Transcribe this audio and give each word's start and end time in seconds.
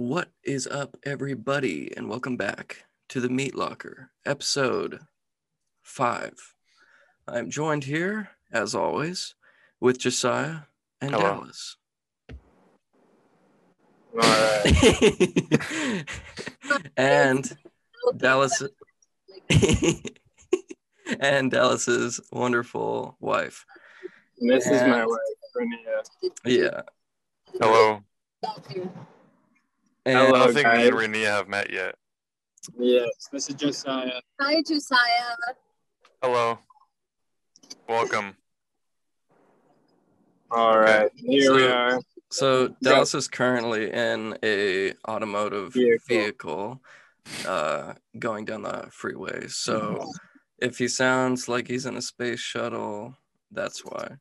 What 0.00 0.30
is 0.42 0.66
up, 0.66 0.96
everybody, 1.02 1.94
and 1.94 2.08
welcome 2.08 2.38
back 2.38 2.86
to 3.10 3.20
the 3.20 3.28
Meat 3.28 3.54
Locker, 3.54 4.10
episode 4.24 5.00
five. 5.82 6.54
I'm 7.28 7.50
joined 7.50 7.84
here, 7.84 8.30
as 8.50 8.74
always, 8.74 9.34
with 9.78 9.98
Josiah 9.98 10.60
and 11.02 11.10
Hello. 11.10 11.22
Dallas. 11.22 11.76
All 14.14 14.20
right. 14.22 16.04
and 16.96 17.58
Dallas 18.16 18.62
and 21.20 21.50
Dallas's 21.50 22.22
wonderful 22.32 23.18
wife. 23.20 23.66
This 24.38 24.66
is 24.66 24.80
my 24.80 25.04
wife, 25.04 25.18
Renea. 25.54 26.30
Yeah. 26.46 26.80
Hello. 27.60 28.02
And 30.06 30.18
I 30.18 30.30
don't 30.30 30.54
think 30.54 30.66
me 30.66 30.88
and 30.88 30.96
guys. 30.96 31.08
Renia 31.08 31.26
have 31.26 31.48
met 31.48 31.70
yet. 31.70 31.94
Yes, 32.78 33.08
this 33.32 33.48
is 33.48 33.54
Josiah. 33.54 34.20
Hi, 34.40 34.62
Josiah. 34.66 35.36
Hello. 36.22 36.58
Welcome. 37.88 38.36
All 40.50 40.78
right, 40.78 40.88
Okay. 40.88 40.98
right, 41.02 41.12
here 41.14 41.54
we 41.54 41.66
are. 41.66 42.00
So 42.32 42.68
Dallas 42.82 43.14
is 43.14 43.28
currently 43.28 43.92
in 43.92 44.36
a 44.42 44.94
automotive 45.08 45.72
Vehicle. 45.72 45.98
vehicle, 46.08 46.82
uh, 47.44 47.94
going 48.18 48.44
down 48.44 48.62
the 48.62 48.88
freeway. 48.90 49.46
So 49.48 50.10
if 50.58 50.78
he 50.78 50.88
sounds 50.88 51.48
like 51.48 51.68
he's 51.68 51.86
in 51.86 51.96
a 51.96 52.02
space 52.02 52.40
shuttle, 52.40 53.16
that's 53.50 53.84
why. 53.84 54.16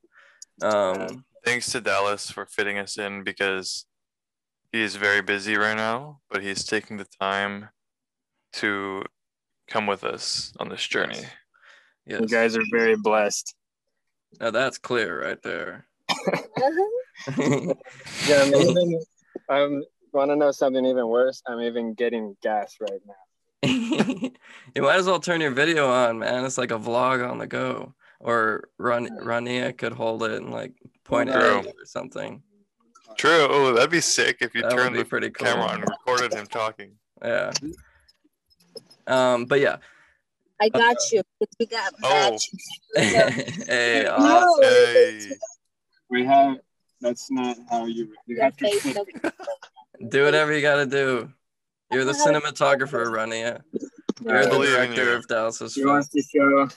Um, 0.62 1.26
Thanks 1.46 1.72
to 1.72 1.82
Dallas 1.82 2.30
for 2.30 2.46
fitting 2.46 2.78
us 2.80 2.98
in 2.98 3.24
because 3.24 3.86
he 4.72 4.82
is 4.82 4.96
very 4.96 5.22
busy 5.22 5.58
right 5.58 5.78
now, 5.78 6.20
but 6.30 6.44
he's 6.44 6.66
taking 6.66 6.98
the 6.98 7.08
time 7.20 7.70
to 8.54 9.04
come 9.68 9.88
with 9.88 10.04
us 10.04 10.54
on 10.60 10.70
this 10.70 10.86
journey. 10.86 11.22
yes. 12.06 12.22
You 12.22 12.28
guys 12.28 12.58
are 12.58 12.64
very 12.72 12.96
blessed. 12.96 13.56
Now 14.40 14.52
that's 14.52 14.78
clear 14.78 15.24
right 15.24 15.42
there. 15.44 15.88
Yeah, 17.28 18.44
I'm 18.44 18.56
even. 18.56 19.02
I'm 19.50 19.84
want 20.14 20.32
to 20.32 20.36
know 20.36 20.52
something 20.52 20.86
even 20.86 21.08
worse. 21.08 21.42
I'm 21.48 21.62
even 21.62 21.94
getting 21.94 22.36
gas 22.42 22.78
right 22.80 23.02
now. 23.06 23.14
you 24.76 24.82
might 24.82 24.96
as 24.96 25.06
well 25.06 25.20
turn 25.20 25.42
your 25.42 25.52
video 25.52 25.90
on, 25.90 26.20
man. 26.20 26.46
It's 26.46 26.58
like 26.58 26.72
a 26.72 26.80
vlog 26.80 27.28
on 27.30 27.38
the 27.38 27.48
go. 27.48 27.94
Or 28.20 28.70
Ron 28.78 29.08
Rania 29.22 29.78
could 29.78 29.94
hold 29.94 30.24
it 30.24 30.42
and 30.42 30.52
like 30.52 30.74
point 31.06 31.30
it 31.30 31.34
True. 31.34 31.60
at 31.60 31.66
you 31.66 31.70
or 31.72 31.86
something. 31.86 32.44
True. 33.18 33.48
Oh, 33.50 33.74
that'd 33.74 33.90
be 33.90 34.02
sick 34.02 34.38
if 34.42 34.54
you 34.56 34.62
That 34.62 34.72
turned 34.72 34.96
the 34.96 35.04
pretty 35.06 35.30
cool. 35.30 35.46
camera 35.48 35.66
on 35.66 35.82
and 35.82 35.90
recorded 35.90 36.34
him 36.34 36.48
talking. 36.48 36.92
Yeah. 37.22 37.52
Um, 39.08 39.46
but 39.46 39.60
yeah. 39.60 39.78
I 40.62 40.70
got 40.70 40.98
you. 41.12 41.22
We 41.60 41.66
got 41.66 41.94
Oh. 42.04 42.32
matches. 42.32 42.50
hey, 43.68 44.06
awesome. 44.08 44.64
Hey. 44.64 45.32
We 46.10 46.26
have. 46.26 46.58
That's 47.02 47.32
not 47.32 47.58
how 47.70 47.86
you. 47.86 48.14
You 48.26 48.42
have 48.42 48.58
to. 48.58 48.66
face 48.70 48.82
flip 48.82 49.08
looks- 49.24 49.38
do 50.10 50.24
whatever 50.24 50.54
you 50.54 50.62
gotta 50.62 50.86
do. 50.86 51.32
You're 51.92 52.06
the 52.06 52.12
cinematographer, 52.14 53.06
Rania. 53.08 53.62
You're 54.22 54.46
the 54.46 54.60
director 54.60 55.06
you. 55.06 55.12
of 55.18 55.28
Dallas's 55.28 55.76
He 55.76 55.82
film. 55.82 55.94
wants 55.94 56.10
to 56.10 56.22
show 56.22 56.68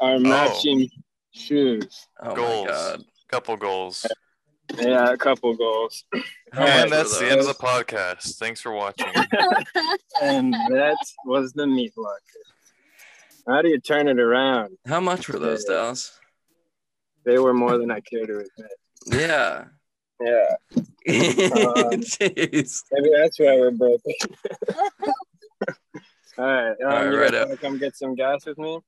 our 0.00 0.18
matching 0.18 0.88
shoes. 1.32 2.06
Oh 2.22 2.34
Goals. 2.34 2.66
my 2.66 2.70
god. 2.72 3.04
Couple 3.28 3.56
goals. 3.56 4.06
Yeah, 4.78 5.12
a 5.12 5.16
couple 5.16 5.54
goals. 5.56 6.04
And 6.52 6.90
were 6.90 6.96
that's 6.96 7.16
the 7.18 7.30
end 7.30 7.40
of 7.40 7.46
the 7.46 7.54
podcast. 7.54 8.36
Thanks 8.38 8.60
for 8.60 8.72
watching. 8.72 9.06
And 10.22 10.52
that 10.52 10.96
was 11.24 11.52
the 11.52 11.66
meat 11.66 11.92
locker. 11.96 12.20
How 13.46 13.62
do 13.62 13.68
you 13.68 13.78
turn 13.80 14.08
it 14.08 14.18
around? 14.18 14.76
How 14.86 14.98
much 15.00 15.28
were 15.28 15.38
those, 15.38 15.64
Dallas? 15.64 16.18
They 17.24 17.38
were 17.38 17.54
more 17.54 17.78
than 17.78 17.90
I 17.90 18.00
care 18.00 18.26
to 18.26 18.32
admit. 18.38 18.72
Yeah. 19.06 19.64
Yeah, 20.22 20.56
Jeez. 21.08 22.84
maybe 22.92 23.10
that's 23.16 23.38
why 23.40 23.56
we're 23.58 23.70
broke. 23.70 24.02
All 26.36 26.44
right, 26.44 26.70
um, 26.72 26.76
All 26.82 26.86
right, 26.88 27.04
you 27.10 27.18
right 27.18 27.32
guys 27.32 27.40
up. 27.40 27.48
wanna 27.48 27.56
come 27.60 27.78
get 27.78 27.96
some 27.96 28.14
gas 28.14 28.44
with 28.44 28.58
me? 28.58 28.80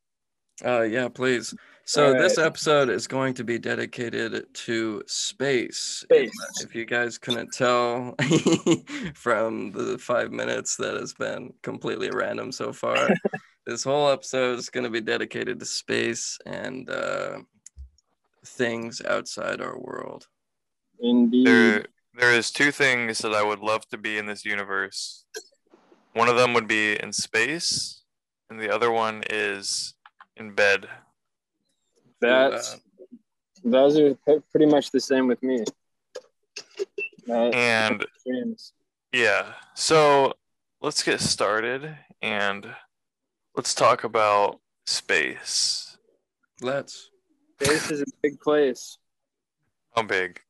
Uh, 0.65 0.83
yeah, 0.83 1.09
please. 1.09 1.55
So 1.85 2.09
All 2.09 2.19
this 2.19 2.39
episode 2.39 2.89
is 2.91 3.07
going 3.07 3.35
to 3.35 3.45
be 3.45 3.59
dedicated 3.59 4.47
to 4.55 5.03
space. 5.07 6.05
Space. 6.05 6.31
If 6.63 6.75
you 6.75 6.85
guys 6.85 7.19
couldn't 7.19 7.53
tell 7.53 8.15
from 9.15 9.73
the 9.73 9.99
five 9.99 10.31
minutes 10.31 10.77
that 10.77 10.95
has 10.95 11.13
been 11.13 11.53
completely 11.63 12.11
random 12.11 12.53
so 12.53 12.73
far, 12.73 13.09
this 13.67 13.83
whole 13.83 14.09
episode 14.09 14.59
is 14.59 14.71
going 14.71 14.85
to 14.85 14.91
be 14.91 15.01
dedicated 15.01 15.59
to 15.59 15.67
space 15.67 16.39
and 16.47 16.89
uh, 16.89 17.41
things 18.47 19.03
outside 19.05 19.61
our 19.61 19.79
world. 19.79 20.29
Indeed. 21.01 21.47
There, 21.47 21.85
there 22.15 22.33
is 22.33 22.53
two 22.53 22.71
things 22.71 23.19
that 23.19 23.35
I 23.35 23.43
would 23.43 23.61
love 23.61 23.89
to 23.89 23.99
be 23.99 24.19
in 24.19 24.27
this 24.27 24.45
universe. 24.45 25.25
One 26.13 26.29
of 26.29 26.37
them 26.37 26.55
would 26.55 26.69
be 26.69 26.95
in 26.95 27.13
space, 27.13 28.03
and 28.49 28.61
the 28.61 28.73
other 28.73 28.93
one 28.93 29.25
is 29.29 29.95
in 30.37 30.55
bed. 30.55 30.89
That's 32.21 32.79
those 33.65 33.99
are 33.99 34.15
pre- 34.15 34.41
pretty 34.51 34.67
much 34.67 34.91
the 34.91 35.01
same 35.01 35.27
with 35.29 35.43
me. 35.43 35.65
That- 37.27 37.55
And 37.55 38.59
yeah, 39.13 39.53
so 39.75 40.35
let's 40.81 41.03
get 41.03 41.21
started 41.21 41.97
and 42.21 42.67
let's 43.57 43.75
talk 43.75 44.05
about 44.05 44.61
space. 44.87 45.97
Let's. 46.61 47.11
Space 47.61 47.91
is 47.91 48.01
a 48.03 48.05
big 48.23 48.41
place. 48.41 48.99
How 49.95 50.03
big? 50.03 50.41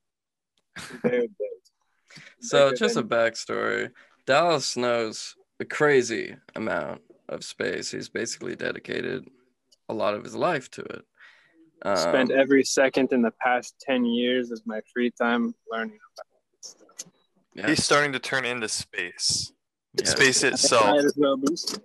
Very 1.03 1.27
big. 1.29 2.23
So 2.41 2.67
Bigger 2.71 2.77
just 2.77 2.97
a 2.97 3.03
backstory. 3.03 3.91
Dallas 4.27 4.77
knows 4.77 5.35
a 5.61 5.65
crazy 5.65 6.37
amount 6.55 7.03
of 7.29 7.45
space. 7.45 7.91
He's 7.91 8.09
basically 8.09 8.57
dedicated 8.57 9.29
a 9.93 9.95
lot 9.95 10.15
of 10.15 10.25
his 10.25 10.35
life 10.35 10.69
to 10.73 10.83
it. 10.83 11.05
Um, 11.85 11.97
spent 11.97 12.31
every 12.31 12.65
second 12.65 13.13
in 13.13 13.23
the 13.23 13.33
past 13.33 13.75
10 13.81 14.05
years 14.05 14.51
of 14.51 14.61
my 14.67 14.81
free 14.93 15.11
time 15.11 15.55
learning 15.71 15.99
about 16.17 16.27
this 16.57 16.71
stuff. 16.71 17.13
yeah, 17.55 17.69
He's 17.69 17.85
starting 17.85 18.13
to 18.13 18.19
turn 18.19 18.45
into 18.45 18.69
space. 18.69 19.53
yeah, 19.95 20.07
Space 20.09 20.43
itself. 20.45 20.97
as 21.05 21.15
well 21.17 21.37
boost 21.37 21.77
it. 21.77 21.85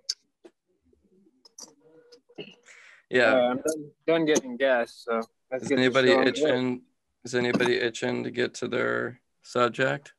yeah. 3.09 3.33
Uh, 3.33 3.49
I'm 3.51 3.57
done, 3.57 3.91
done 4.05 4.25
getting 4.25 4.55
gas, 4.57 5.03
so 5.05 5.21
let's 5.51 5.63
Is 5.63 5.69
get 5.69 5.79
anybody 5.79 6.09
show 6.09 6.19
on. 6.19 6.27
itching? 6.27 6.81
Is 7.25 7.35
anybody 7.35 7.75
itching 7.77 8.23
to 8.23 8.31
get 8.31 8.53
to 8.55 8.67
their 8.67 9.19
subject? 9.43 10.13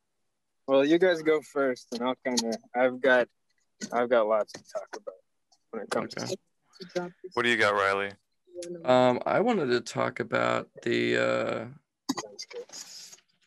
Well, 0.67 0.85
you 0.85 0.99
guys 0.99 1.21
go 1.23 1.41
first, 1.41 1.87
and 1.93 2.01
I'll 2.03 2.15
kind 2.23 2.43
of. 2.43 2.55
I've 2.75 3.01
got, 3.01 3.27
I've 3.91 4.09
got 4.09 4.27
lots 4.27 4.51
to 4.53 4.59
talk 4.71 4.87
about 4.95 5.15
when 5.71 5.81
it 5.83 5.89
comes 5.89 6.13
Okay. 6.15 6.27
to. 6.27 6.37
What 7.33 7.43
do 7.43 7.49
you 7.49 7.57
got, 7.57 7.73
Riley? 7.73 8.11
Um, 8.83 9.19
I 9.25 9.39
wanted 9.39 9.67
to 9.67 9.81
talk 9.81 10.19
about 10.19 10.69
the 10.81 11.17
uh, 11.17 11.65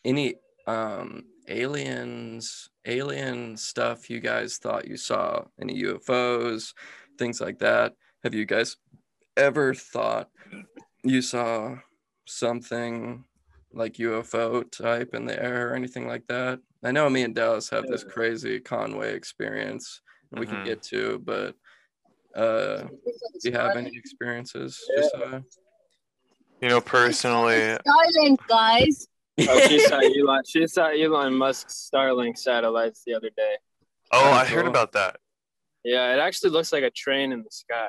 any 0.04 0.36
um 0.66 1.24
aliens, 1.48 2.70
alien 2.86 3.56
stuff 3.56 4.08
you 4.08 4.20
guys 4.20 4.58
thought 4.58 4.86
you 4.86 4.96
saw, 4.96 5.44
any 5.60 5.82
UFOs, 5.82 6.72
things 7.18 7.40
like 7.40 7.58
that. 7.58 7.94
Have 8.22 8.34
you 8.34 8.44
guys 8.46 8.76
ever 9.36 9.74
thought 9.74 10.30
you 11.02 11.20
saw 11.22 11.76
something 12.26 13.24
like 13.72 13.94
UFO 13.98 14.62
type 14.70 15.14
in 15.14 15.24
the 15.26 15.42
air 15.42 15.70
or 15.70 15.74
anything 15.74 16.06
like 16.06 16.26
that? 16.28 16.60
I 16.84 16.92
know 16.92 17.08
me 17.10 17.22
and 17.22 17.34
Dallas 17.34 17.70
have 17.70 17.86
this 17.88 18.04
crazy 18.04 18.60
Conway 18.60 19.14
experience 19.14 20.00
and 20.30 20.40
we 20.40 20.46
can 20.46 20.58
Mhm. 20.58 20.64
get 20.64 20.82
to, 20.84 21.18
but 21.20 21.56
uh 22.34 22.84
do 23.40 23.48
you 23.50 23.52
have 23.52 23.76
any 23.76 23.90
experiences? 23.96 24.80
Yeah. 24.94 25.02
Just 25.02 25.14
uh 25.16 25.40
You 26.60 26.68
know, 26.68 26.80
personally, 26.80 27.54
Starlink, 27.56 28.38
guys. 28.48 29.06
Oh, 29.40 29.60
she 29.68 29.78
saw 29.80 29.98
Elon. 29.98 30.42
She 30.46 30.66
saw 30.66 30.86
Elon 30.88 31.34
Musk's 31.34 31.90
Starlink 31.92 32.36
satellites 32.38 33.02
the 33.06 33.14
other 33.14 33.30
day. 33.36 33.56
oh, 34.12 34.30
I 34.30 34.44
heard 34.44 34.66
about 34.66 34.92
that. 34.92 35.16
Yeah, 35.84 36.14
it 36.14 36.18
actually 36.20 36.50
looks 36.50 36.72
like 36.72 36.84
a 36.84 36.90
train 36.90 37.32
in 37.32 37.40
the 37.42 37.50
sky. 37.50 37.88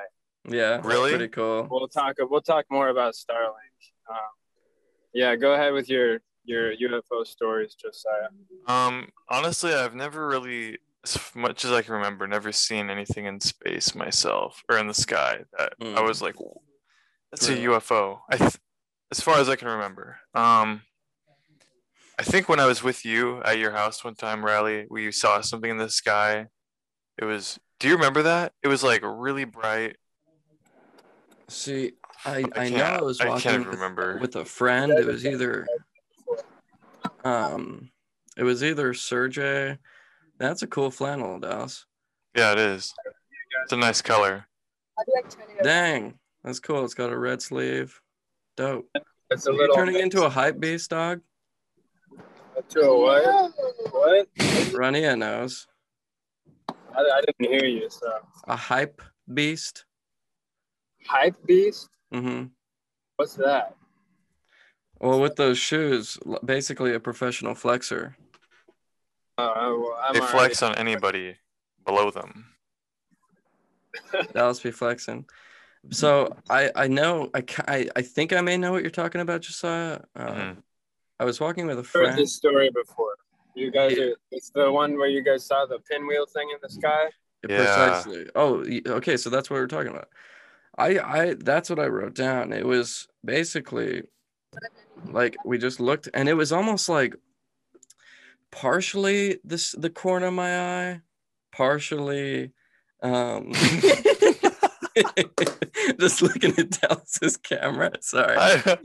yeah, 0.49 0.81
Really? 0.83 1.11
pretty 1.11 1.27
cool. 1.27 1.67
We'll 1.69 1.87
talk. 1.87 2.15
We'll 2.19 2.41
talk 2.41 2.65
more 2.71 2.89
about 2.89 3.13
Starlink. 3.13 3.77
Um, 4.09 4.17
yeah, 5.13 5.35
go 5.35 5.53
ahead 5.53 5.73
with 5.73 5.89
your 5.89 6.19
your 6.45 6.75
UFO 6.75 7.25
stories, 7.25 7.75
Josiah. 7.75 8.29
Um, 8.67 9.09
honestly, 9.29 9.73
I've 9.73 9.93
never 9.95 10.27
really, 10.27 10.77
as 11.03 11.19
much 11.35 11.65
as 11.65 11.71
I 11.71 11.81
can 11.81 11.93
remember, 11.95 12.27
never 12.27 12.51
seen 12.51 12.89
anything 12.89 13.25
in 13.25 13.39
space 13.41 13.93
myself 13.93 14.63
or 14.69 14.77
in 14.77 14.87
the 14.87 14.93
sky 14.93 15.39
that 15.57 15.73
I 15.81 15.83
Mm. 15.83 16.07
was 16.07 16.21
like, 16.21 16.35
that's 17.31 17.49
a 17.49 17.55
UFO. 17.57 18.19
I, 18.29 18.37
th- 18.37 18.57
as 19.11 19.19
far 19.19 19.37
as 19.39 19.49
I 19.49 19.55
can 19.55 19.67
remember. 19.67 20.17
Um, 20.33 20.81
I 22.17 22.23
think 22.23 22.47
when 22.47 22.59
I 22.59 22.65
was 22.67 22.83
with 22.83 23.05
you 23.05 23.41
at 23.43 23.57
your 23.57 23.71
house 23.71 24.03
one 24.03 24.15
time, 24.15 24.45
Riley, 24.45 24.85
we 24.89 25.11
saw 25.11 25.41
something 25.41 25.69
in 25.71 25.77
the 25.77 25.89
sky. 25.89 26.47
It 27.17 27.25
was. 27.25 27.59
Do 27.79 27.87
you 27.87 27.95
remember 27.95 28.21
that? 28.23 28.53
It 28.61 28.67
was 28.69 28.83
like 28.83 29.01
really 29.03 29.43
bright. 29.45 29.97
See, 31.49 31.93
I, 32.23 32.45
I 32.55 32.65
I, 32.65 32.69
know 32.69 32.83
I 32.83 33.01
was 33.01 33.19
I 33.19 33.27
walking 33.27 33.41
can't 33.51 33.65
with, 33.65 33.75
remember. 33.75 34.17
with 34.19 34.35
a 34.35 34.45
friend. 34.45 34.91
It 34.93 35.05
was 35.05 35.25
either 35.25 35.67
um 37.25 37.89
it 38.37 38.43
was 38.43 38.63
either 38.63 38.93
Sergey. 38.93 39.77
That's 40.39 40.61
a 40.61 40.67
cool 40.67 40.91
flannel, 40.91 41.39
Dallas. 41.39 41.85
Yeah, 42.35 42.51
it 42.53 42.59
is. 42.59 42.93
It's 43.63 43.73
a 43.73 43.77
nice 43.77 44.01
color. 44.01 44.45
How 44.97 45.03
do 45.03 45.11
I 45.17 45.21
turn 45.29 45.41
it 45.43 45.53
around? 45.55 45.63
Dang, 45.63 46.19
that's 46.43 46.59
cool. 46.59 46.83
It's 46.83 46.93
got 46.93 47.11
a 47.11 47.17
red 47.17 47.41
sleeve. 47.41 47.99
Dope. 48.57 48.89
It's 49.29 49.47
a 49.47 49.51
You're 49.51 49.59
little 49.61 49.75
turning 49.75 49.99
into 49.99 50.23
a 50.23 50.29
hype 50.29 50.59
beast, 50.59 50.89
dog. 50.89 51.21
to 52.69 52.79
a 52.81 52.99
what? 52.99 53.53
What? 53.91 54.33
Rania 54.35 55.17
knows. 55.17 55.67
I, 56.69 56.99
I 56.99 57.21
didn't 57.25 57.51
hear 57.51 57.65
you. 57.65 57.89
So 57.89 58.11
A 58.47 58.55
hype 58.55 59.01
beast. 59.33 59.85
hype 61.07 61.35
beast. 61.45 61.89
Mm-hmm. 62.13 62.45
What's 63.15 63.33
that? 63.35 63.75
Well, 64.99 65.19
with 65.19 65.35
those 65.35 65.57
shoes, 65.57 66.17
basically 66.45 66.93
a 66.93 66.99
professional 66.99 67.55
flexer. 67.55 68.15
Well, 69.37 69.97
I'm 70.03 70.13
They 70.13 70.19
already- 70.19 70.31
flex 70.31 70.61
on 70.63 70.75
anybody 70.75 71.37
below 71.85 72.11
them. 72.11 72.45
Dallas 74.33 74.59
be 74.59 74.71
flexing. 74.71 75.25
So 75.91 76.35
I 76.49 76.71
I 76.75 76.87
know 76.87 77.29
I, 77.33 77.43
I 77.67 77.89
I 77.95 78.01
think 78.01 78.31
I 78.33 78.41
may 78.41 78.57
know 78.57 78.71
what 78.71 78.81
you're 78.81 78.89
talking 78.91 79.21
about, 79.21 79.41
Josiah. 79.41 79.99
Uh, 80.15 80.25
Mhm. 80.27 80.63
I 81.19 81.25
was 81.25 81.39
walking 81.39 81.67
with 81.67 81.77
a 81.77 81.81
heard 81.81 81.87
friend. 81.87 82.17
this 82.17 82.33
story 82.35 82.69
before. 82.73 83.15
You 83.55 83.69
guys 83.69 83.97
are. 83.99 84.15
It's 84.31 84.49
the 84.49 84.71
one 84.71 84.97
where 84.97 85.09
you 85.09 85.21
guys 85.23 85.45
saw 85.45 85.65
the 85.65 85.79
pinwheel 85.79 86.25
thing 86.25 86.49
in 86.51 86.57
the 86.61 86.69
sky. 86.69 87.09
Yeah. 87.47 87.57
Precisely. 87.57 88.29
Oh, 88.35 88.63
okay. 88.97 89.17
So 89.17 89.29
that's 89.29 89.49
what 89.49 89.57
we're 89.57 89.67
talking 89.67 89.91
about. 89.91 90.09
I, 90.77 90.97
I, 90.99 91.33
that's 91.35 91.69
what 91.69 91.77
I 91.77 91.85
wrote 91.85 92.15
down. 92.15 92.51
It 92.51 92.65
was 92.65 93.07
basically 93.23 94.03
like 95.11 95.35
we 95.45 95.57
just 95.59 95.79
looked, 95.79 96.09
and 96.15 96.27
it 96.29 96.33
was 96.33 96.51
almost 96.51 96.89
like 96.89 97.15
partially 98.53 99.39
this 99.43 99.71
the 99.71 99.89
corner 99.89 100.27
of 100.27 100.33
my 100.33 100.59
eye, 100.59 101.01
partially, 101.51 102.51
um, 103.01 103.51
just 105.99 106.21
looking 106.21 106.53
at 106.57 106.69
Dallas's 106.69 107.35
camera. 107.37 107.91
Sorry. 108.01 108.37
I- 108.37 108.61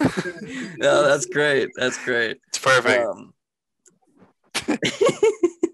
no, 0.78 1.02
that's 1.06 1.26
great. 1.26 1.68
That's 1.76 2.02
great. 2.04 2.38
it's 2.48 2.58
perfect. 2.58 3.06
Um, 3.06 3.34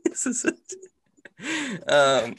this 0.04 0.26
is 0.26 0.44
um, 1.88 2.34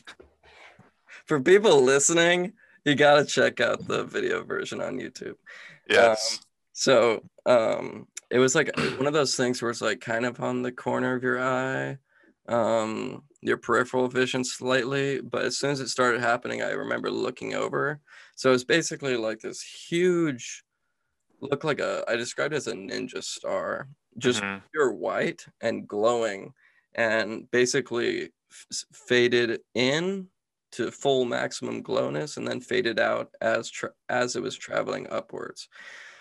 for 1.25 1.39
people 1.39 1.81
listening, 1.81 2.53
you 2.85 2.95
got 2.95 3.15
to 3.19 3.25
check 3.25 3.59
out 3.61 3.87
the 3.87 4.03
video 4.03 4.43
version 4.43 4.81
on 4.81 4.99
YouTube. 4.99 5.35
yes. 5.89 6.41
So 6.73 7.23
um, 7.45 8.07
it 8.29 8.39
was 8.39 8.55
like 8.55 8.69
one 8.97 9.07
of 9.07 9.13
those 9.13 9.35
things 9.35 9.61
where 9.61 9.71
it's 9.71 9.81
like 9.81 10.01
kind 10.01 10.25
of 10.25 10.39
on 10.41 10.61
the 10.63 10.71
corner 10.71 11.15
of 11.15 11.23
your 11.23 11.41
eye, 11.41 11.97
um, 12.47 13.23
your 13.41 13.57
peripheral 13.57 14.07
vision 14.09 14.43
slightly. 14.43 15.21
But 15.21 15.45
as 15.45 15.57
soon 15.57 15.71
as 15.71 15.79
it 15.79 15.89
started 15.89 16.21
happening, 16.21 16.61
I 16.61 16.71
remember 16.71 17.11
looking 17.11 17.53
over. 17.55 18.01
So 18.35 18.53
it's 18.53 18.63
basically 18.65 19.17
like 19.17 19.39
this 19.39 19.61
huge, 19.61 20.63
looked 21.41 21.63
like 21.63 21.79
a, 21.79 22.03
I 22.07 22.15
described 22.15 22.53
it 22.53 22.57
as 22.57 22.67
a 22.67 22.73
ninja 22.73 23.23
star, 23.23 23.89
just 24.17 24.43
Mhm. 24.43 24.63
pure 24.73 24.93
white 24.93 25.45
and 25.61 25.87
glowing 25.87 26.53
and 26.95 27.49
basically 27.51 28.31
f- 28.51 28.85
faded 28.93 29.61
in 29.75 30.29
to 30.73 30.91
full 30.91 31.25
maximum 31.25 31.83
glowness 31.83 32.37
and 32.37 32.47
then 32.47 32.59
faded 32.61 32.99
out 32.99 33.33
as 33.41 33.69
tra- 33.69 33.93
as 34.09 34.35
it 34.35 34.41
was 34.41 34.57
traveling 34.57 35.07
upwards 35.09 35.69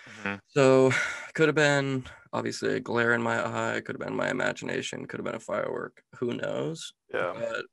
Mhm. 0.07 0.39
so 0.47 0.91
could 1.33 1.47
have 1.47 1.55
been 1.55 2.03
obviously 2.33 2.75
a 2.75 2.79
glare 2.79 3.13
in 3.13 3.21
my 3.21 3.37
eye 3.45 3.81
could 3.81 3.95
have 3.95 4.05
been 4.07 4.15
my 4.15 4.29
imagination 4.29 5.05
could 5.05 5.19
have 5.19 5.25
been 5.25 5.35
a 5.35 5.39
firework 5.39 6.01
who 6.19 6.33
knows 6.33 6.93
Yeah. 7.13 7.33
but 7.33 7.65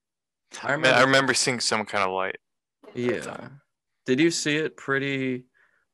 i 0.63 0.73
remember 0.73 0.99
I 0.99 1.03
remember 1.03 1.35
seeing 1.35 1.61
some 1.61 1.85
kind 1.85 2.05
of 2.05 2.11
light. 2.13 2.37
yeah 2.95 3.49
did 4.07 4.21
you 4.21 4.31
see 4.31 4.57
it 4.57 4.77
pretty 4.77 5.45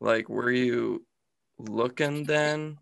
like 0.00 0.28
were 0.28 0.50
you 0.50 1.06
looking 1.58 2.24
then 2.24 2.78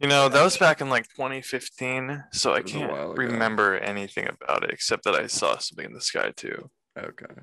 You 0.00 0.08
know, 0.08 0.28
that 0.28 0.42
was 0.42 0.56
back 0.56 0.80
in 0.80 0.90
like 0.90 1.06
2015, 1.14 2.24
so 2.32 2.52
I 2.52 2.58
It 2.58 2.64
was 2.64 2.74
a 2.74 2.78
while 2.80 3.14
can't 3.14 3.18
remember 3.18 3.78
anything 3.78 4.28
about 4.28 4.64
it 4.64 4.70
except 4.70 5.04
that 5.04 5.14
I 5.14 5.28
saw 5.28 5.56
something 5.58 5.86
in 5.86 5.94
the 5.94 6.00
sky 6.00 6.32
too. 6.36 6.70
okay 6.98 7.34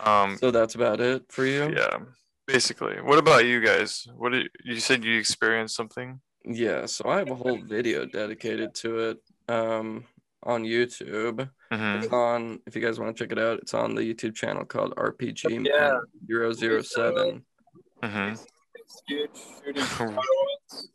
Um, 0.00 0.36
so 0.40 0.50
that's 0.50 0.74
about 0.74 1.00
it 1.00 1.30
for 1.30 1.44
you 1.44 1.68
yeah, 1.76 1.98
basically. 2.52 3.00
What 3.00 3.18
about 3.18 3.44
you 3.46 3.60
guys? 3.60 4.06
What 4.16 4.32
did 4.32 4.48
you 4.64 4.78
said 4.80 5.04
you 5.04 5.18
experienced 5.18 5.74
something? 5.74 6.20
Yeah, 6.44 6.86
so 6.86 7.08
I 7.08 7.18
have 7.18 7.30
a 7.30 7.34
whole 7.34 7.58
video 7.66 8.04
dedicated 8.04 8.74
to 8.76 8.98
it 9.10 9.18
um, 9.48 10.04
on 10.42 10.64
YouTube. 10.64 11.48
hmm 11.72 11.94
It's 11.96 12.12
on, 12.12 12.60
if 12.66 12.74
you 12.76 12.82
guys 12.82 12.98
want 12.98 13.16
to 13.16 13.22
check 13.24 13.32
it 13.32 13.38
out, 13.38 13.58
it's 13.60 13.74
on 13.74 13.94
the 13.94 14.02
YouTube 14.02 14.34
channel 14.34 14.64
called 14.64 14.94
RPG 14.96 15.66
Yeah. 15.66 15.98
Zero 16.26 16.52
Zero 16.52 16.82
Seven. 16.82 17.44
hmm 18.02 18.32
It's 18.74 19.02
huge 19.08 19.30
shooting 19.64 19.82
fireworks. 19.84 20.88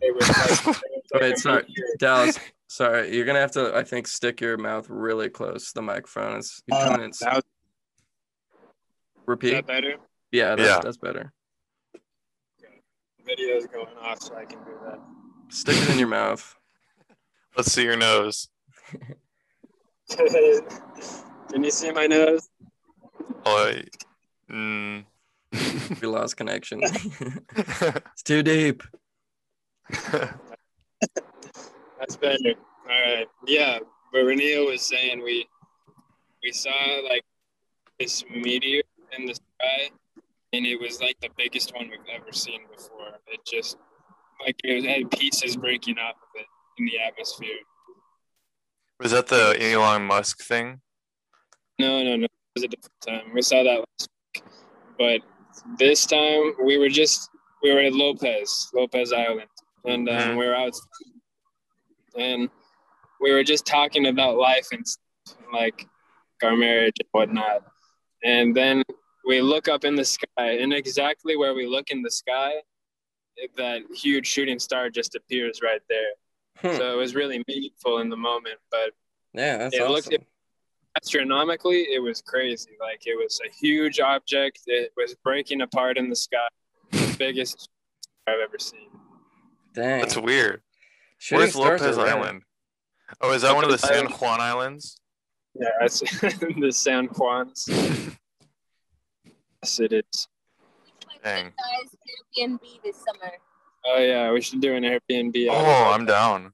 They 0.00 0.10
were 0.10 0.20
like, 0.20 0.50
it 0.50 0.66
was 0.66 0.80
like 1.12 1.20
Wait, 1.22 1.38
sorry. 1.38 1.64
Dallas. 1.98 2.38
Sorry, 2.66 3.14
you're 3.14 3.26
gonna 3.26 3.38
have 3.40 3.52
to, 3.52 3.76
I 3.76 3.84
think, 3.84 4.08
stick 4.08 4.40
your 4.40 4.56
mouth 4.56 4.86
really 4.88 5.28
close 5.28 5.68
to 5.68 5.74
the 5.74 5.82
microphone. 5.82 6.38
It's 6.38 6.60
you're 6.66 6.76
Uh, 6.78 6.84
coming 6.88 7.02
in. 7.04 7.12
now, 7.22 7.36
is 7.36 7.42
Repeat. 9.26 9.50
that 9.52 9.66
better? 9.66 9.94
Yeah, 10.34 10.56
that's, 10.56 10.68
Yeah. 10.68 10.80
that's 10.82 10.96
better. 10.96 11.32
Video's 13.24 13.68
going 13.68 13.86
off, 14.02 14.20
so 14.20 14.34
I 14.34 14.44
can 14.44 14.58
do 14.64 14.76
that. 14.84 14.98
Stick 15.48 15.76
it 15.76 15.90
in 15.90 15.98
your 16.00 16.08
mouth. 16.08 16.56
Let's 17.56 17.70
see 17.70 17.84
your 17.84 17.96
nose. 17.96 18.48
Can 20.10 21.62
you 21.62 21.70
see 21.70 21.92
my 21.92 22.08
nose? 22.08 22.48
Oh, 23.46 23.72
mm. 24.50 25.04
We 26.02 26.08
lost 26.08 26.36
connection. 26.36 26.80
it's 26.82 28.22
too 28.24 28.42
deep. 28.42 28.82
That's 30.10 30.32
better. 32.20 32.54
All 32.90 33.14
right. 33.14 33.28
Yeah, 33.46 33.78
but 34.12 34.22
Reneo 34.24 34.66
was 34.66 34.82
saying 34.82 35.22
we 35.22 35.46
we 36.42 36.50
saw 36.50 36.72
like 37.08 37.22
this 38.00 38.24
meteor 38.30 38.82
in 39.16 39.26
the 39.26 39.34
sky, 39.34 39.90
and 40.54 40.66
it 40.66 40.80
was 40.80 41.00
like 41.00 41.16
the 41.20 41.28
biggest 41.36 41.74
one 41.74 41.88
we've 41.90 41.98
ever 42.14 42.32
seen 42.32 42.60
before. 42.74 43.18
It 43.26 43.40
just 43.46 43.76
like 44.44 44.56
it 44.62 44.84
had 44.84 45.10
pieces 45.10 45.56
breaking 45.56 45.98
off 45.98 46.14
of 46.16 46.40
it 46.40 46.46
in 46.78 46.86
the 46.86 46.98
atmosphere. 47.00 47.48
Was 49.00 49.10
that 49.10 49.26
the 49.26 49.56
Elon 49.60 50.02
Musk 50.02 50.42
thing? 50.42 50.80
No, 51.78 52.02
no, 52.04 52.16
no. 52.16 52.24
It 52.24 52.30
was 52.54 52.62
a 52.64 52.68
different 52.68 53.00
time. 53.06 53.34
We 53.34 53.42
saw 53.42 53.62
that 53.64 53.78
last 53.80 54.08
week, 54.34 54.44
but 54.98 55.20
this 55.78 56.06
time 56.06 56.52
we 56.64 56.78
were 56.78 56.88
just 56.88 57.28
we 57.62 57.72
were 57.72 57.80
at 57.80 57.92
Lopez, 57.92 58.70
Lopez 58.74 59.12
Island, 59.12 59.48
and 59.84 60.08
um, 60.08 60.14
Mhm. 60.14 60.38
we 60.38 60.46
were 60.46 60.54
out, 60.54 60.72
and 62.16 62.48
we 63.20 63.32
were 63.32 63.42
just 63.42 63.66
talking 63.66 64.06
about 64.06 64.36
life 64.36 64.68
and 64.70 64.86
stuff, 64.86 65.36
like 65.52 65.86
our 66.42 66.56
marriage 66.56 66.94
and 67.00 67.08
whatnot. 67.12 67.62
And 68.22 68.54
then 68.54 68.82
we 69.26 69.40
look 69.40 69.68
up 69.68 69.84
in 69.84 69.94
the 69.94 70.04
sky, 70.04 70.26
and 70.60 70.72
exactly 70.72 71.36
where 71.36 71.54
we 71.54 71.66
look 71.66 71.90
in 71.90 72.02
the 72.02 72.10
sky, 72.10 72.52
that 73.56 73.82
huge 73.94 74.26
shooting 74.26 74.58
star 74.58 74.90
just 74.90 75.14
appears 75.14 75.60
right 75.62 75.80
there. 75.88 76.12
Hmm. 76.72 76.76
So 76.78 76.92
it 76.92 76.96
was 76.96 77.14
really 77.14 77.42
meaningful 77.48 77.98
in 77.98 78.08
the 78.08 78.16
moment, 78.16 78.58
but 78.70 78.90
Yeah, 79.32 79.56
that's 79.58 79.74
it 79.74 79.88
looked- 79.88 80.08
awesome. 80.08 80.24
astronomically 80.96 81.82
it 81.92 82.00
was 82.00 82.22
crazy 82.22 82.70
like 82.80 83.02
it 83.06 83.16
was 83.16 83.40
a 83.44 83.50
huge 83.50 83.98
object 83.98 84.60
it 84.66 84.92
was 84.96 85.16
breaking 85.24 85.60
apart 85.62 85.98
in 85.98 86.08
the 86.08 86.14
sky 86.14 86.46
the 86.92 87.16
biggest 87.18 87.68
i've 88.28 88.38
ever 88.38 88.58
seen 88.60 88.88
Dang. 89.74 90.00
That's 90.02 90.16
weird. 90.16 90.62
Shooting 91.18 91.40
Where's 91.40 91.56
Lopez. 91.56 91.98
Island? 91.98 92.42
Oh, 93.20 93.32
is 93.32 93.42
that 93.42 93.52
one 93.56 93.64
of 93.64 93.70
the 93.72 93.78
San 93.78 94.04
Island. 94.06 94.14
Juan 94.20 94.40
Islands? 94.40 95.00
yeah 95.56 95.68
that's 95.80 95.98
the 96.60 96.70
san 96.72 97.08
juans 97.12 97.68
yes 99.64 99.80
it 99.80 99.92
is 99.94 100.28
Dang. 101.24 101.44
Guys, 101.56 101.96
Airbnb 102.38 102.60
this 102.84 102.96
summer. 102.96 103.32
oh 103.86 103.98
yeah 103.98 104.30
we 104.30 104.42
should 104.42 104.60
do 104.60 104.74
an 104.74 104.82
airbnb 104.82 105.48
Oh. 105.50 105.90
I'm 105.94 106.04
down. 106.04 106.52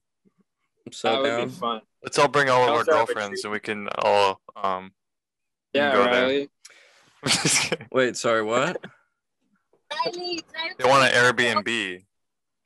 I'm 0.85 0.93
so 0.93 1.09
that 1.11 1.21
would 1.21 1.27
down. 1.27 1.47
be 1.49 1.53
fun 1.53 1.81
Let's 2.01 2.17
all 2.17 2.29
bring 2.29 2.49
all 2.49 2.63
of 2.63 2.69
our 2.69 2.77
How's 2.77 2.85
that 2.85 2.91
for 3.07 3.13
girlfriends 3.13 3.43
and 3.43 3.51
we 3.51 3.59
can 3.59 3.89
all 3.99 4.39
um 4.55 4.91
yeah 5.73 5.91
Go 5.91 6.05
riley 6.05 6.49
I'm 7.23 7.29
just 7.29 7.61
kidding. 7.69 7.87
Wait, 7.91 8.17
sorry, 8.17 8.41
what? 8.41 8.77
Riley, 9.91 10.41
Riley. 10.55 10.73
They 10.79 10.89
want 10.89 11.03
an 11.03 11.11
Airbnb. 11.11 12.03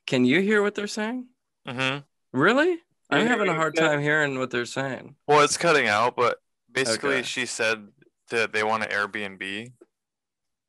Can 0.06 0.24
you 0.24 0.40
hear 0.40 0.62
what 0.62 0.74
they're 0.74 0.86
saying? 0.86 1.26
hmm 1.68 1.98
Really? 2.32 2.78
I'm 3.10 3.26
having 3.26 3.48
a 3.48 3.54
hard 3.54 3.76
time 3.76 4.00
hearing 4.00 4.38
what 4.38 4.50
they're 4.50 4.64
saying. 4.64 5.16
Well, 5.28 5.42
it's 5.42 5.58
cutting 5.58 5.88
out, 5.88 6.16
but 6.16 6.38
basically, 6.72 7.16
Okay. 7.16 7.22
she 7.24 7.44
said 7.44 7.88
that 8.30 8.54
they 8.54 8.62
want 8.64 8.82
an 8.84 8.88
Airbnb 8.88 9.72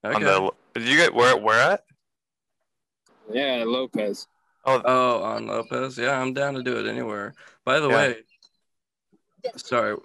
on 0.07 0.15
Okay. 0.15 0.25
the. 0.25 0.79
Did 0.79 0.89
you 0.89 0.97
get 0.97 1.13
where? 1.13 1.35
Where 1.37 1.59
at? 1.59 1.83
Yeah, 3.31 3.63
Lopez. 3.65 4.27
Oh, 4.65 4.81
Oh, 4.85 5.23
on 5.23 5.47
Lopez. 5.47 5.97
Yeah, 5.97 6.19
I'm 6.19 6.33
down 6.33 6.53
to 6.55 6.63
do 6.63 6.77
it 6.77 6.87
anywhere. 6.87 7.33
By 7.65 7.79
the 7.79 7.89
Yeah. 7.89 7.95
way, 7.95 8.23
sorry. 9.55 9.97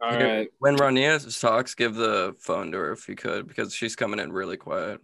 All 0.00 0.12
Here, 0.12 0.26
right. 0.26 0.52
When 0.58 0.76
Rania 0.76 1.40
talks, 1.40 1.74
give 1.74 1.94
the 1.94 2.34
phone 2.38 2.70
to 2.72 2.78
her 2.78 2.92
if 2.92 3.08
you 3.08 3.16
could, 3.16 3.48
because 3.48 3.74
she's 3.74 3.96
coming 3.96 4.20
in 4.20 4.30
really 4.32 4.56
quiet. 4.56 5.00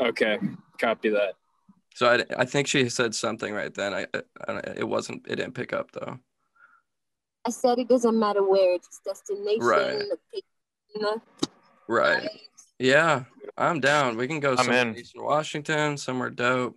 Okay. 0.00 0.38
Copy 0.78 1.10
that. 1.10 1.34
So 1.94 2.08
I, 2.08 2.24
I 2.40 2.44
think 2.44 2.66
she 2.68 2.88
said 2.88 3.14
something 3.14 3.52
right 3.52 3.72
then. 3.74 3.92
I, 3.92 4.06
I 4.48 4.60
it 4.76 4.88
wasn't 4.88 5.26
it 5.26 5.36
didn't 5.36 5.54
pick 5.54 5.72
up 5.72 5.90
though. 5.92 6.18
I 7.44 7.50
said 7.50 7.78
it 7.78 7.88
doesn't 7.88 8.18
matter 8.18 8.42
where, 8.42 8.74
it's 8.74 9.00
destination, 9.04 9.60
Right. 9.64 9.94
location, 9.94 11.20
Right. 11.88 12.30
Yeah, 12.82 13.24
I'm 13.56 13.78
down. 13.78 14.16
We 14.16 14.26
can 14.26 14.40
go 14.40 14.50
I'm 14.52 14.56
somewhere 14.56 14.82
in. 14.82 14.88
in 14.88 14.96
Eastern 14.98 15.22
Washington, 15.22 15.96
somewhere 15.96 16.30
dope. 16.30 16.76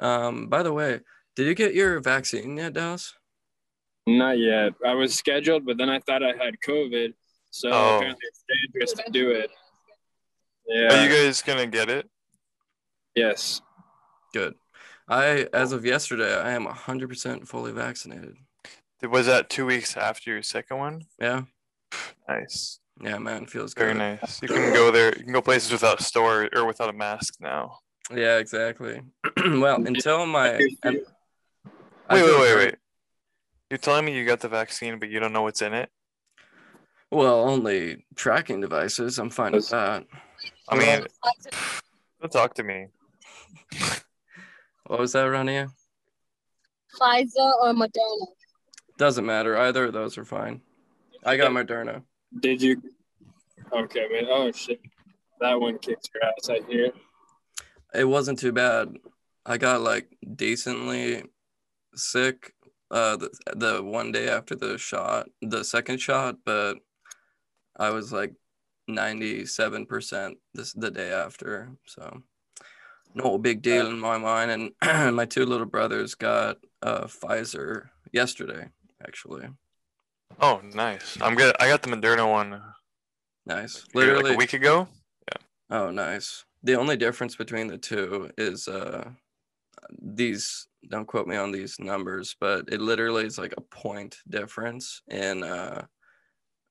Um, 0.00 0.48
by 0.48 0.64
the 0.64 0.72
way, 0.72 0.98
did 1.36 1.46
you 1.46 1.54
get 1.54 1.74
your 1.74 2.00
vaccine 2.00 2.56
yet, 2.56 2.72
Dallas? 2.72 3.14
Not 4.04 4.38
yet. 4.38 4.72
I 4.84 4.94
was 4.94 5.14
scheduled, 5.14 5.64
but 5.64 5.78
then 5.78 5.88
I 5.88 6.00
thought 6.00 6.24
I 6.24 6.32
had 6.44 6.54
COVID. 6.66 7.14
So 7.50 7.70
Oh. 7.70 7.96
apparently 7.98 8.20
it's 8.28 8.44
dangerous 8.48 8.92
to 9.04 9.12
do 9.12 9.30
it. 9.30 9.50
Yeah. 10.66 10.98
are 10.98 11.04
you 11.04 11.08
guys 11.08 11.40
gonna 11.42 11.66
get 11.68 11.88
it? 11.88 12.10
yes. 13.14 13.60
Good. 14.34 14.54
I 15.08 15.46
as 15.52 15.70
of 15.72 15.84
yesterday, 15.86 16.34
I 16.36 16.50
am 16.50 16.66
100% 16.66 17.46
fully 17.46 17.70
vaccinated. 17.72 18.34
Was 19.02 19.26
that 19.26 19.48
two 19.48 19.66
weeks 19.66 19.96
after 19.96 20.30
your 20.32 20.42
second 20.42 20.78
one? 20.78 21.02
Yeah. 21.20 21.42
Nice, 22.28 22.80
Yeah, 23.00 23.18
man, 23.18 23.46
feels 23.46 23.74
very 23.74 23.92
good. 23.92 23.98
nice. 23.98 24.42
You 24.42 24.48
can 24.48 24.72
go 24.72 24.90
there. 24.90 25.16
You 25.16 25.24
can 25.24 25.32
go 25.32 25.42
places 25.42 25.70
without 25.70 26.02
store 26.02 26.48
or 26.54 26.66
without 26.66 26.90
a 26.90 26.92
mask 26.92 27.34
now. 27.40 27.78
Yeah, 28.14 28.38
exactly. 28.38 29.02
well, 29.36 29.76
until 29.76 30.26
my 30.26 30.58
Good 30.58 30.70
for 30.82 30.88
and 30.88 30.96
you. 30.96 31.06
I 32.08 32.14
Wait, 32.14 32.22
wait, 32.22 32.40
wait, 32.40 32.56
wait. 32.56 32.74
You're 33.70 33.78
telling 33.78 34.06
me 34.06 34.16
you 34.16 34.24
got 34.24 34.40
the 34.40 34.48
vaccine, 34.48 34.98
but 34.98 35.10
you 35.10 35.20
don't 35.20 35.32
know 35.32 35.42
what's 35.42 35.60
in 35.60 35.74
it? 35.74 35.90
Well, 37.10 37.48
only 37.48 38.04
tracking 38.16 38.60
devices. 38.60 39.18
I'm 39.18 39.30
fine 39.30 39.52
with 39.52 39.68
that. 39.70 40.04
I 40.68 40.76
mean, 40.76 41.06
don't 42.20 42.32
talk 42.32 42.54
to 42.54 42.62
me. 42.62 42.88
What 44.86 45.00
was 45.00 45.12
that, 45.12 45.26
Rania? 45.26 45.70
Pfizer 46.98 47.52
or 47.62 47.72
Moderna. 47.74 48.26
Doesn't 48.96 49.26
matter. 49.26 49.56
Either 49.56 49.84
of 49.84 49.92
those 49.92 50.16
are 50.18 50.24
fine. 50.24 50.62
I 51.24 51.36
got 51.36 51.52
Moderna. 51.52 52.02
Did 52.40 52.62
you? 52.62 52.82
Okay, 53.72 54.06
man. 54.10 54.26
Oh 54.28 54.52
shit. 54.52 54.80
That 55.40 55.60
one 55.60 55.78
kicks 55.78 56.08
your 56.14 56.24
ass. 56.24 56.50
I 56.50 56.60
hear. 56.70 56.92
It 57.94 58.04
wasn't 58.04 58.38
too 58.38 58.52
bad. 58.52 58.96
I 59.46 59.56
got 59.56 59.80
like 59.80 60.16
decently 60.36 61.24
sick 61.94 62.52
uh 62.90 63.16
the, 63.16 63.30
the 63.56 63.82
one 63.82 64.12
day 64.12 64.28
after 64.28 64.54
the 64.54 64.78
shot, 64.78 65.28
the 65.40 65.64
second 65.64 65.98
shot, 65.98 66.36
but 66.44 66.76
I 67.76 67.90
was 67.90 68.12
like 68.12 68.34
97% 68.90 70.34
this 70.54 70.72
the 70.72 70.90
day 70.90 71.12
after. 71.12 71.70
So 71.86 72.22
no 73.14 73.38
big 73.38 73.62
deal 73.62 73.86
in 73.86 73.98
my 73.98 74.18
mind 74.18 74.72
and 74.82 75.14
my 75.16 75.24
two 75.24 75.46
little 75.46 75.66
brothers 75.66 76.14
got 76.14 76.58
uh 76.82 77.04
Pfizer 77.04 77.88
yesterday 78.12 78.68
actually. 79.06 79.48
Oh, 80.40 80.60
nice. 80.74 81.16
I'm 81.20 81.34
good. 81.34 81.56
I 81.58 81.68
got 81.68 81.82
the 81.82 81.90
Moderna 81.90 82.30
one 82.30 82.62
Nice. 83.46 83.84
like 83.86 83.94
Literally 83.94 84.34
a 84.34 84.36
week 84.36 84.52
ago. 84.52 84.86
Yeah. 85.28 85.38
Oh, 85.70 85.90
nice. 85.90 86.44
The 86.62 86.76
only 86.76 86.96
difference 86.96 87.34
between 87.36 87.66
the 87.66 87.78
two 87.78 88.30
is 88.36 88.68
uh 88.68 89.10
these 90.02 90.66
don't 90.90 91.06
quote 91.06 91.26
me 91.26 91.36
on 91.36 91.50
these 91.50 91.78
numbers, 91.80 92.36
but 92.40 92.66
it 92.70 92.80
literally 92.80 93.24
is 93.26 93.38
like 93.38 93.54
a 93.56 93.62
point 93.62 94.18
difference 94.28 95.02
in 95.08 95.42
uh 95.42 95.86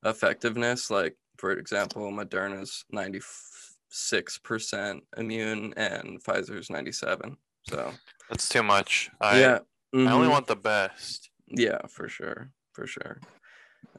effectiveness. 0.05 0.89
Like 0.91 1.15
for 1.37 1.51
example, 1.51 2.09
Moderna's 2.11 2.85
96% 2.93 5.01
immune 5.17 5.73
and 5.77 6.23
Pfizer's 6.23 6.69
97. 6.69 7.37
So 7.69 7.91
That's 8.29 8.49
too 8.49 8.63
much. 8.63 9.09
I 9.19 9.39
yeah. 9.39 9.59
I 9.93 10.11
only 10.11 10.27
mhm, 10.27 10.31
want 10.31 10.47
the 10.47 10.55
best. 10.55 11.29
yeah, 11.47 11.79
for 11.87 12.07
sure. 12.07 12.51
For 12.73 12.85
sure. 12.85 13.19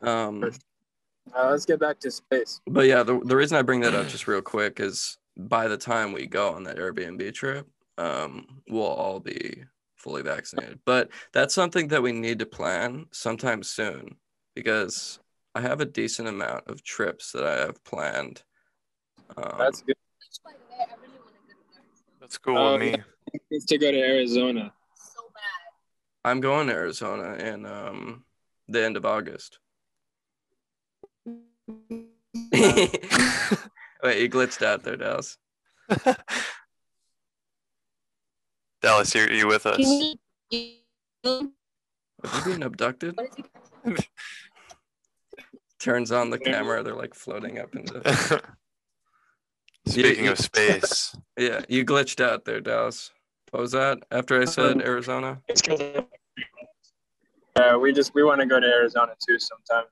Um 0.02 0.50
Uh, 1.34 1.50
let's 1.50 1.66
get 1.66 1.78
back 1.78 1.98
to 2.00 2.10
space. 2.10 2.60
But 2.66 2.86
yeah, 2.86 3.02
the, 3.02 3.20
the 3.20 3.36
reason 3.36 3.58
I 3.58 3.62
bring 3.62 3.80
that 3.80 3.94
up 3.94 4.08
just 4.08 4.26
real 4.26 4.40
quick 4.40 4.80
is 4.80 5.18
by 5.36 5.68
the 5.68 5.76
time 5.76 6.12
we 6.12 6.26
go 6.26 6.50
on 6.54 6.64
that 6.64 6.78
Airbnb 6.78 7.34
trip, 7.34 7.68
um, 7.98 8.62
we'll 8.68 8.82
all 8.86 9.20
be 9.20 9.62
fully 9.96 10.22
vaccinated. 10.22 10.78
But 10.86 11.10
that's 11.32 11.54
something 11.54 11.88
that 11.88 12.02
we 12.02 12.12
need 12.12 12.38
to 12.38 12.46
plan 12.46 13.06
sometime 13.12 13.62
soon 13.62 14.16
because 14.54 15.20
I 15.54 15.60
have 15.60 15.80
a 15.82 15.84
decent 15.84 16.28
amount 16.28 16.66
of 16.66 16.82
trips 16.82 17.32
that 17.32 17.44
I 17.44 17.56
have 17.58 17.82
planned. 17.84 18.42
Um, 19.36 19.54
That's 19.58 19.82
good. 19.82 19.96
Which, 20.18 20.38
by 20.44 20.52
the 20.52 20.74
way, 20.74 20.86
I 20.90 20.94
really 21.02 21.18
want 21.22 21.34
to 21.34 21.54
go 21.54 21.60
to 21.60 21.76
Arizona. 21.76 22.16
That's 22.20 22.38
cool 22.38 22.58
Oh, 22.58 22.72
with 22.72 22.80
me. 22.80 23.60
to 23.66 23.78
go 23.78 23.90
to 23.92 23.98
Arizona. 24.00 24.72
So 24.94 25.20
bad. 25.34 26.30
I'm 26.30 26.40
going 26.40 26.68
to 26.68 26.72
Arizona 26.72 27.34
in 27.34 27.66
um, 27.66 28.24
the 28.68 28.82
end 28.82 28.96
of 28.96 29.04
August. 29.04 29.58
Wait, 32.52 33.02
you 34.22 34.28
glitched 34.30 34.64
out 34.64 34.84
there, 34.84 34.96
Dallas. 34.96 35.37
Dallas, 38.82 39.14
are 39.16 39.32
you 39.32 39.46
with 39.46 39.66
us? 39.66 39.76
Can 39.76 40.16
you, 40.50 40.76
you, 41.25 41.52
Have 42.25 42.46
you 42.46 42.52
been 42.52 42.62
abducted? 42.62 43.16
what 43.16 43.26
is 43.26 43.44
it? 43.98 44.08
Turns 45.80 46.10
on 46.10 46.30
the 46.30 46.38
camera, 46.38 46.82
they're 46.82 46.94
like 46.94 47.14
floating 47.14 47.58
up 47.58 47.75
into. 47.75 48.40
Speaking 49.87 50.25
you- 50.25 50.32
of 50.32 50.38
space, 50.38 51.14
Yeah, 51.37 51.60
you 51.68 51.84
glitched 51.84 52.20
out 52.25 52.44
there, 52.44 52.60
Dallas. 52.60 53.10
What 53.50 53.60
was 53.60 53.72
that 53.72 53.98
after 54.10 54.40
I 54.40 54.44
said 54.44 54.80
Arizona? 54.82 55.40
Yeah, 57.56 57.76
we 57.76 57.92
just 57.92 58.14
we 58.14 58.22
want 58.22 58.40
to 58.40 58.46
go 58.46 58.60
to 58.60 58.66
Arizona 58.66 59.12
too 59.26 59.38
sometime. 59.38 59.84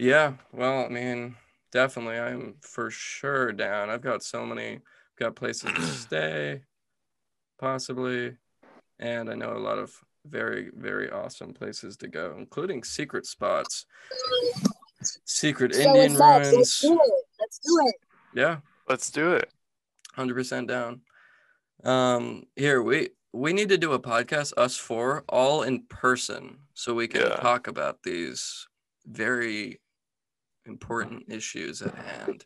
Yeah, 0.00 0.32
well, 0.54 0.86
I 0.86 0.88
mean, 0.88 1.36
definitely, 1.72 2.18
I'm 2.18 2.54
for 2.62 2.90
sure 2.90 3.52
down. 3.52 3.90
I've 3.90 4.00
got 4.00 4.22
so 4.22 4.46
many, 4.46 4.80
got 5.18 5.36
places 5.36 5.74
to 5.74 5.82
stay, 5.82 6.62
possibly, 7.58 8.38
and 8.98 9.28
I 9.28 9.34
know 9.34 9.52
a 9.52 9.58
lot 9.58 9.78
of 9.78 9.94
very, 10.24 10.70
very 10.74 11.10
awesome 11.10 11.52
places 11.52 11.98
to 11.98 12.08
go, 12.08 12.34
including 12.38 12.82
secret 12.82 13.26
spots, 13.26 13.84
secret 15.26 15.74
So 15.74 15.80
Indian 15.82 16.12
what's 16.14 16.20
up? 16.22 16.28
Let's 16.38 16.52
ruins. 16.54 16.80
do 16.80 16.92
it. 16.94 17.24
Let's 17.38 17.58
do 17.58 17.78
it. 17.86 17.94
Yeah, 18.32 18.56
let's 18.88 19.10
do 19.10 19.32
it. 19.32 19.52
hundred 20.14 20.32
percent 20.34 20.66
down. 20.66 21.02
Um, 21.84 22.44
here 22.56 22.80
we 22.82 23.10
we 23.34 23.52
need 23.52 23.68
to 23.68 23.76
do 23.76 23.92
a 23.92 24.00
podcast, 24.00 24.54
us 24.56 24.78
four, 24.78 25.24
all 25.28 25.62
in 25.62 25.82
person, 25.88 26.60
so 26.72 26.94
we 26.94 27.06
can 27.06 27.20
Yeah. 27.20 27.36
talk 27.36 27.66
about 27.66 28.02
these 28.02 28.66
very 29.06 29.78
important 30.66 31.24
issues 31.28 31.82
at 31.82 31.94
hand. 31.94 32.44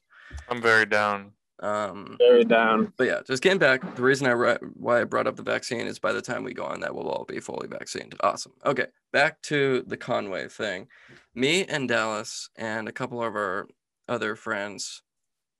I'm 0.48 0.60
very 0.62 0.86
down. 0.86 1.32
Um, 1.60 2.16
Very 2.18 2.44
down. 2.44 2.92
but 2.96 3.06
yeah, 3.06 3.20
just 3.24 3.42
getting 3.42 3.60
back. 3.60 3.94
The 3.94 4.02
reason 4.02 4.26
I 4.26 4.32
ri- 4.32 4.58
why 4.74 5.00
I 5.00 5.04
brought 5.04 5.28
up 5.28 5.36
the 5.36 5.42
vaccine 5.42 5.86
is 5.86 6.00
by 6.00 6.12
the 6.12 6.20
time 6.20 6.42
we 6.42 6.52
go 6.52 6.64
on 6.64 6.80
that, 6.80 6.92
we'll 6.94 7.08
all 7.08 7.24
be 7.24 7.38
fully 7.38 7.68
vaccinated. 7.68 8.16
Awesome. 8.22 8.52
Okay, 8.66 8.86
back 9.12 9.40
to 9.42 9.84
the 9.86 9.96
Conway 9.96 10.48
thing. 10.48 10.88
Me 11.34 11.64
and 11.64 11.88
Dallas 11.88 12.50
and 12.56 12.88
a 12.88 12.92
couple 12.92 13.22
of 13.22 13.34
our 13.36 13.68
other 14.08 14.34
friends, 14.34 15.02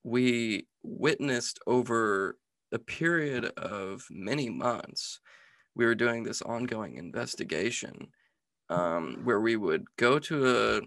we 0.03 0.67
witnessed 0.83 1.59
over 1.65 2.37
a 2.73 2.77
period 2.77 3.45
of 3.57 4.05
many 4.11 4.49
months. 4.49 5.21
We 5.75 5.85
were 5.85 5.95
doing 5.95 6.23
this 6.23 6.41
ongoing 6.41 6.97
investigation, 6.97 8.09
um, 8.69 9.21
where 9.23 9.39
we 9.39 9.55
would 9.55 9.85
go 9.97 10.19
to 10.19 10.45
a, 10.77 10.81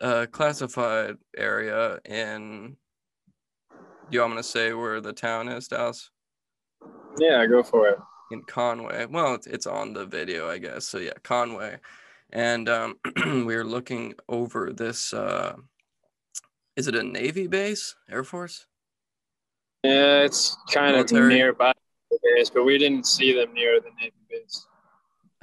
a 0.00 0.26
classified 0.26 1.16
area 1.36 1.98
in 2.04 2.76
Do 3.70 3.78
you 4.10 4.20
want 4.20 4.34
me 4.34 4.38
to 4.38 4.42
say 4.42 4.72
where 4.72 5.00
the 5.00 5.12
town 5.12 5.48
is, 5.48 5.68
Dallas? 5.68 6.10
Yeah, 7.18 7.46
go 7.46 7.62
for 7.62 7.88
it. 7.88 7.98
In 8.30 8.42
Conway. 8.42 9.06
Well, 9.06 9.34
it's, 9.34 9.46
it's 9.46 9.66
on 9.66 9.92
the 9.92 10.04
video, 10.04 10.50
I 10.50 10.58
guess. 10.58 10.86
So 10.86 10.98
yeah, 10.98 11.12
Conway. 11.22 11.78
And 12.32 12.68
um, 12.68 12.96
we 13.26 13.56
were 13.56 13.64
looking 13.64 14.14
over 14.28 14.72
this. 14.72 15.14
Uh, 15.14 15.54
is 16.76 16.88
it 16.88 16.94
a 16.94 17.02
Navy 17.02 17.46
base, 17.46 17.94
Air 18.10 18.24
Force? 18.24 18.66
Yeah, 19.82 20.22
it's 20.22 20.56
kind 20.72 20.96
of 20.96 21.10
nearby. 21.12 21.72
base, 22.34 22.50
but 22.50 22.64
we 22.64 22.76
didn't 22.76 23.06
see 23.06 23.32
them 23.32 23.54
near 23.54 23.80
the 23.80 23.90
Navy 24.00 24.14
base. 24.28 24.66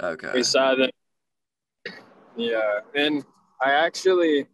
Okay. 0.02 0.30
We 0.34 0.42
saw 0.42 0.74
them. 0.74 0.90
Yeah, 2.36 2.80
and 2.94 3.24
I 3.60 3.72
actually, 3.72 4.46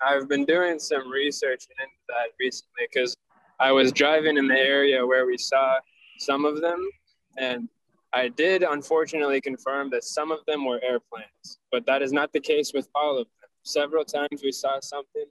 I've 0.00 0.28
been 0.28 0.44
doing 0.44 0.78
some 0.78 1.10
research 1.10 1.66
into 1.70 1.92
that 2.08 2.30
recently 2.40 2.88
because 2.90 3.16
I 3.60 3.72
was 3.72 3.92
driving 3.92 4.36
in 4.36 4.46
the 4.46 4.58
area 4.58 5.04
where 5.04 5.26
we 5.26 5.36
saw 5.36 5.76
some 6.18 6.44
of 6.44 6.60
them, 6.60 6.88
and 7.36 7.68
I 8.12 8.28
did 8.28 8.62
unfortunately 8.62 9.40
confirm 9.40 9.90
that 9.90 10.04
some 10.04 10.30
of 10.30 10.40
them 10.46 10.64
were 10.64 10.80
airplanes, 10.82 11.58
but 11.70 11.84
that 11.86 12.02
is 12.02 12.12
not 12.12 12.32
the 12.32 12.40
case 12.40 12.72
with 12.72 12.88
all 12.94 13.18
of 13.18 13.26
them. 13.26 13.50
Several 13.64 14.04
times 14.04 14.42
we 14.42 14.52
saw 14.52 14.80
something 14.80 15.26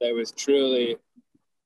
that 0.00 0.14
was 0.14 0.32
truly 0.32 0.96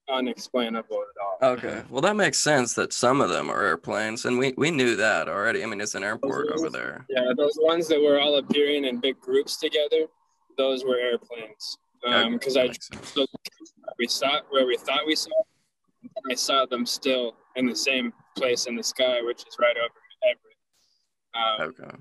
unexplainable 0.09 0.97
at 1.03 1.23
all. 1.23 1.51
Okay. 1.51 1.83
Well, 1.91 2.03
that 2.03 2.17
makes 2.17 2.39
sense 2.39 2.75
that 2.75 2.93
some 2.93 3.21
of 3.21 3.29
them 3.29 3.51
are 3.51 3.63
airplanes, 3.63 4.25
and 4.25 4.39
we 4.39 4.55
we 4.57 4.71
knew 4.71 4.97
that 4.97 5.29
already. 5.29 5.63
I 5.63 5.67
mean, 5.67 5.81
it's 5.81 5.95
an 5.95 6.05
airport 6.05 6.51
over 6.53 6.71
there. 6.71 7.05
Yeah, 7.09 7.33
those 7.37 7.59
ones 7.61 7.89
that 7.89 8.01
were 8.01 8.21
all 8.21 8.39
appearing 8.39 8.85
in 8.85 9.01
big 9.01 9.21
groups 9.21 9.57
together, 9.57 10.07
those 10.57 10.85
were 10.85 10.97
airplanes. 10.99 11.79
Because 12.03 12.55
that 12.55 12.65
I 12.65 12.69
makes 12.69 12.89
sense. 12.89 13.17
looked 13.17 13.33
where 13.81 13.95
we 13.99 14.07
saw 14.07 14.41
where 14.51 14.67
we 14.67 14.77
thought 14.77 15.07
we 15.07 15.17
saw, 15.17 15.31
them, 15.31 16.23
I 16.31 16.35
saw 16.35 16.67
them 16.67 16.87
still 16.87 17.35
in 17.57 17.67
the 17.67 17.75
same 17.75 18.13
place 18.37 18.67
in 18.67 18.77
the 18.77 18.83
sky, 18.83 19.21
which 19.23 19.41
is 19.47 19.57
right 19.59 19.77
over 19.77 19.95
Everett. 20.31 21.75
Um, 21.79 21.85
Okay. 21.87 21.97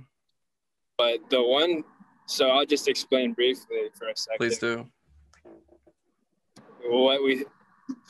But 0.98 1.30
the 1.30 1.42
one, 1.44 1.84
so 2.26 2.50
I'll 2.50 2.66
just 2.66 2.88
explain 2.88 3.34
briefly 3.34 3.90
for 3.98 4.08
a 4.08 4.16
second. 4.16 4.38
Please 4.38 4.58
do. 4.60 4.88
What 6.88 7.24
we 7.24 7.46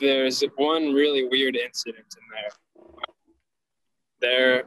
there's 0.00 0.42
one 0.56 0.92
really 0.92 1.24
weird 1.28 1.56
incident 1.56 2.06
in 2.16 2.24
there. 2.32 2.50
There, 4.20 4.64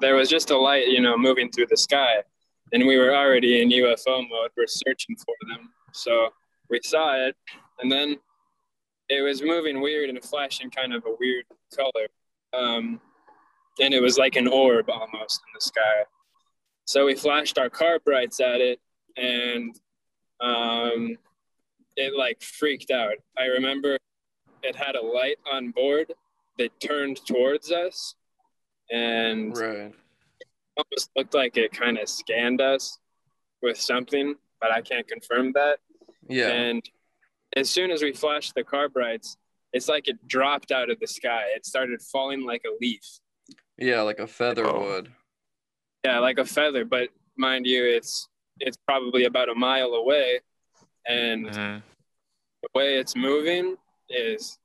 there 0.00 0.14
was 0.16 0.28
just 0.28 0.50
a 0.50 0.56
light, 0.56 0.88
you 0.88 1.00
know, 1.00 1.16
moving 1.16 1.50
through 1.50 1.66
the 1.70 1.76
sky, 1.76 2.22
and 2.72 2.86
we 2.86 2.96
were 2.96 3.14
already 3.14 3.62
in 3.62 3.68
UFO 3.70 4.28
mode. 4.28 4.50
We're 4.56 4.66
searching 4.66 5.16
for 5.16 5.34
them, 5.48 5.70
so 5.92 6.30
we 6.70 6.80
saw 6.82 7.14
it, 7.16 7.36
and 7.80 7.90
then 7.90 8.16
it 9.08 9.22
was 9.22 9.42
moving 9.42 9.80
weird 9.80 10.08
and 10.08 10.22
flashing 10.22 10.70
kind 10.70 10.94
of 10.94 11.04
a 11.06 11.14
weird 11.20 11.44
color, 11.76 12.08
um, 12.54 13.00
and 13.80 13.92
it 13.92 14.00
was 14.00 14.18
like 14.18 14.36
an 14.36 14.48
orb 14.48 14.88
almost 14.90 15.40
in 15.46 15.52
the 15.54 15.60
sky. 15.60 16.04
So 16.86 17.06
we 17.06 17.14
flashed 17.14 17.58
our 17.58 17.70
car 17.70 17.98
brights 18.04 18.40
at 18.40 18.60
it, 18.60 18.80
and 19.16 19.78
um, 20.40 21.16
it 21.96 22.14
like 22.16 22.42
freaked 22.42 22.90
out. 22.90 23.14
I 23.38 23.46
remember 23.46 23.98
it 24.62 24.76
had 24.76 24.94
a 24.94 25.02
light 25.02 25.36
on 25.50 25.70
board 25.70 26.12
that 26.58 26.78
turned 26.80 27.24
towards 27.26 27.70
us, 27.70 28.14
and 28.90 29.56
Right. 29.56 29.94
Almost 30.76 31.10
looked 31.16 31.34
like 31.34 31.56
it 31.56 31.72
kind 31.72 31.98
of 31.98 32.08
scanned 32.08 32.60
us 32.60 32.98
with 33.60 33.78
something, 33.78 34.34
but 34.60 34.72
I 34.72 34.80
can't 34.80 35.06
confirm 35.06 35.52
that. 35.52 35.78
Yeah. 36.28 36.48
And 36.48 36.82
as 37.56 37.68
soon 37.70 37.90
as 37.90 38.02
we 38.02 38.12
flashed 38.12 38.54
the 38.54 38.64
car 38.64 38.88
it's 39.72 39.88
like 39.88 40.08
it 40.08 40.26
dropped 40.28 40.70
out 40.70 40.90
of 40.90 41.00
the 41.00 41.06
sky. 41.06 41.44
It 41.54 41.64
started 41.64 42.02
falling 42.02 42.44
like 42.44 42.62
a 42.66 42.76
leaf. 42.80 43.04
Yeah, 43.78 44.02
like 44.02 44.18
a 44.18 44.26
feather 44.26 44.66
Oh. 44.66 44.80
would. 44.80 45.12
Yeah, 46.04 46.18
like 46.18 46.38
a 46.38 46.44
feather, 46.44 46.84
but 46.84 47.08
mind 47.36 47.66
you, 47.66 47.84
it's 47.84 48.28
it's 48.60 48.76
probably 48.86 49.24
about 49.24 49.48
a 49.48 49.54
mile 49.54 49.94
away, 49.94 50.40
and 51.06 51.46
Mhm. 51.46 51.82
the 52.62 52.68
way 52.74 52.98
it's 52.98 53.16
moving 53.16 53.76
is 54.10 54.58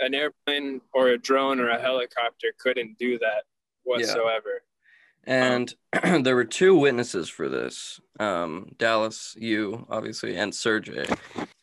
an 0.00 0.12
airplane 0.14 0.80
or 0.92 1.08
a 1.10 1.18
drone 1.18 1.60
or 1.60 1.68
a 1.68 1.80
helicopter 1.80 2.52
couldn't 2.58 2.98
do 2.98 3.16
that 3.18 3.44
whatsoever. 3.84 4.62
And 5.24 5.74
there 6.22 6.34
were 6.34 6.44
two 6.44 6.74
witnesses 6.76 7.28
for 7.28 7.48
this 7.48 8.00
um, 8.18 8.72
Dallas, 8.78 9.34
you, 9.38 9.86
obviously, 9.90 10.36
and 10.36 10.54
Sergey. 10.54 11.06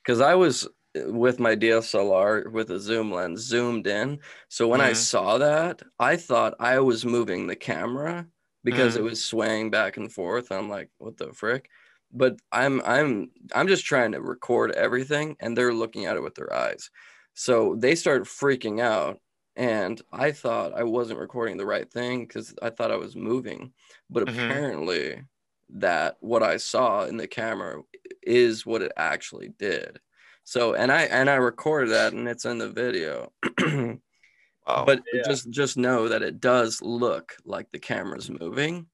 Because 0.03 0.21
I 0.21 0.35
was 0.35 0.67
with 0.95 1.39
my 1.39 1.55
DSLR 1.55 2.51
with 2.51 2.71
a 2.71 2.79
zoom 2.79 3.11
lens 3.11 3.41
zoomed 3.41 3.85
in. 3.87 4.19
So 4.49 4.67
when 4.67 4.81
I 4.81 4.91
Mhm. 4.91 4.95
saw 4.95 5.37
that, 5.37 5.81
I 5.99 6.15
thought 6.17 6.55
I 6.59 6.79
was 6.79 7.05
moving 7.05 7.45
the 7.47 7.55
camera 7.55 8.27
because 8.63 8.95
Mhm. 8.95 8.99
it 8.99 9.03
was 9.03 9.23
swaying 9.23 9.69
back 9.69 9.97
and 9.97 10.11
forth. 10.11 10.51
I'm 10.51 10.69
like, 10.69 10.89
what 10.97 11.17
the 11.17 11.33
frick? 11.33 11.69
But 12.11 12.37
I'm 12.51 12.81
I'm 12.81 13.31
I'm 13.53 13.67
just 13.67 13.85
trying 13.85 14.13
to 14.13 14.21
record 14.21 14.71
everything 14.71 15.35
and 15.39 15.55
they're 15.57 15.73
looking 15.73 16.05
at 16.05 16.15
it 16.15 16.23
with 16.23 16.35
their 16.35 16.51
eyes. 16.53 16.89
So 17.33 17.75
they 17.75 17.95
start 17.95 18.23
freaking 18.23 18.79
out 18.81 19.19
and 19.57 19.99
I 20.11 20.31
thought 20.31 20.73
I 20.73 20.83
wasn't 20.83 21.19
recording 21.19 21.57
the 21.57 21.65
right 21.65 21.91
thing 21.91 22.25
because 22.25 22.53
I 22.61 22.69
thought 22.69 22.91
I 22.91 22.95
was 22.97 23.15
moving, 23.15 23.73
but 24.09 24.23
Mhm. 24.27 24.45
apparently 24.45 25.23
that 25.69 26.17
what 26.21 26.43
I 26.43 26.57
saw 26.57 27.05
in 27.05 27.17
the 27.17 27.27
camera 27.27 27.81
is 28.21 28.65
what 28.65 28.81
it 28.83 28.91
actually 28.95 29.49
did. 29.49 29.99
So 30.43 30.75
and 30.75 30.91
I 30.91 31.03
and 31.03 31.29
I 31.29 31.35
recorded 31.35 31.89
that 31.89 32.13
and 32.13 32.27
it's 32.29 32.45
in 32.45 32.59
the 32.59 32.69
video. 32.69 33.33
Wow. 34.67 34.83
but 34.83 35.01
Yeah. 35.13 35.21
just 35.23 35.49
just 35.49 35.77
know 35.77 36.09
that 36.09 36.21
it 36.21 36.41
does 36.41 36.81
look 36.81 37.37
like 37.45 37.71
the 37.71 37.79
camera's 37.79 38.29
moving, 38.29 38.87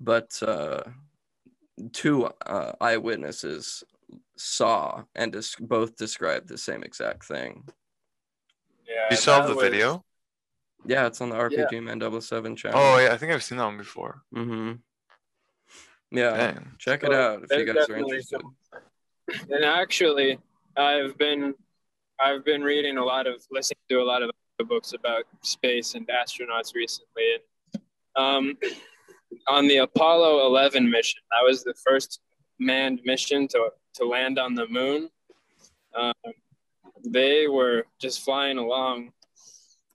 but 0.00 0.42
uh, 0.42 0.82
two 1.92 2.24
uh, 2.44 2.72
eyewitnesses 2.80 3.84
saw 4.36 5.04
and 5.14 5.32
dis- 5.32 5.54
both 5.60 5.96
described 5.96 6.48
the 6.48 6.58
same 6.58 6.82
exact 6.82 7.24
thing. 7.24 7.68
Yeah, 8.88 9.06
you 9.10 9.16
saw 9.16 9.46
the 9.46 9.54
was- 9.54 9.62
video? 9.64 10.04
Yeah, 10.84 11.06
it's 11.06 11.20
on 11.20 11.30
the 11.30 11.36
RPG 11.36 11.80
Man 11.82 12.00
007 12.20 12.56
channel. 12.56 12.78
Oh 12.80 12.98
yeah, 12.98 13.12
I 13.12 13.16
think 13.16 13.32
I've 13.32 13.42
seen 13.44 13.58
that 13.58 13.64
one 13.66 13.78
before. 13.78 14.22
Mm-hmm. 14.34 14.72
Yeah, 16.10 16.36
Dang. 16.36 16.72
check 16.78 17.04
it 17.04 17.12
out 17.12 17.44
if 17.44 17.50
you 17.56 17.64
there's 17.64 17.86
guys 17.86 17.88
are 17.88 17.96
interested. 17.96 18.40
some- 18.40 19.46
And 19.50 19.64
actually, 19.64 20.38
I've 20.76 21.16
been 21.18 21.54
I've 22.20 22.44
been 22.44 22.62
reading 22.62 22.98
a 22.98 23.04
lot 23.04 23.26
of 23.26 23.44
listening 23.50 23.78
to 23.90 23.96
a 24.00 24.04
lot 24.04 24.22
of 24.22 24.30
books 24.68 24.92
about 24.92 25.24
space 25.42 25.94
and 25.94 26.06
astronauts 26.08 26.74
recently. 26.74 27.22
And 27.74 27.82
um, 28.16 28.58
on 29.48 29.66
the 29.66 29.78
Apollo 29.78 30.46
11 30.46 30.88
mission, 30.90 31.20
that 31.30 31.44
was 31.44 31.64
the 31.64 31.74
first 31.84 32.20
manned 32.58 33.00
mission 33.04 33.48
to 33.48 33.70
to 33.94 34.04
land 34.04 34.38
on 34.38 34.54
the 34.54 34.66
moon. 34.68 35.08
Um, 35.94 36.12
they 37.04 37.48
were 37.48 37.84
just 38.00 38.22
flying 38.24 38.58
along 38.58 39.12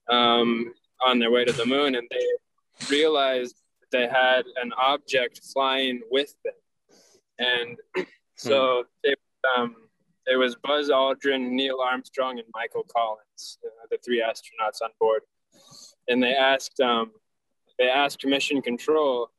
um, 0.08 0.72
on 1.04 1.18
their 1.18 1.30
way 1.30 1.44
to 1.44 1.52
the 1.52 1.66
moon, 1.66 1.94
and 1.94 2.06
they 2.10 2.86
realized 2.90 3.56
they 3.90 4.06
had 4.06 4.44
an 4.62 4.72
object 4.76 5.40
flying 5.52 6.00
with 6.10 6.34
them, 6.44 6.54
and 7.38 8.06
so 8.36 8.84
it, 9.02 9.18
um, 9.56 9.74
it 10.26 10.36
was 10.36 10.56
Buzz 10.56 10.90
Aldrin, 10.90 11.50
Neil 11.50 11.80
Armstrong, 11.80 12.38
and 12.38 12.48
Michael 12.54 12.84
Collins, 12.94 13.58
uh, 13.64 13.86
the 13.90 13.98
three 14.04 14.20
astronauts 14.20 14.82
on 14.82 14.90
board, 15.00 15.22
and 16.08 16.22
they 16.22 16.34
asked 16.34 16.80
um, 16.80 17.12
they 17.78 17.88
asked 17.88 18.24
Mission 18.26 18.60
Control. 18.62 19.30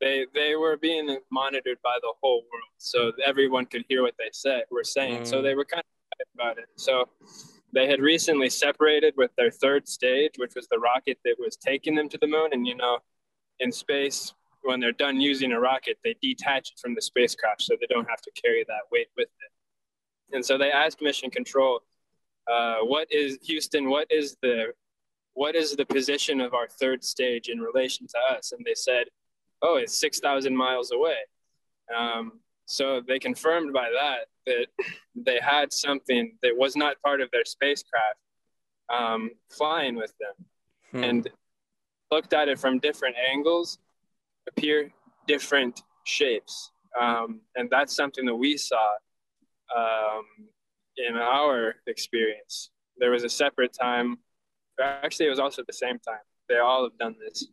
They 0.00 0.26
they 0.34 0.56
were 0.56 0.76
being 0.76 1.18
monitored 1.30 1.78
by 1.82 1.96
the 2.02 2.12
whole 2.22 2.42
world, 2.52 2.72
so 2.78 3.12
everyone 3.24 3.64
could 3.66 3.84
hear 3.88 4.02
what 4.02 4.14
they 4.18 4.28
said 4.32 4.64
were 4.70 4.84
saying. 4.84 5.24
So 5.24 5.38
Mm. 5.38 5.42
they 5.42 5.54
were 5.54 5.64
kind 5.64 5.80
of 5.80 5.95
excited 6.18 6.28
about 6.34 6.58
it. 6.58 6.68
So 6.76 7.08
they 7.72 7.88
had 7.88 8.00
recently 8.00 8.48
separated 8.48 9.14
with 9.16 9.30
their 9.36 9.50
third 9.50 9.88
stage, 9.88 10.32
which 10.36 10.54
was 10.54 10.66
the 10.68 10.78
rocket 10.78 11.18
that 11.24 11.36
was 11.38 11.56
taking 11.56 11.94
them 11.94 12.08
to 12.08 12.18
the 12.18 12.26
moon. 12.26 12.50
And 12.52 12.66
you 12.66 12.76
know, 12.76 12.98
in 13.60 13.72
space, 13.72 14.34
when 14.62 14.80
they're 14.80 14.92
done 14.92 15.20
using 15.20 15.52
a 15.52 15.60
rocket, 15.60 15.98
they 16.02 16.16
detach 16.20 16.72
it 16.72 16.78
from 16.80 16.94
the 16.94 17.02
spacecraft 17.02 17.62
so 17.62 17.76
they 17.80 17.86
don't 17.88 18.08
have 18.08 18.20
to 18.22 18.30
carry 18.40 18.64
that 18.68 18.82
weight 18.90 19.08
with 19.16 19.28
it. 19.28 20.34
And 20.34 20.44
so 20.44 20.58
they 20.58 20.70
asked 20.70 21.00
Mission 21.00 21.30
Control, 21.30 21.80
uh, 22.50 22.78
"What 22.80 23.10
is 23.12 23.38
Houston? 23.42 23.88
What 23.88 24.10
is 24.10 24.36
the 24.42 24.72
what 25.34 25.54
is 25.54 25.76
the 25.76 25.84
position 25.84 26.40
of 26.40 26.54
our 26.54 26.66
third 26.66 27.04
stage 27.04 27.48
in 27.48 27.60
relation 27.60 28.06
to 28.08 28.18
us?" 28.36 28.52
And 28.52 28.64
they 28.64 28.74
said, 28.74 29.06
"Oh, 29.62 29.76
it's 29.76 29.96
six 29.96 30.18
thousand 30.18 30.56
miles 30.56 30.90
away." 30.92 31.18
Um, 31.94 32.40
so 32.66 33.00
they 33.06 33.18
confirmed 33.18 33.72
by 33.72 33.88
that 33.90 34.26
that 34.46 34.66
they 35.14 35.38
had 35.40 35.72
something 35.72 36.36
that 36.42 36.52
was 36.56 36.76
not 36.76 37.00
part 37.02 37.20
of 37.20 37.30
their 37.32 37.44
spacecraft 37.44 38.18
um, 38.88 39.30
flying 39.50 39.96
with 39.96 40.12
them 40.18 40.46
Hmm. 40.92 41.04
and 41.04 41.30
looked 42.10 42.32
at 42.32 42.48
it 42.48 42.58
from 42.58 42.78
different 42.78 43.16
angles, 43.30 43.78
appear 44.48 44.90
different 45.26 45.82
shapes. 46.04 46.70
Um, 46.98 47.40
and 47.56 47.68
that's 47.68 47.94
something 47.94 48.24
that 48.26 48.34
we 48.34 48.56
saw 48.56 48.88
um, 49.76 50.24
in 50.96 51.16
our 51.16 51.74
experience. 51.86 52.70
There 52.98 53.10
was 53.10 53.24
a 53.24 53.28
separate 53.28 53.72
time, 53.72 54.18
actually, 54.80 55.26
it 55.26 55.30
was 55.30 55.38
also 55.38 55.62
at 55.62 55.66
the 55.66 55.72
same 55.72 55.98
time. 55.98 56.20
They 56.48 56.58
all 56.58 56.84
have 56.84 56.96
done 56.98 57.16
this, 57.20 57.48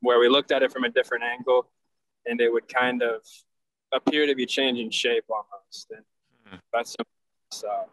where 0.00 0.20
we 0.20 0.28
looked 0.28 0.52
at 0.52 0.62
it 0.62 0.72
from 0.72 0.84
a 0.84 0.88
different 0.88 1.24
angle 1.24 1.68
and 2.24 2.40
it 2.40 2.52
would 2.52 2.72
kind 2.72 3.02
of 3.02 3.22
appear 3.92 4.26
to 4.26 4.34
be 4.34 4.46
changing 4.46 4.90
shape 4.90 5.24
almost. 5.30 5.90
And 5.90 6.04
Hmm. 6.46 6.56
that's 6.72 6.90
something 6.90 7.06
we 7.50 7.56
saw. 7.56 7.84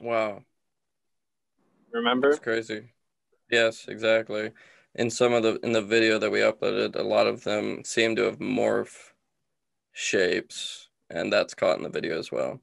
wow, 0.00 0.42
Remember? 1.92 2.30
that's 2.30 2.40
crazy. 2.40 2.92
Yes, 3.50 3.86
exactly. 3.88 4.52
In 4.94 5.10
some 5.10 5.32
of 5.32 5.42
the 5.42 5.58
in 5.62 5.72
the 5.72 5.82
video 5.82 6.18
that 6.18 6.30
we 6.30 6.40
uploaded, 6.40 6.96
a 6.96 7.02
lot 7.02 7.26
of 7.26 7.44
them 7.44 7.82
seem 7.84 8.16
to 8.16 8.22
have 8.24 8.38
morph 8.38 9.12
shapes, 9.92 10.88
and 11.10 11.32
that's 11.32 11.54
caught 11.54 11.76
in 11.78 11.82
the 11.82 11.88
video 11.88 12.18
as 12.18 12.30
well. 12.30 12.60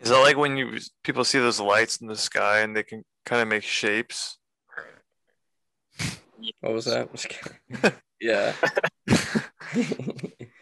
Is 0.00 0.10
that 0.10 0.18
like 0.20 0.36
when 0.36 0.56
you 0.56 0.78
people 1.02 1.24
see 1.24 1.38
those 1.38 1.60
lights 1.60 1.98
in 1.98 2.06
the 2.06 2.16
sky 2.16 2.60
and 2.60 2.76
they 2.76 2.82
can 2.82 3.04
kind 3.24 3.40
of 3.42 3.48
make 3.48 3.62
shapes? 3.62 4.38
What 6.60 6.72
was 6.72 6.84
that? 6.86 7.08
Just 8.24 8.54
kidding. 9.72 10.20
yeah. 10.20 10.46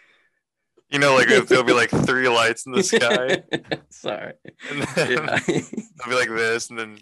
You 0.90 0.98
know, 0.98 1.14
like 1.14 1.30
if 1.30 1.48
there'll 1.48 1.64
be 1.64 1.72
like 1.72 1.88
three 2.04 2.28
lights 2.28 2.66
in 2.66 2.72
the 2.72 2.82
sky, 2.82 3.42
Sorry. 3.88 4.34
and 4.70 4.82
then 4.82 5.10
Yeah. 5.10 5.38
it'll 5.48 6.10
be 6.10 6.14
like 6.14 6.28
this, 6.28 6.68
and 6.68 6.78
then 6.78 6.98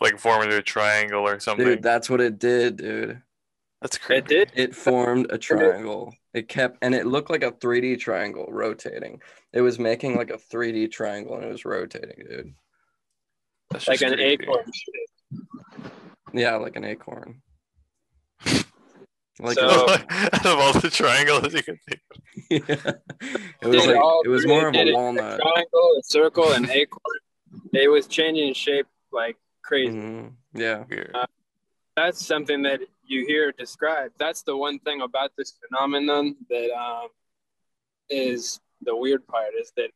like 0.00 0.18
form 0.18 0.44
into 0.44 0.56
a 0.56 0.62
triangle 0.62 1.28
or 1.28 1.38
something. 1.40 1.66
Dude, 1.66 1.82
that's 1.82 2.08
what 2.08 2.22
it 2.22 2.38
did, 2.38 2.78
dude. 2.78 3.20
That's 3.82 3.98
creepy. 3.98 4.18
It 4.18 4.28
did. 4.28 4.52
It 4.54 4.74
formed 4.74 5.26
a 5.30 5.36
triangle. 5.36 6.14
It 6.32 6.48
kept, 6.48 6.78
and 6.80 6.94
it 6.94 7.04
looked 7.04 7.28
like 7.28 7.42
a 7.42 7.52
3D 7.52 8.00
triangle 8.00 8.46
rotating. 8.48 9.20
It 9.52 9.60
was 9.60 9.78
making 9.78 10.16
like 10.16 10.30
a 10.30 10.38
3D 10.38 10.90
triangle 10.90 11.36
and 11.36 11.44
it 11.44 11.52
was 11.52 11.66
rotating, 11.66 12.24
dude. 12.26 12.54
That's 13.72 13.86
Like 13.88 14.00
an 14.00 14.14
creepy. 14.14 14.44
acorn. 14.44 14.64
Yeah, 16.32 16.56
like 16.56 16.76
an 16.76 16.84
acorn. 16.84 17.42
Like 19.40 19.58
So- 19.58 19.86
Out 20.10 20.46
of 20.46 20.58
all 20.58 20.72
the 20.72 20.90
triangles 20.90 21.52
you 21.54 21.62
can 21.62 21.78
think 21.88 22.00
of. 22.10 22.20
yeah. 22.50 22.92
it 23.62 23.66
was 23.66 23.86
like 23.86 23.96
it 24.24 24.28
was 24.28 24.46
more 24.46 24.68
of 24.68 24.74
a 24.74 24.78
it 24.78 24.94
walnut. 24.94 25.40
triangle, 25.40 25.96
a 25.98 26.02
circle, 26.04 26.52
and 26.52 26.68
acorn. 26.70 27.18
It 27.72 27.88
was 27.90 28.06
changing 28.06 28.54
shape 28.54 28.86
like 29.12 29.36
crazy. 29.62 29.92
Mhm. 29.96 30.32
Yeah, 30.52 30.84
Weird. 30.88 31.14
That's 31.96 32.24
something 32.24 32.62
that 32.62 32.80
you 33.04 33.24
hear 33.26 33.52
described. 33.52 34.14
That's 34.18 34.42
the 34.42 34.56
one 34.56 34.78
thing 34.80 35.00
about 35.02 35.30
this 35.38 35.54
phenomenon 35.68 36.36
that 36.50 36.70
um, 36.72 37.08
is 38.08 38.60
the 38.82 38.96
weird 38.96 39.26
part 39.26 39.54
is 39.60 39.72
that 39.76 39.90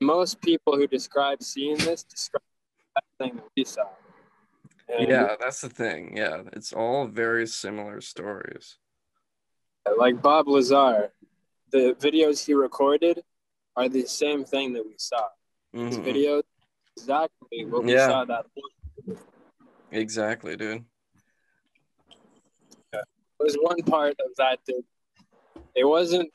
most 0.00 0.40
people 0.40 0.76
who 0.76 0.86
describe 0.86 1.42
seeing 1.42 1.76
this 1.78 2.02
describe 2.02 2.42
that 2.96 3.04
thing 3.24 3.36
that 3.36 3.44
we 3.56 3.64
saw. 3.64 3.86
And, 4.88 5.08
yeah, 5.08 5.34
that's 5.38 5.60
the 5.60 5.68
thing. 5.68 6.16
Yeah, 6.16 6.42
it's 6.52 6.72
all 6.72 7.06
very 7.06 7.46
similar 7.46 8.00
stories. 8.00 8.78
like 9.98 10.20
Bob 10.20 10.48
Lazar, 10.48 11.12
the 11.70 11.94
videos 12.00 12.44
he 12.44 12.54
recorded 12.54 13.22
are 13.76 13.88
the 13.88 14.04
same 14.04 14.44
thing 14.44 14.72
that 14.72 14.84
we 14.84 14.94
saw. 14.98 15.28
His 15.72 15.98
Mhm. 15.98 16.04
videos 16.04 16.42
exactly 16.96 17.64
what 17.66 17.84
we 17.84 17.92
Yeah. 17.92 18.08
saw 18.08 18.24
that 18.24 18.46
Exactly, 19.92 20.56
dude. 20.56 20.84
It 22.92 23.04
was 23.38 23.56
one 23.60 23.80
part 23.82 24.18
of 24.18 24.34
that 24.38 24.58
that 24.66 24.82
it 25.74 25.84
wasn't 25.84 26.32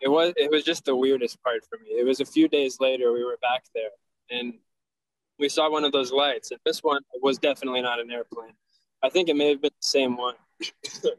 it 0.00 0.08
was 0.08 0.32
it 0.36 0.50
was 0.50 0.62
just 0.62 0.84
the 0.84 0.94
weirdest 0.96 1.42
part 1.42 1.64
for 1.66 1.78
me. 1.78 1.90
It 1.90 2.04
was 2.04 2.20
a 2.20 2.24
few 2.24 2.48
days 2.48 2.80
later 2.80 3.12
we 3.12 3.24
were 3.24 3.38
back 3.42 3.64
there 3.74 3.90
and 4.30 4.54
we 5.38 5.48
saw 5.48 5.70
one 5.70 5.84
of 5.84 5.92
those 5.92 6.12
lights 6.12 6.50
and 6.50 6.60
this 6.64 6.82
one 6.82 7.02
was 7.22 7.38
definitely 7.38 7.82
not 7.82 8.00
an 8.00 8.10
airplane. 8.10 8.52
I 9.02 9.10
think 9.10 9.28
it 9.28 9.36
may 9.36 9.50
have 9.50 9.60
been 9.60 9.70
the 9.80 9.86
same 9.86 10.16
one. 10.16 10.34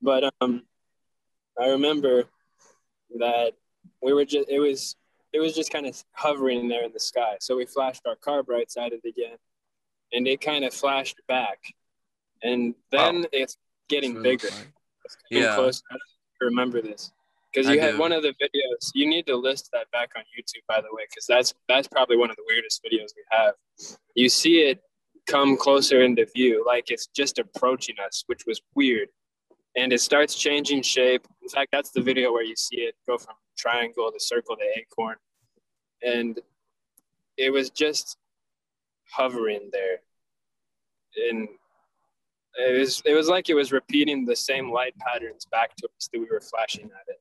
But 0.00 0.32
um 0.40 0.62
I 1.60 1.70
remember 1.70 2.24
that 3.18 3.52
we 4.00 4.12
were 4.12 4.24
just 4.24 4.48
it 4.48 4.60
was 4.60 4.94
it 5.32 5.40
was 5.40 5.54
just 5.54 5.72
kind 5.72 5.86
of 5.86 6.02
hovering 6.12 6.68
there 6.68 6.84
in 6.84 6.92
the 6.92 7.00
sky. 7.00 7.36
So 7.40 7.56
we 7.56 7.66
flashed 7.66 8.02
our 8.06 8.14
car 8.14 8.42
brights 8.44 8.76
at 8.76 8.92
it 8.92 9.00
again 9.04 9.36
and 10.12 10.26
it 10.28 10.40
kind 10.40 10.64
of 10.64 10.72
flashed 10.72 11.20
back. 11.26 11.58
And 12.42 12.74
then 12.92 13.26
it's 13.32 13.56
getting 13.88 14.22
bigger. 14.22 14.48
Getting 15.30 15.44
Yeah. 15.44 15.54
close. 15.56 15.82
I 15.90 15.94
don't 15.94 15.98
know 15.98 16.14
if 16.34 16.40
you 16.40 16.46
remember 16.46 16.80
this 16.80 17.12
because 17.52 17.68
I 17.68 17.74
you 17.74 17.80
had 17.80 17.92
do. 17.92 17.98
one 17.98 18.12
of 18.12 18.22
the 18.22 18.34
videos. 18.34 18.90
You 18.94 19.08
need 19.08 19.26
to 19.26 19.36
list 19.36 19.70
that 19.72 19.90
back 19.90 20.10
on 20.16 20.22
YouTube, 20.22 20.62
by 20.68 20.80
the 20.80 20.88
way, 20.92 21.02
because 21.08 21.26
that's 21.26 21.54
that's 21.68 21.88
probably 21.88 22.16
one 22.16 22.30
of 22.30 22.36
the 22.36 22.44
weirdest 22.48 22.82
videos 22.84 23.08
we 23.16 23.24
have. 23.30 23.54
You 24.14 24.28
see 24.28 24.60
it 24.60 24.80
come 25.26 25.56
closer 25.56 26.02
into 26.02 26.26
view, 26.34 26.64
like 26.66 26.90
it's 26.90 27.06
just 27.08 27.38
approaching 27.38 27.96
us, 28.04 28.24
which 28.26 28.44
was 28.46 28.60
weird. 28.74 29.08
And 29.76 29.92
it 29.92 30.00
starts 30.00 30.34
changing 30.34 30.82
shape. 30.82 31.26
In 31.42 31.48
fact, 31.48 31.68
that's 31.70 31.90
the 31.90 32.00
video 32.00 32.32
where 32.32 32.42
you 32.42 32.56
see 32.56 32.78
it 32.78 32.94
go 33.06 33.18
from 33.18 33.34
triangle 33.56 34.10
to 34.10 34.20
circle 34.20 34.56
to 34.56 34.62
acorn, 34.78 35.16
and 36.02 36.40
it 37.36 37.50
was 37.50 37.70
just 37.70 38.16
hovering 39.10 39.70
there, 39.72 39.98
and 41.28 41.48
it 42.58 42.78
was 42.78 43.02
it 43.04 43.14
was 43.14 43.28
like 43.28 43.48
it 43.48 43.54
was 43.54 43.72
repeating 43.72 44.24
the 44.24 44.36
same 44.36 44.70
light 44.70 44.94
patterns 44.98 45.46
back 45.50 45.74
to 45.76 45.88
us 45.96 46.08
that 46.12 46.18
we 46.18 46.26
were 46.30 46.40
flashing 46.40 46.86
at 46.86 47.08
it. 47.08 47.20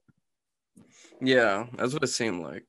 Yeah, 1.21 1.67
that's 1.75 1.93
what 1.93 2.03
it 2.03 2.07
seemed 2.07 2.43
like. 2.43 2.65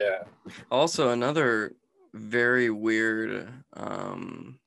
Yeah. 0.00 0.24
Also, 0.70 1.10
another 1.10 1.74
very 2.12 2.70
weird 2.70 3.48
um, 3.74 4.58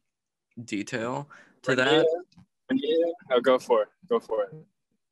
detail 0.64 1.30
to 1.64 1.76
that. 1.76 1.92
Renee- 1.92 2.06
Renee- 2.70 3.14
oh, 3.32 3.42
go 3.42 3.60
for 3.60 3.84
it. 3.84 3.88
Go 4.08 4.20
for 4.20 4.44
it. 4.44 4.54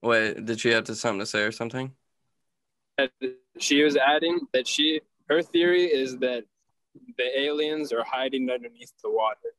Wait, 0.01 0.45
did 0.45 0.59
she 0.59 0.69
have 0.69 0.85
to, 0.85 0.95
something 0.95 1.19
to 1.19 1.25
say 1.25 1.41
or 1.43 1.51
something? 1.51 1.93
she 3.57 3.83
was 3.83 3.97
adding 3.97 4.39
that 4.53 4.67
she 4.67 5.01
her 5.27 5.41
theory 5.41 5.85
is 5.85 6.17
that 6.19 6.43
the 7.17 7.39
aliens 7.39 7.93
are 7.93 8.03
hiding 8.03 8.49
underneath 8.49 8.91
the 9.03 9.09
water. 9.09 9.55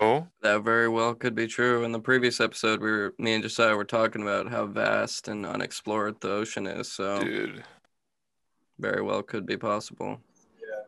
Oh, 0.00 0.26
That 0.42 0.62
very 0.62 0.88
well 0.88 1.14
could 1.14 1.34
be 1.34 1.46
true. 1.46 1.84
In 1.84 1.92
the 1.92 2.00
previous 2.00 2.40
episode, 2.40 2.80
we 2.80 2.90
were 2.90 3.14
me 3.18 3.34
and 3.34 3.42
Josiah 3.42 3.76
were 3.76 3.84
talking 3.84 4.22
about 4.22 4.48
how 4.50 4.66
vast 4.66 5.28
and 5.28 5.46
unexplored 5.46 6.20
the 6.20 6.30
ocean 6.30 6.66
is. 6.66 6.90
So 6.92 7.20
dude. 7.20 7.64
very 8.78 9.02
well 9.02 9.22
could 9.22 9.46
be 9.46 9.56
possible. 9.56 10.20
Yeah, 10.60 10.84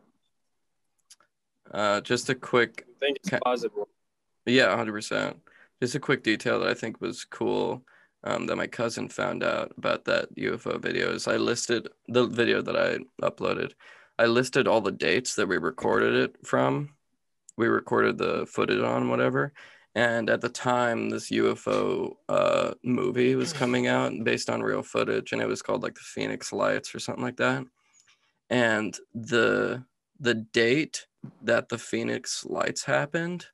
Uh, 1.79 2.01
just 2.01 2.29
a 2.29 2.35
quick 2.35 2.85
I 2.87 2.99
think 2.99 3.17
it's 3.17 3.29
Okay. 3.29 3.39
plausible. 3.43 3.89
Yeah, 4.45 4.75
hundred 4.75 4.93
percent. 4.93 5.37
Just 5.81 5.95
a 5.95 5.99
quick 5.99 6.23
detail 6.23 6.59
that 6.59 6.69
I 6.69 6.73
think 6.73 7.01
was 7.01 7.25
cool 7.25 7.83
um, 8.23 8.45
that 8.47 8.57
my 8.57 8.67
cousin 8.67 9.07
found 9.09 9.43
out 9.43 9.71
about 9.77 10.05
that 10.05 10.29
UFO 10.35 10.79
video 10.79 11.11
is 11.13 11.27
I 11.27 11.37
listed 11.37 11.87
the 12.07 12.27
video 12.27 12.61
that 12.61 12.75
I 12.75 12.99
uploaded. 13.25 13.71
I 14.19 14.25
listed 14.25 14.67
all 14.67 14.81
the 14.81 14.91
dates 14.91 15.35
that 15.35 15.47
we 15.47 15.57
recorded 15.57 16.13
it 16.15 16.35
from. 16.45 16.89
We 17.59 17.67
recorded 17.67 18.17
the 18.17 18.45
footage 18.45 18.79
on 18.81 19.09
whatever, 19.09 19.51
and 19.93 20.29
at 20.29 20.39
the 20.39 20.47
time, 20.47 21.09
this 21.09 21.29
UFO 21.29 22.13
uh, 22.29 22.71
movie 22.85 23.35
was 23.35 23.51
coming 23.51 23.85
out 23.85 24.13
based 24.23 24.49
on 24.49 24.61
real 24.63 24.81
footage, 24.81 25.33
and 25.33 25.41
it 25.41 25.47
was 25.47 25.61
called 25.61 25.83
like 25.83 25.95
the 25.95 25.99
Phoenix 26.15 26.53
Lights 26.53 26.95
or 26.95 26.99
something 26.99 27.21
like 27.23 27.35
that. 27.35 27.65
And 28.49 28.97
the 29.13 29.83
the 30.21 30.35
date 30.35 31.05
that 31.41 31.67
the 31.67 31.77
Phoenix 31.77 32.45
Lights 32.45 32.85
happened 32.85 33.47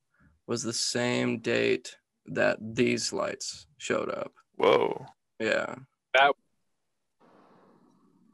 was 0.46 0.62
the 0.62 0.72
same 0.72 1.39
date 1.39 1.96
that 2.28 2.58
these 2.62 3.12
lights 3.12 3.65
showed 3.80 4.12
up. 4.12 4.34
Whoa. 4.58 5.04
Yeah. 5.39 5.74
That- 6.13 6.34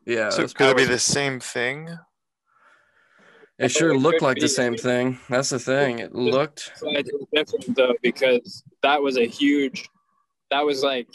Yeah. 0.05 0.31
so 0.31 0.41
that's 0.41 0.53
could 0.53 0.71
it 0.71 0.75
be 0.77 0.84
the 0.84 0.99
same 0.99 1.39
thing? 1.39 1.97
It 3.65 3.69
sure 3.71 3.91
it 3.91 3.97
looked 3.97 4.19
could 4.19 4.26
like 4.26 4.36
the 4.38 4.41
be. 4.43 4.47
same 4.47 4.76
thing. 4.76 5.19
That's 5.30 5.50
the 5.50 5.60
thing. 5.60 6.00
It 6.00 6.13
looked. 6.15 6.71
Different 7.34 7.76
though 7.76 7.93
because 8.02 8.63
that 8.82 9.02
was 9.02 9.17
a 9.17 9.26
huge. 9.26 9.89
That 10.50 10.65
was 10.65 10.84
like 10.84 11.08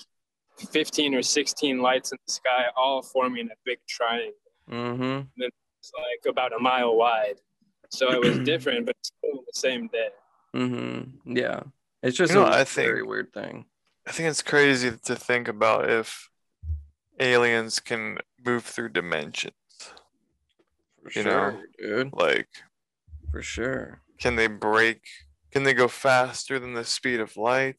fifteen 0.71 1.15
or 1.15 1.23
sixteen 1.23 1.81
lights 1.81 2.13
in 2.13 2.19
the 2.27 2.33
sky, 2.33 2.65
all 2.77 3.03
forming 3.03 3.47
a 3.47 3.55
big 3.65 3.79
triangle. 3.89 4.33
Mm-hmm. 4.71 5.23
It's 5.39 5.93
like 5.95 6.31
about 6.33 6.53
a 6.53 6.59
mile 6.59 6.97
wide. 6.97 7.37
So 7.91 8.11
it 8.13 8.21
was 8.25 8.39
different, 8.45 8.87
but 8.87 8.97
still 9.03 9.43
the 9.47 9.53
same 9.55 9.89
day. 9.89 10.09
Mm-hmm. 10.55 11.37
Yeah. 11.37 11.61
It's 12.03 12.17
just 12.17 12.33
You 12.33 12.41
know, 12.41 12.47
a 12.47 12.51
I 12.51 12.65
think- 12.65 12.89
very 12.89 13.03
weird 13.03 13.33
thing. 13.33 13.67
I 14.09 14.13
think 14.13 14.29
it's 14.29 14.43
crazy 14.43 14.91
to 14.91 15.17
think 15.17 15.49
about 15.49 15.91
if 15.91 16.31
aliens 17.19 17.81
can 17.81 18.19
move 18.45 18.65
through 18.65 18.91
dimensions. 18.91 19.55
For 21.11 21.19
You 21.19 21.25
know. 21.25 21.63
dude. 21.79 22.13
Like, 22.13 22.49
For 23.31 23.43
sure. 23.43 24.03
can 24.19 24.37
they 24.37 24.47
break? 24.47 25.03
Can 25.51 25.63
they 25.63 25.75
go 25.75 25.89
faster 25.89 26.59
than 26.59 26.75
the 26.75 26.85
speed 26.85 27.21
of 27.21 27.37
light? 27.37 27.77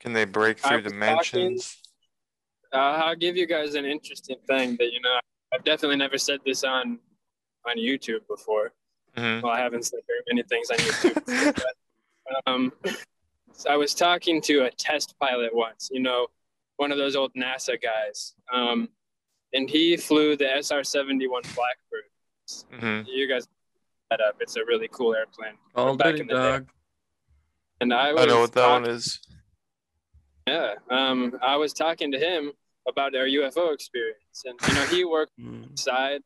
Can 0.00 0.12
they 0.12 0.24
break 0.24 0.58
through 0.58 0.82
was 0.82 0.84
talking- 0.84 1.00
dimensions? 1.00 1.82
Uh, 2.72 2.76
I'll 2.76 3.16
give 3.16 3.36
you 3.36 3.46
guys 3.46 3.74
an 3.74 3.84
interesting 3.84 4.36
thing 4.46 4.76
that 4.76 4.92
you 4.92 5.00
know. 5.00 5.18
I've 5.54 5.64
definitely 5.64 5.96
never 5.96 6.18
said 6.18 6.40
this 6.44 6.64
on 6.64 6.98
on 7.66 7.76
YouTube 7.78 8.26
before. 8.28 8.72
Mhm. 9.16 9.42
Well, 9.42 9.52
I 9.52 9.60
haven't 9.60 9.84
said 9.84 10.00
very 10.06 10.20
many 10.28 10.42
things 10.42 10.70
on 10.70 10.76
YouTube. 10.78 11.54
but, 11.54 12.42
um, 12.46 12.72
so 13.52 13.70
I 13.70 13.76
was 13.76 13.94
talking 13.94 14.42
to 14.42 14.64
a 14.66 14.70
test 14.72 15.14
pilot 15.18 15.54
once. 15.54 15.88
You 15.92 16.00
know, 16.00 16.26
one 16.76 16.92
of 16.92 16.98
those 16.98 17.16
old 17.16 17.32
NASA 17.34 17.80
guys, 17.80 18.34
um, 18.52 18.88
and 19.54 19.70
he 19.70 19.96
flew 19.96 20.36
the 20.36 20.44
SR-71 20.56 21.42
Blackbird. 21.54 22.04
Mhm. 22.72 23.04
You 23.08 23.28
guys, 23.28 23.46
that 24.10 24.20
up. 24.20 24.36
It's 24.40 24.56
a 24.56 24.64
really 24.64 24.88
cool 24.88 25.14
airplane. 25.14 25.54
Call 25.74 25.90
of 25.90 25.98
back 25.98 26.16
in 26.16 26.26
the 26.26 26.34
day. 26.34 26.40
dog. 26.50 26.68
And 27.80 27.92
I 27.92 28.12
was 28.12 28.22
I 28.22 28.26
know 28.26 28.40
what 28.40 28.52
that 28.52 28.62
talk- 28.62 28.82
one 28.82 28.90
is. 28.90 29.20
Yeah. 30.46 30.74
Um, 30.90 31.38
I 31.42 31.56
was 31.56 31.72
talking 31.72 32.12
to 32.12 32.18
him 32.18 32.52
about 32.88 33.14
our 33.16 33.26
UFO 33.26 33.72
experience, 33.74 34.44
and 34.44 34.58
you 34.68 34.74
know 34.74 34.86
he 34.86 35.04
worked 35.16 35.36
Mm. 35.38 35.70
beside 35.72 36.22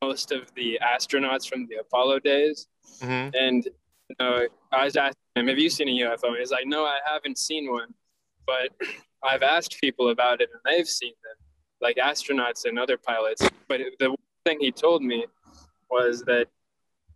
most 0.00 0.30
of 0.32 0.52
the 0.54 0.78
astronauts 0.82 1.48
from 1.48 1.66
the 1.66 1.76
Apollo 1.76 2.20
days, 2.20 2.68
hmm 3.00 3.28
and 3.34 3.64
you 3.64 4.16
know, 4.20 4.46
I 4.70 4.84
was 4.84 4.96
asking 4.96 5.16
him, 5.34 5.48
"Have 5.48 5.58
you 5.58 5.70
seen 5.70 5.88
a 5.88 5.92
UFO?" 6.04 6.28
And 6.28 6.36
he's 6.36 6.50
like, 6.52 6.66
"No, 6.66 6.84
I 6.84 6.98
haven't 7.06 7.38
seen 7.38 7.70
one, 7.72 7.94
but 8.46 8.68
I've 9.22 9.42
asked 9.42 9.80
people 9.80 10.10
about 10.10 10.40
it, 10.40 10.50
and 10.52 10.60
they've 10.64 10.86
seen 10.88 11.14
them, 11.24 11.36
like 11.80 11.96
astronauts 11.96 12.64
and 12.66 12.78
other 12.78 12.96
pilots." 12.96 13.42
But 13.66 13.80
the 13.98 14.10
one 14.10 14.18
thing 14.44 14.58
he 14.60 14.70
told 14.70 15.02
me 15.02 15.26
was 15.96 16.22
that 16.32 16.46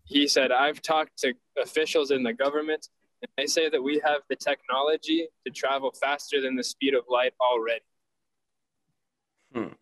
he 0.05 0.27
said, 0.29 0.49
"I've 0.53 0.81
talked 0.81 1.15
to 1.23 1.35
officials 1.67 2.11
in 2.11 2.23
the 2.23 2.33
government." 2.45 2.89
And 3.23 3.31
they 3.37 3.47
say 3.47 3.69
that 3.69 3.83
we 3.83 4.01
have 4.05 4.21
the 4.31 4.37
technology 4.37 5.21
to 5.45 5.53
travel 5.53 5.91
faster 6.05 6.41
than 6.41 6.55
the 6.55 6.63
speed 6.63 6.95
of 6.95 7.05
light 7.09 7.35
already. 7.41 7.89
Hmm. 9.53 9.75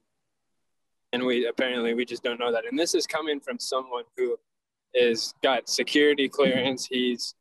And 1.13 1.21
we 1.29 1.47
apparently 1.47 1.93
we 1.95 2.05
just 2.05 2.23
don't 2.23 2.41
know 2.41 2.53
that. 2.53 2.65
And 2.69 2.79
this 2.79 2.95
is 2.95 3.07
coming 3.07 3.39
from 3.41 3.59
someone 3.59 4.05
who 4.17 4.37
is 4.95 5.35
got 5.43 5.69
security 5.69 6.29
clearance. 6.29 6.87
He's 6.87 7.35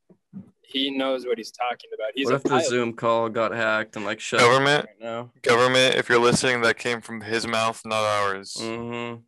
he 0.62 0.90
knows 0.90 1.24
what 1.24 1.38
he's 1.38 1.52
talking 1.52 1.90
about. 1.94 2.10
He's 2.14 2.26
What 2.26 2.34
if 2.36 2.42
the 2.42 2.48
pilot. 2.50 2.66
Zoom 2.66 2.92
call 2.92 3.28
got 3.28 3.52
hacked 3.52 3.96
and 3.96 4.04
like 4.04 4.20
shut 4.20 4.40
Government? 4.40 4.86
right 4.86 5.00
now? 5.00 5.30
Government, 5.42 5.94
if 5.94 6.08
you're 6.08 6.18
listening, 6.18 6.60
that 6.62 6.76
came 6.76 7.00
from 7.00 7.20
his 7.20 7.46
mouth, 7.46 7.80
not 7.84 8.02
ours. 8.02 8.56
Mm-hmm. 8.60 9.22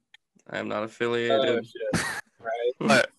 I 0.50 0.58
am 0.58 0.68
not 0.68 0.80
Oh, 0.80 0.84
affiliated. 0.84 1.66
shit. 1.66 2.04
Right. 2.40 2.72
But 2.80 3.10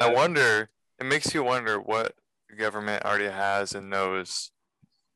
I 0.00 0.12
wonder. 0.12 0.68
It 1.00 1.04
makes 1.06 1.34
you 1.34 1.42
wonder 1.44 1.80
what 1.80 2.14
the 2.48 2.56
government 2.56 3.04
already 3.04 3.26
has 3.28 3.74
and 3.74 3.90
knows 3.90 4.50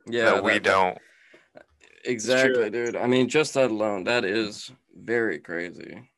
yeah, 0.07 0.25
that 0.27 0.45
we 0.45 0.55
that- 0.55 0.63
don't. 0.63 0.99
Exactly, 2.05 2.71
dude. 2.71 2.97
I 2.97 3.07
mean, 3.07 3.29
just 3.29 3.55
that 3.55 3.71
alone, 3.71 4.05
that 4.05 4.25
is 4.25 4.71
very 4.97 5.39
crazy. 5.41 6.09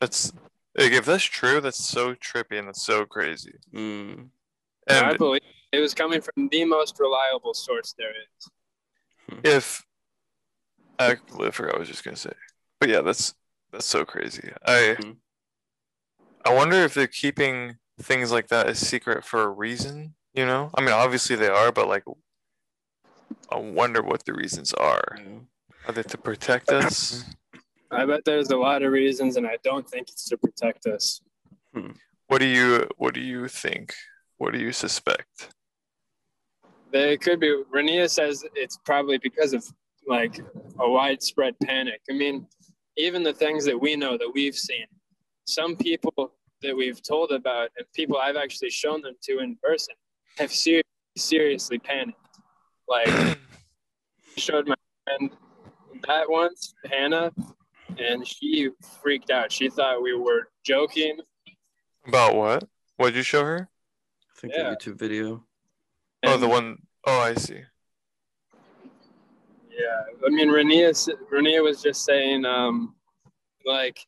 That's 0.00 0.32
like, 0.78 0.92
if 0.92 1.04
that's 1.04 1.24
true, 1.24 1.60
that's 1.60 1.84
so 1.84 2.14
trippy 2.14 2.58
and 2.58 2.68
that's 2.68 2.82
so 2.82 3.04
crazy. 3.04 3.54
Mm. 3.74 4.28
I 4.88 5.16
believe 5.16 5.42
it 5.72 5.80
was 5.80 5.94
coming 5.94 6.20
from 6.20 6.48
the 6.48 6.64
most 6.64 6.98
reliable 7.00 7.54
source 7.54 7.94
there 7.98 8.10
is. 8.10 9.40
if 9.44 9.84
I 10.98 11.16
completely 11.16 11.50
forgot 11.50 11.72
what 11.72 11.76
I 11.76 11.80
was 11.80 11.88
just 11.88 12.04
gonna 12.04 12.16
say, 12.16 12.32
but 12.80 12.88
yeah, 12.88 13.00
that's 13.02 13.34
that's 13.72 13.86
so 13.86 14.04
crazy. 14.04 14.52
I 14.64 14.96
Mhm. 15.00 15.16
I 16.44 16.54
wonder 16.54 16.76
if 16.76 16.94
they're 16.94 17.06
keeping 17.08 17.78
things 18.00 18.30
like 18.30 18.48
that 18.48 18.68
a 18.68 18.74
secret 18.74 19.24
for 19.24 19.42
a 19.42 19.48
reason. 19.48 20.14
You 20.32 20.46
know, 20.46 20.70
I 20.74 20.80
mean, 20.80 20.92
obviously 20.92 21.34
they 21.34 21.48
are, 21.48 21.72
but 21.72 21.88
like, 21.88 22.04
I 23.50 23.56
wonder 23.56 24.02
what 24.02 24.24
the 24.24 24.34
reasons 24.34 24.72
are. 24.74 25.16
Yeah. 25.18 25.40
Are 25.86 25.92
they 25.92 26.02
to 26.02 26.18
protect 26.18 26.70
us? 26.70 27.24
I 27.90 28.04
bet 28.04 28.24
there's 28.24 28.50
a 28.50 28.56
lot 28.56 28.82
of 28.82 28.92
reasons, 28.92 29.36
and 29.36 29.46
I 29.46 29.58
don't 29.62 29.88
think 29.88 30.08
it's 30.10 30.28
to 30.28 30.36
protect 30.36 30.86
us. 30.86 31.20
What 32.28 32.38
do 32.38 32.46
you 32.46 32.88
What 32.96 33.14
do 33.14 33.20
you 33.20 33.48
think? 33.48 33.94
What 34.38 34.52
do 34.52 34.58
you 34.58 34.72
suspect? 34.72 35.54
They 36.90 37.16
could 37.16 37.40
be. 37.40 37.62
Renia 37.74 38.08
says 38.08 38.44
it's 38.54 38.78
probably 38.84 39.18
because 39.18 39.52
of 39.52 39.64
like 40.06 40.38
a 40.78 40.88
widespread 40.88 41.54
panic. 41.62 42.00
I 42.10 42.12
mean, 42.12 42.46
even 42.96 43.22
the 43.22 43.32
things 43.32 43.64
that 43.64 43.78
we 43.80 43.96
know 43.96 44.16
that 44.16 44.30
we've 44.34 44.54
seen, 44.56 44.86
some 45.46 45.76
people 45.76 46.32
that 46.62 46.74
we've 46.76 47.02
told 47.02 47.30
about 47.32 47.70
and 47.76 47.86
people 47.94 48.16
I've 48.18 48.36
actually 48.36 48.70
shown 48.70 49.02
them 49.02 49.14
to 49.22 49.38
in 49.40 49.56
person 49.62 49.94
have 50.38 50.52
ser- 50.52 50.82
seriously 51.16 51.78
panicked. 51.78 52.18
Like, 52.88 53.08
I 53.08 53.36
showed 54.36 54.66
my 54.66 54.74
friend 55.04 55.30
that 56.06 56.28
once, 56.30 56.74
Hannah, 56.90 57.32
and 57.98 58.26
she 58.26 58.70
freaked 59.02 59.30
out. 59.30 59.50
She 59.52 59.68
thought 59.68 60.02
we 60.02 60.14
were 60.14 60.48
joking. 60.64 61.18
About 62.06 62.34
what? 62.36 62.64
What 62.96 63.08
did 63.08 63.16
you 63.16 63.22
show 63.22 63.44
her? 63.44 63.68
I 64.36 64.40
think 64.40 64.52
Yeah. 64.56 64.70
the 64.70 64.76
YouTube 64.76 64.98
video. 64.98 65.44
Oh, 66.24 66.34
and- 66.34 66.42
the 66.42 66.48
one 66.48 66.78
oh 67.06 67.18
I 67.20 67.34
see. 67.34 67.62
Yeah, 69.78 70.26
I 70.26 70.30
mean, 70.30 70.48
Renia, 70.48 70.90
s- 70.90 71.08
Renia 71.30 71.62
was 71.62 71.82
just 71.82 72.04
saying, 72.04 72.46
um, 72.46 72.94
like, 73.66 73.98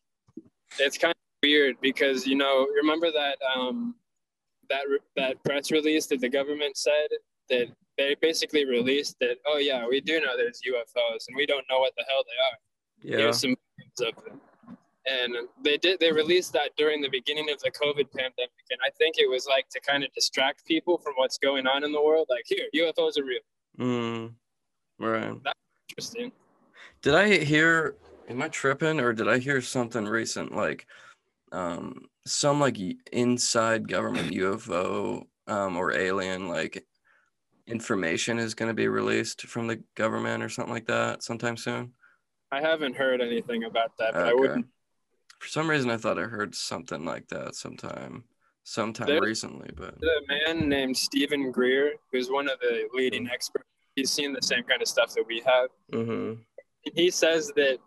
it's 0.78 0.96
kind 0.96 1.12
of 1.12 1.16
weird 1.42 1.76
because 1.82 2.26
you 2.26 2.36
know, 2.36 2.66
remember 2.80 3.10
that 3.12 3.36
um, 3.54 3.94
that 4.70 4.84
that 5.16 5.42
press 5.44 5.70
release 5.70 6.06
that 6.06 6.20
the 6.20 6.28
government 6.28 6.76
said 6.76 7.08
that 7.50 7.68
they 7.98 8.16
basically 8.20 8.64
released 8.64 9.16
that, 9.20 9.36
oh 9.46 9.58
yeah, 9.58 9.86
we 9.86 10.00
do 10.00 10.20
know 10.20 10.36
there's 10.36 10.60
UFOs 10.66 11.26
and 11.28 11.36
we 11.36 11.44
don't 11.44 11.64
know 11.68 11.80
what 11.80 11.92
the 11.98 12.04
hell 12.08 12.22
they 12.24 13.10
are. 13.10 13.18
Yeah. 13.18 13.22
Here's 13.24 13.40
some 13.40 13.50
of 13.52 14.24
them. 14.24 14.40
And 15.06 15.34
they 15.64 15.78
did. 15.78 16.00
They 16.00 16.12
released 16.12 16.52
that 16.52 16.70
during 16.76 17.00
the 17.00 17.08
beginning 17.08 17.50
of 17.50 17.58
the 17.60 17.70
COVID 17.70 18.10
pandemic, 18.12 18.50
and 18.70 18.78
I 18.86 18.90
think 18.98 19.16
it 19.18 19.28
was 19.28 19.46
like 19.46 19.68
to 19.70 19.80
kind 19.80 20.04
of 20.04 20.12
distract 20.12 20.66
people 20.66 20.98
from 20.98 21.14
what's 21.16 21.38
going 21.38 21.66
on 21.66 21.82
in 21.82 21.92
the 21.92 22.02
world. 22.02 22.26
Like, 22.28 22.44
here, 22.44 22.66
UFOs 22.74 23.18
are 23.18 23.24
real. 23.24 23.40
Mm. 23.78 24.34
Right. 24.98 25.34
Interesting. 25.90 26.32
Did 27.02 27.14
I 27.14 27.38
hear? 27.44 27.96
Am 28.28 28.42
I 28.42 28.48
tripping, 28.48 29.00
or 29.00 29.12
did 29.12 29.28
I 29.28 29.38
hear 29.38 29.62
something 29.62 30.04
recent 30.04 30.54
like, 30.54 30.86
um, 31.50 32.08
some 32.26 32.60
like 32.60 32.76
inside 33.12 33.88
government 33.88 34.32
UFO 34.32 35.26
um 35.46 35.76
or 35.78 35.92
alien 35.92 36.46
like 36.48 36.84
information 37.66 38.38
is 38.38 38.54
going 38.54 38.68
to 38.68 38.74
be 38.74 38.88
released 38.88 39.42
from 39.46 39.66
the 39.66 39.82
government 39.94 40.42
or 40.42 40.48
something 40.48 40.74
like 40.74 40.86
that 40.86 41.22
sometime 41.22 41.56
soon? 41.56 41.92
I 42.50 42.60
haven't 42.60 42.96
heard 42.96 43.20
anything 43.20 43.64
about 43.64 43.96
that, 43.98 44.12
but 44.14 44.22
I 44.22 44.32
Okay. 44.32 44.40
wouldn't. 44.40 44.66
For 45.38 45.48
some 45.48 45.70
reason, 45.70 45.90
I 45.90 45.96
thought 45.96 46.18
I 46.18 46.22
heard 46.22 46.54
something 46.54 47.04
like 47.04 47.28
that 47.28 47.54
sometime, 47.54 48.24
sometime 48.64 49.20
recently, 49.20 49.70
but 49.76 49.94
A 50.02 50.26
man 50.26 50.68
named 50.68 50.96
Steven 50.96 51.50
Greer, 51.52 51.94
who's 52.12 52.28
one 52.30 52.48
of 52.48 52.58
the 52.60 52.88
leading 52.92 53.28
experts, 53.28 53.68
he's 53.98 54.10
seen 54.10 54.32
the 54.32 54.42
same 54.42 54.62
kind 54.70 54.80
of 54.80 54.88
stuff 54.88 55.10
that 55.14 55.26
we 55.26 55.38
have. 55.52 55.68
hmm 55.92 56.34
He 57.00 57.10
says 57.10 57.42
that 57.56 57.78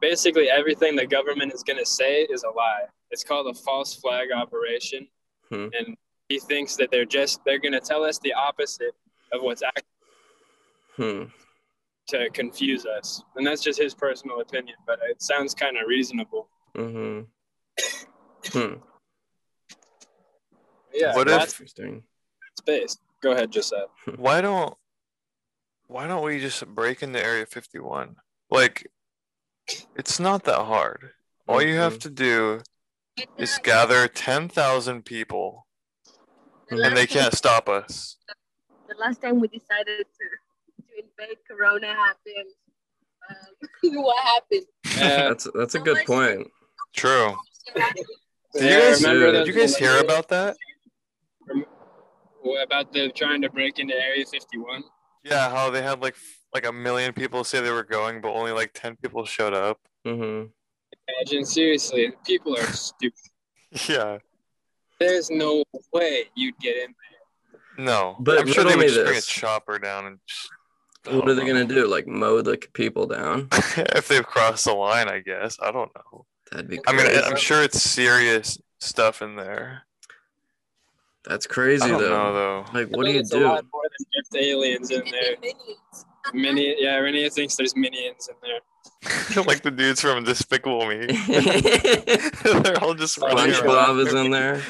basically 0.00 0.48
everything 0.60 0.92
the 0.96 1.06
government 1.06 1.52
is 1.52 1.62
going 1.68 1.78
to 1.78 1.86
say 2.00 2.22
is 2.34 2.42
a 2.44 2.50
lie. 2.62 2.84
It's 3.10 3.24
called 3.24 3.46
a 3.54 3.54
false 3.66 3.94
flag 4.02 4.28
operation, 4.42 5.08
Hmm. 5.50 5.68
and 5.78 5.86
he 6.28 6.38
thinks 6.38 6.76
that 6.76 6.88
they're 6.92 7.06
just 7.18 7.34
they're 7.44 7.58
going 7.66 7.72
to 7.80 7.80
tell 7.92 8.02
us 8.04 8.18
the 8.18 8.34
opposite 8.48 8.94
of 9.32 9.38
what's 9.42 9.62
actually 9.62 9.84
hmm. 10.98 11.22
to 12.12 12.18
confuse 12.40 12.84
us, 12.98 13.22
and 13.36 13.46
that's 13.46 13.62
just 13.68 13.78
his 13.86 13.94
personal 13.94 14.40
opinion. 14.40 14.76
But 14.86 14.98
it 15.10 15.22
sounds 15.22 15.54
kind 15.54 15.76
of 15.78 15.84
reasonable. 15.88 16.48
Mm-hmm. 16.76 17.16
Hmm. 18.54 18.74
Yeah, 20.94 21.14
What 21.14 21.26
that's 21.26 21.52
if- 21.52 21.60
Interesting. 21.60 22.02
space. 22.58 22.96
Go 23.20 23.32
ahead, 23.32 23.50
Joseph. 23.50 23.90
Why 24.16 24.40
don't 24.40 24.74
Why 25.88 26.06
don't 26.06 26.22
we 26.22 26.38
just 26.38 26.66
break 26.66 27.02
into 27.02 27.22
Area 27.22 27.46
51? 27.46 28.16
Like, 28.50 28.90
it's 29.96 30.20
not 30.20 30.44
that 30.44 30.64
hard. 30.64 31.12
All 31.48 31.62
you 31.62 31.76
have 31.76 31.98
to 32.00 32.10
do 32.10 32.60
is 33.38 33.58
gather 33.62 34.06
10,000 34.06 35.04
people, 35.06 35.66
and 36.70 36.94
they 36.94 37.06
can't 37.06 37.34
stop 37.34 37.70
us. 37.70 38.18
The 38.86 38.96
last 38.96 39.22
time 39.22 39.40
we 39.40 39.48
decided 39.48 40.04
to, 40.04 40.84
to 40.84 41.02
invade, 41.02 41.38
Corona 41.50 41.86
happened. 41.86 42.52
Um, 43.30 43.94
what 44.02 44.24
happened? 44.24 44.66
Yeah. 44.96 45.28
That's 45.28 45.48
that's 45.54 45.74
a 45.74 45.80
good 45.80 46.06
point. 46.06 46.48
True. 46.94 47.34
Did 47.74 48.62
you 48.62 48.68
guys, 48.68 49.02
remember 49.02 49.32
did 49.32 49.46
you 49.46 49.54
guys 49.54 49.76
hear 49.76 49.98
about 49.98 50.28
that? 50.28 50.56
About 52.62 52.92
the 52.92 53.10
trying 53.10 53.42
to 53.42 53.50
break 53.50 53.78
into 53.78 53.94
Area 53.94 54.24
51? 54.24 54.82
Yeah, 55.28 55.50
how 55.50 55.70
they 55.70 55.82
had 55.82 56.00
like 56.00 56.16
like 56.54 56.66
a 56.66 56.72
million 56.72 57.12
people 57.12 57.44
say 57.44 57.60
they 57.60 57.70
were 57.70 57.84
going, 57.84 58.20
but 58.20 58.32
only 58.32 58.52
like 58.52 58.72
10 58.74 58.96
people 58.96 59.24
showed 59.24 59.54
up. 59.54 59.78
hmm 60.04 60.44
Imagine, 61.08 61.44
seriously, 61.44 62.12
people 62.26 62.56
are 62.56 62.72
stupid. 62.72 63.18
Yeah. 63.88 64.18
There's 64.98 65.30
no 65.30 65.62
way 65.92 66.24
you'd 66.34 66.58
get 66.58 66.76
in 66.76 66.94
there. 67.76 67.84
No. 67.84 68.16
But 68.18 68.40
I'm 68.40 68.46
sure 68.46 68.64
they 68.64 68.74
would 68.74 68.88
just 68.88 69.04
bring 69.04 69.18
a 69.18 69.20
chopper 69.20 69.78
down 69.78 70.06
and 70.06 70.18
just. 70.26 70.48
What 71.14 71.28
are 71.28 71.34
they 71.34 71.46
gonna 71.46 71.66
do? 71.66 71.86
Like 71.86 72.06
mow 72.06 72.42
the 72.42 72.56
people 72.72 73.06
down? 73.06 73.48
if 73.52 74.08
they've 74.08 74.26
crossed 74.26 74.64
the 74.64 74.72
line, 74.72 75.08
I 75.08 75.20
guess. 75.20 75.56
I 75.62 75.70
don't 75.70 75.90
know. 75.94 76.26
That'd 76.50 76.68
be. 76.68 76.80
I 76.86 76.92
mean, 76.92 77.06
I'm 77.24 77.36
sure 77.36 77.62
it's 77.62 77.80
serious 77.80 78.58
stuff 78.80 79.22
in 79.22 79.36
there. 79.36 79.86
That's 81.24 81.46
crazy 81.46 81.84
I 81.84 81.88
don't 81.88 82.00
though. 82.00 82.08
know 82.10 82.32
though. 82.32 82.64
Like, 82.72 82.88
I 82.88 82.96
what 82.96 83.04
do 83.06 83.12
think 83.12 83.14
you 83.14 83.20
it's 83.20 83.32
A 83.32 83.38
do? 83.38 83.44
lot 83.44 83.64
more 83.72 83.82
than 83.82 84.06
just 84.16 84.36
aliens 84.36 84.90
in 84.90 85.02
there. 85.10 85.36
Mini, 86.34 86.74
yeah, 86.78 86.96
Renee 86.96 87.28
thinks 87.30 87.56
there's 87.56 87.74
minions 87.76 88.28
in 88.28 88.34
there. 88.42 89.44
like 89.44 89.62
the 89.62 89.70
dudes 89.70 90.00
from 90.00 90.24
Despicable 90.24 90.86
Me. 90.86 91.06
They're 92.62 92.82
all 92.82 92.94
just 92.94 93.18
running 93.18 93.52
SpongeBob 93.54 94.06
is 94.06 94.14
in 94.14 94.30
there. 94.30 94.62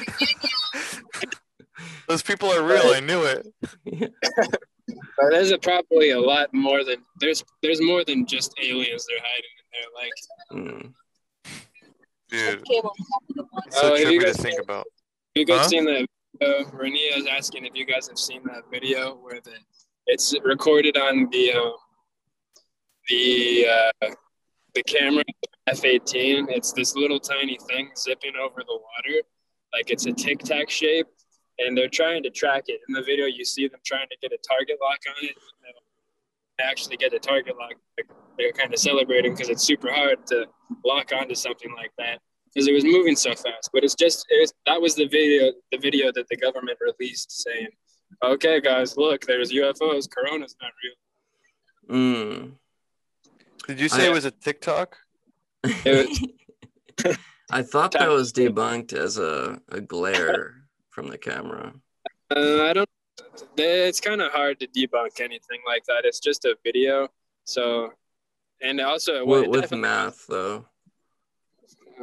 Those 2.07 2.21
people 2.23 2.49
are 2.51 2.63
real. 2.63 2.87
I 2.93 2.99
knew 2.99 3.23
it. 3.23 3.47
But 3.85 5.29
there's 5.31 5.51
a, 5.51 5.57
probably 5.59 6.11
a 6.11 6.19
lot 6.19 6.51
more 6.53 6.83
than 6.83 6.97
there's 7.19 7.43
there's 7.61 7.81
more 7.81 8.03
than 8.03 8.25
just 8.25 8.53
aliens 8.63 9.05
they're 9.07 9.19
hiding 9.21 9.55
in 9.59 9.65
there. 9.73 9.89
Like 9.95 10.11
Mm. 10.51 10.93
Dude, 12.29 12.65
Came 12.65 12.81
on 12.83 12.83
top 12.83 13.23
of 13.29 13.35
the 13.35 13.43
water. 13.51 13.71
so 13.71 13.93
Oh, 13.93 13.97
trippy 13.97 14.21
to 14.21 14.33
think 14.33 14.59
about. 14.61 14.85
you 15.35 15.45
guys 15.45 15.59
Huh? 15.61 15.67
seen 15.67 15.85
that? 15.85 16.07
Uh, 16.41 16.63
Renia 16.71 17.17
is 17.17 17.25
asking 17.25 17.65
if 17.65 17.75
you 17.75 17.85
guys 17.85 18.07
have 18.07 18.17
seen 18.17 18.41
that 18.45 18.63
video 18.71 19.15
where 19.15 19.41
the 19.41 19.51
it's 20.05 20.33
recorded 20.43 20.95
on 20.95 21.27
the 21.31 21.51
uh, 21.51 21.71
the 23.09 23.67
uh, 23.67 24.11
the 24.73 24.83
camera 24.83 25.23
F18. 25.67 26.45
It's 26.49 26.71
this 26.71 26.95
little 26.95 27.19
tiny 27.19 27.57
thing 27.67 27.91
zipping 27.97 28.33
over 28.41 28.61
the 28.65 28.73
water, 28.73 29.21
like 29.73 29.89
it's 29.89 30.05
a 30.05 30.13
tic 30.13 30.39
tac 30.39 30.69
shape, 30.69 31.07
and 31.57 31.77
they're 31.77 31.89
trying 31.89 32.23
to 32.23 32.29
track 32.29 32.63
it. 32.67 32.79
In 32.87 32.93
the 32.93 33.03
video, 33.03 33.25
you 33.25 33.43
see 33.43 33.67
them 33.67 33.81
trying 33.85 34.07
to 34.09 34.17
get 34.21 34.31
a 34.31 34.37
target 34.47 34.77
lock 34.81 34.99
on 35.09 35.25
it. 35.27 35.35
They 36.57 36.63
actually 36.63 36.97
get 36.97 37.13
a 37.13 37.19
target 37.19 37.55
lock. 37.57 37.73
They're 38.37 38.51
kind 38.53 38.73
of 38.73 38.79
celebrating 38.79 39.33
because 39.33 39.49
it's 39.49 39.63
super 39.63 39.91
hard 39.91 40.25
to 40.27 40.45
lock 40.85 41.11
onto 41.11 41.35
something 41.35 41.73
like 41.75 41.91
that 41.97 42.19
because 42.53 42.67
it 42.67 42.73
was 42.73 42.83
moving 42.83 43.15
so 43.15 43.31
fast. 43.31 43.69
But 43.73 43.83
it's 43.83 43.95
just 43.95 44.25
it 44.29 44.41
was, 44.41 44.53
that 44.65 44.81
was 44.81 44.95
the 44.95 45.07
video 45.07 45.51
the 45.71 45.77
video 45.77 46.11
that 46.13 46.27
the 46.29 46.37
government 46.37 46.77
released 46.81 47.43
saying, 47.43 47.67
"Okay, 48.23 48.61
guys, 48.61 48.97
look, 48.97 49.25
there's 49.25 49.51
UFOs. 49.51 50.09
Corona's 50.09 50.55
not 50.61 50.71
real." 50.83 51.97
Mm. 51.97 52.51
Did 53.67 53.79
you 53.79 53.89
say 53.89 54.05
I- 54.05 54.09
it 54.09 54.13
was 54.13 54.25
a 54.25 54.31
TikTok? 54.31 54.97
It 55.63 56.29
I 57.51 57.63
thought 57.63 57.91
that 57.93 58.09
was 58.09 58.31
debunked 58.31 58.93
as 58.93 59.17
a, 59.17 59.59
a 59.69 59.81
glare 59.81 60.63
from 60.91 61.07
the 61.07 61.17
camera. 61.17 61.73
Uh, 62.29 62.63
I 62.63 62.73
don't. 62.73 62.89
It's 63.57 63.99
kind 63.99 64.21
of 64.21 64.31
hard 64.31 64.59
to 64.59 64.67
debunk 64.67 65.19
anything 65.19 65.61
like 65.65 65.83
that. 65.85 66.01
It's 66.03 66.19
just 66.19 66.45
a 66.45 66.55
video. 66.63 67.07
So, 67.45 67.93
and 68.61 68.79
also 68.79 69.15
it 69.15 69.27
With, 69.27 69.47
wa- 69.47 69.51
with 69.51 69.71
math, 69.71 70.27
though, 70.27 70.65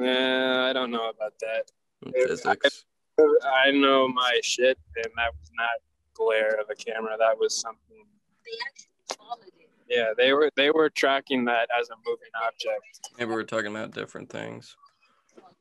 Uh, 0.00 0.68
I 0.68 0.72
don't 0.72 0.90
know 0.90 1.08
about 1.10 1.34
that. 1.40 1.70
and 2.04 2.12
Yeah, 2.16 2.22
I- 2.24 2.26
physics. 2.28 2.84
I 3.18 3.70
know 3.70 4.06
my 4.08 4.40
shit, 4.42 4.78
and 4.96 5.06
that 5.16 5.32
was 5.40 5.50
not 5.56 5.68
glare 6.12 6.60
of 6.60 6.68
a 6.70 6.74
camera. 6.74 7.16
That 7.18 7.38
was 7.38 7.58
something. 7.58 8.04
They 8.44 8.50
actually 8.68 9.16
followed 9.16 9.46
it. 9.58 9.68
Yeah, 9.88 10.12
they 10.16 10.32
were 10.34 10.50
they 10.56 10.70
were 10.70 10.90
tracking 10.90 11.44
that 11.46 11.68
as 11.78 11.88
a 11.88 11.94
moving 12.06 12.28
object. 12.44 12.82
Maybe 13.18 13.30
we're 13.30 13.44
talking 13.44 13.68
about 13.74 13.92
different 13.92 14.28
things. 14.30 14.76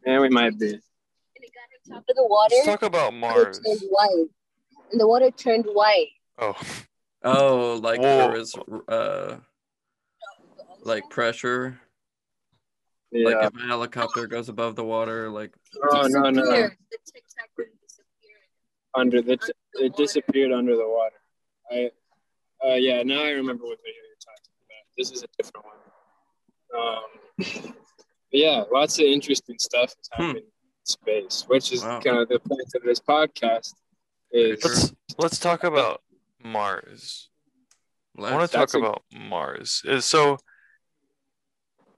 And 0.06 0.22
we 0.22 0.28
might 0.30 0.60
be. 0.60 0.72
And 0.74 0.82
it 1.36 1.52
got 1.54 1.96
on 1.96 2.02
top 2.02 2.10
of 2.10 2.16
the 2.16 2.26
water. 2.28 2.56
Let's 2.56 2.66
talk 2.66 2.82
about 2.84 3.12
and 3.14 3.22
Mars. 3.22 3.60
It 3.64 3.80
turned 3.80 3.90
white. 3.90 4.26
And 4.92 5.00
the 5.02 5.08
water 5.08 5.32
turned 5.32 5.66
white. 5.66 6.10
Oh, 6.40 6.56
Oh, 7.24 7.80
like 7.82 8.02
Whoa. 8.02 8.18
there 8.18 8.32
was 8.32 8.54
uh 8.90 9.38
like 10.84 11.10
pressure. 11.10 11.80
Yeah. 13.16 13.30
Like 13.30 13.54
if 13.54 13.64
a 13.64 13.68
helicopter 13.68 14.28
goes 14.28 14.50
above 14.50 14.76
the 14.76 14.84
water, 14.84 15.30
like 15.30 15.54
oh 15.92 16.08
no 16.08 16.30
no. 16.30 16.42
Disappeared. 16.42 16.78
The 16.92 16.98
Tic 17.14 17.24
Tac 17.38 17.50
disappeared. 17.56 17.70
Under 18.96 19.22
the 19.22 19.32
Under 19.34 19.48
the 19.74 19.86
it 19.86 19.96
disappeared 19.96 20.52
under 20.52 20.76
the 20.76 20.88
water. 20.88 21.16
I. 21.72 21.92
Uh, 22.66 22.76
yeah, 22.76 23.04
now 23.04 23.22
I 23.24 23.32
remember 23.32 23.66
what 23.66 23.78
video 23.80 24.02
you're 24.08 24.18
talking 24.20 24.52
about. 24.66 24.86
This 24.98 25.12
is 25.12 25.24
a 25.24 25.28
different 25.38 25.66
one. 25.66 25.76
Um, 27.68 27.74
yeah, 28.32 28.64
lots 28.72 28.98
of 29.00 29.06
interesting 29.06 29.58
stuff 29.60 29.94
is 30.02 30.10
Hmm. 30.14 30.22
happening 30.24 30.44
in 30.46 30.52
space, 30.86 31.44
which 31.48 31.72
is 31.72 31.84
Wow. 31.84 32.00
kind 32.02 32.18
of 32.18 32.28
the 32.30 32.40
point 32.40 32.74
of 32.76 32.84
this 32.84 33.00
podcast. 33.00 33.74
Is 34.32 34.64
let's 34.64 34.94
let's 35.18 35.40
talk 35.40 35.64
about 35.64 36.02
Mars. 36.44 37.30
I 38.18 38.34
want 38.34 38.50
to 38.50 38.58
talk 38.58 38.74
a- 38.74 38.78
about 38.80 39.04
Mars. 39.14 39.82
Is 39.86 40.06
so. 40.06 40.38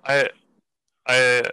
I, 0.04 0.30
I, 1.08 1.44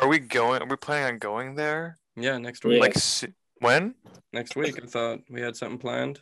are 0.00 0.08
we 0.08 0.18
going? 0.18 0.62
Are 0.62 0.66
we 0.66 0.76
planning 0.76 1.14
on 1.14 1.18
going 1.18 1.54
there? 1.54 1.98
yeah, 2.16 2.38
next 2.38 2.64
week. 2.64 2.80
Like 2.80 2.96
s- 2.96 3.24
when? 3.60 3.94
Next 4.32 4.56
week, 4.56 4.78
I 4.82 4.86
thought 4.86 5.20
we 5.30 5.40
had 5.40 5.56
something 5.56 5.78
planned. 5.78 6.20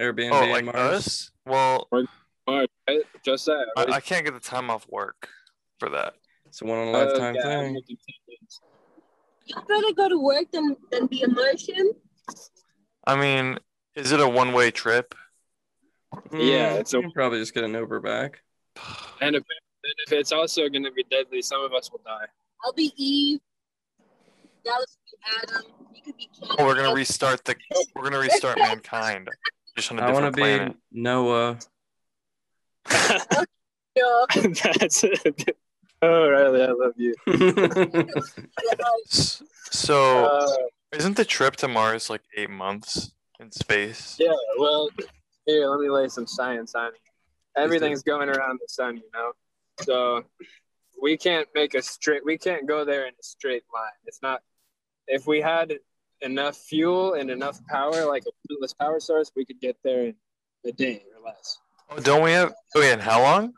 Airbnb 0.00 0.30
Oh, 0.32 0.42
in 0.44 0.50
like 0.50 0.64
Mars. 0.64 0.76
us? 0.76 1.30
Well, 1.46 1.88
Mars. 2.46 2.68
Just 3.24 3.46
that. 3.46 3.66
I, 3.76 3.84
I 3.94 4.00
can't 4.00 4.24
get 4.24 4.34
the 4.34 4.40
time 4.40 4.70
off 4.70 4.86
work 4.88 5.28
for 5.78 5.88
that. 5.90 6.14
It's 6.46 6.60
a 6.62 6.64
one 6.66 6.78
in 6.78 6.88
a 6.88 6.90
lifetime 6.90 7.34
yeah, 7.34 7.46
I'm 7.48 7.58
thing. 7.64 7.74
making 7.74 7.96
tickets. 8.28 8.60
I'd 9.56 9.64
rather 9.68 9.92
go 9.92 10.08
to 10.08 10.18
work 10.18 10.50
than, 10.52 10.76
than 10.90 11.06
be 11.06 11.22
a 11.22 11.28
Martian. 11.28 11.92
I 13.06 13.16
mean, 13.16 13.58
is 13.94 14.12
it 14.12 14.20
a 14.20 14.28
one-way 14.28 14.70
trip? 14.70 15.14
Yeah, 16.32 16.74
Mm, 16.76 16.80
it's 16.80 16.92
a- 16.94 16.98
you 16.98 17.02
can 17.02 17.12
probably 17.12 17.38
just 17.38 17.54
get 17.54 17.64
an 17.64 17.74
Uber 17.74 18.00
back. 18.00 18.42
And 19.20 19.36
if, 19.36 19.42
and 19.84 19.94
if 20.06 20.12
it's 20.12 20.32
also 20.32 20.68
going 20.68 20.84
to 20.84 20.92
be 20.92 21.04
deadly, 21.10 21.42
some 21.42 21.62
of 21.62 21.72
us 21.72 21.90
will 21.90 22.00
die. 22.04 22.26
I'll 22.64 22.72
be 22.72 22.92
Eve. 22.96 23.40
Dallas 24.64 24.96
will 24.96 25.18
be 25.18 25.54
Adam. 25.54 25.62
You 25.94 26.02
could 26.02 26.16
be 26.16 26.28
Ken. 26.38 26.56
Oh, 26.58 26.66
we're 26.66 26.76
gonna 26.76 26.94
restart 26.94 27.44
the. 27.44 27.56
We're 27.96 28.04
gonna 28.04 28.18
restart 28.18 28.58
mankind. 28.68 29.28
Just 29.76 29.90
on 29.90 29.98
a 29.98 30.02
I 30.02 30.12
want 30.12 30.26
to 30.26 30.30
be 30.32 30.42
planet. 30.42 30.76
Noah. 30.92 31.58
Yeah. 32.90 34.24
That's 34.78 35.04
it. 35.04 35.56
Oh, 36.00 36.28
Riley, 36.28 36.62
I 36.62 36.72
love 36.72 36.94
you. 36.96 37.14
S- 39.08 39.42
So, 39.70 40.26
Uh, 40.26 40.56
isn't 40.96 41.16
the 41.16 41.24
trip 41.24 41.56
to 41.56 41.68
Mars 41.68 42.10
like 42.10 42.22
eight 42.36 42.50
months 42.50 43.12
in 43.40 43.50
space? 43.50 44.16
Yeah, 44.18 44.32
well, 44.58 44.90
here, 45.46 45.66
let 45.66 45.80
me 45.80 45.88
lay 45.88 46.08
some 46.08 46.26
science 46.26 46.74
on 46.74 46.86
you. 46.92 47.62
Everything's 47.62 48.02
going 48.02 48.28
around 48.28 48.58
the 48.60 48.68
sun, 48.68 48.96
you 48.96 49.08
know? 49.14 49.32
So 49.84 50.24
we 51.00 51.16
can't 51.16 51.48
make 51.54 51.74
a 51.74 51.82
straight, 51.82 52.24
we 52.24 52.38
can't 52.38 52.66
go 52.66 52.84
there 52.84 53.06
in 53.06 53.12
a 53.14 53.22
straight 53.22 53.64
line. 53.74 53.92
It's 54.06 54.22
not, 54.22 54.40
if 55.06 55.26
we 55.26 55.40
had 55.40 55.74
enough 56.20 56.56
fuel 56.56 57.14
and 57.14 57.30
enough 57.30 57.60
power, 57.66 58.04
like 58.06 58.22
a 58.26 58.30
limitless 58.48 58.74
power 58.74 59.00
source, 59.00 59.32
we 59.34 59.44
could 59.44 59.60
get 59.60 59.76
there 59.82 60.04
in 60.04 60.14
a 60.64 60.72
day 60.72 61.02
or 61.16 61.24
less. 61.24 61.58
Oh, 61.90 61.98
don't 61.98 62.22
we 62.22 62.30
have? 62.32 62.52
Oh, 62.76 62.80
yeah. 62.80 62.92
And 62.92 63.02
how 63.02 63.20
long? 63.22 63.54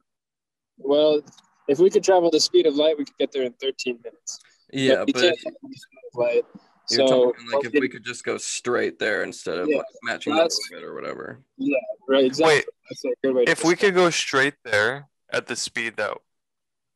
Well, 0.78 1.20
if 1.68 1.78
we 1.78 1.90
could 1.90 2.02
travel 2.02 2.30
the 2.30 2.40
speed 2.40 2.66
of 2.66 2.74
light, 2.74 2.98
we 2.98 3.04
could 3.04 3.18
get 3.18 3.32
there 3.32 3.42
in 3.42 3.52
13 3.52 3.98
minutes. 4.02 4.40
yeah, 4.72 5.04
but 5.04 5.14
can't 5.14 5.38
travel 5.38 5.60
the 5.62 5.76
speed 5.76 5.98
of 6.12 6.18
light. 6.18 6.44
you're 6.90 7.06
So, 7.06 7.24
talking 7.32 7.50
like 7.52 7.64
if 7.66 7.72
we 7.72 7.88
could 7.88 8.04
just 8.04 8.24
go 8.24 8.38
straight 8.38 8.98
there 8.98 9.22
instead 9.22 9.58
of 9.58 9.68
Yeah, 9.68 9.78
like 9.78 9.86
matching 10.02 10.32
orbit 10.32 10.82
or 10.82 10.94
whatever. 10.94 11.40
Yeah, 11.58 11.76
right, 12.08 12.24
exactly. 12.24 12.56
Wait, 12.56 12.64
That's 12.90 13.04
a 13.04 13.08
good 13.22 13.34
way 13.34 13.44
if 13.46 13.64
we 13.64 13.76
could 13.76 13.94
go 13.94 14.10
straight 14.10 14.54
there 14.64 15.08
at 15.34 15.46
the 15.48 15.56
speed 15.56 15.96
that 15.96 16.16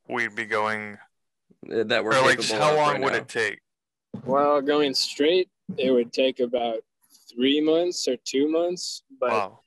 we'd 0.09 0.35
be 0.35 0.47
going, 0.47 0.99
Uh, 1.71 1.83
That 1.85 2.05
we're 2.05 2.17
or 2.17 2.23
like, 2.23 2.43
how 2.45 2.77
long 2.77 2.93
right 2.93 3.01
would 3.03 3.13
now. 3.13 3.19
it 3.19 3.29
take? 3.29 3.59
Well, 4.25 4.61
going 4.63 4.95
straight, 4.95 5.49
it 5.77 5.91
would 5.91 6.13
take 6.13 6.39
about 6.41 6.79
three 7.31 7.61
months 7.61 8.07
or 8.07 8.17
two 8.25 8.49
months. 8.49 9.03
But 9.21 9.31
Wow. 9.31 9.61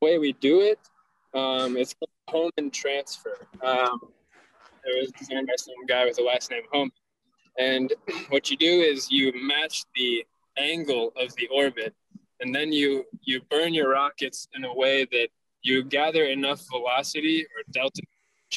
the 0.00 0.04
way 0.06 0.18
we 0.18 0.32
do 0.32 0.60
it, 0.60 0.78
um, 1.34 1.76
it's 1.76 1.94
called 1.94 2.10
Hohmann 2.56 2.70
transfer. 2.72 3.46
Um, 3.62 4.00
it 4.84 5.00
was 5.00 5.12
designed 5.12 5.46
by 5.46 5.54
some 5.56 5.86
guy 5.86 6.04
with 6.04 6.16
the 6.16 6.22
last 6.24 6.50
name 6.50 6.64
Hohmann. 6.72 6.90
And 7.58 7.92
what 8.28 8.50
you 8.50 8.56
do 8.56 8.66
is 8.82 9.10
you 9.10 9.32
match 9.34 9.84
the 9.94 10.26
angle 10.58 11.12
of 11.16 11.34
the 11.36 11.46
orbit, 11.48 11.94
and 12.40 12.54
then 12.54 12.72
you 12.72 13.04
you 13.22 13.40
burn 13.50 13.72
your 13.72 13.90
rockets 13.90 14.48
in 14.54 14.64
a 14.64 14.74
way 14.74 15.04
that 15.12 15.28
you 15.62 15.84
gather 15.84 16.24
enough 16.24 16.60
velocity 16.70 17.44
or 17.44 17.62
delta 17.70 18.02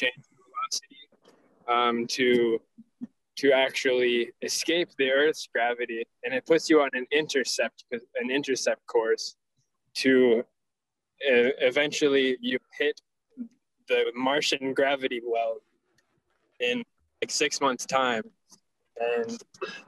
change 0.00 0.24
in 0.30 0.36
velocity 0.48 1.02
um, 1.68 2.06
to 2.06 2.60
to 3.36 3.52
actually 3.52 4.30
escape 4.42 4.88
the 4.98 5.08
Earth's 5.10 5.48
gravity, 5.54 6.02
and 6.24 6.34
it 6.34 6.44
puts 6.46 6.68
you 6.70 6.80
on 6.82 6.90
an 6.92 7.06
intercept 7.10 7.84
an 8.22 8.30
intercept 8.30 8.86
course 8.86 9.36
to 10.02 10.44
uh, 11.30 11.50
eventually 11.70 12.36
you 12.40 12.58
hit 12.78 13.00
the 13.88 14.00
Martian 14.14 14.72
gravity 14.74 15.20
well 15.34 15.54
in 16.60 16.82
like 17.22 17.30
six 17.30 17.60
months 17.60 17.84
time, 17.86 18.24
and 19.16 19.30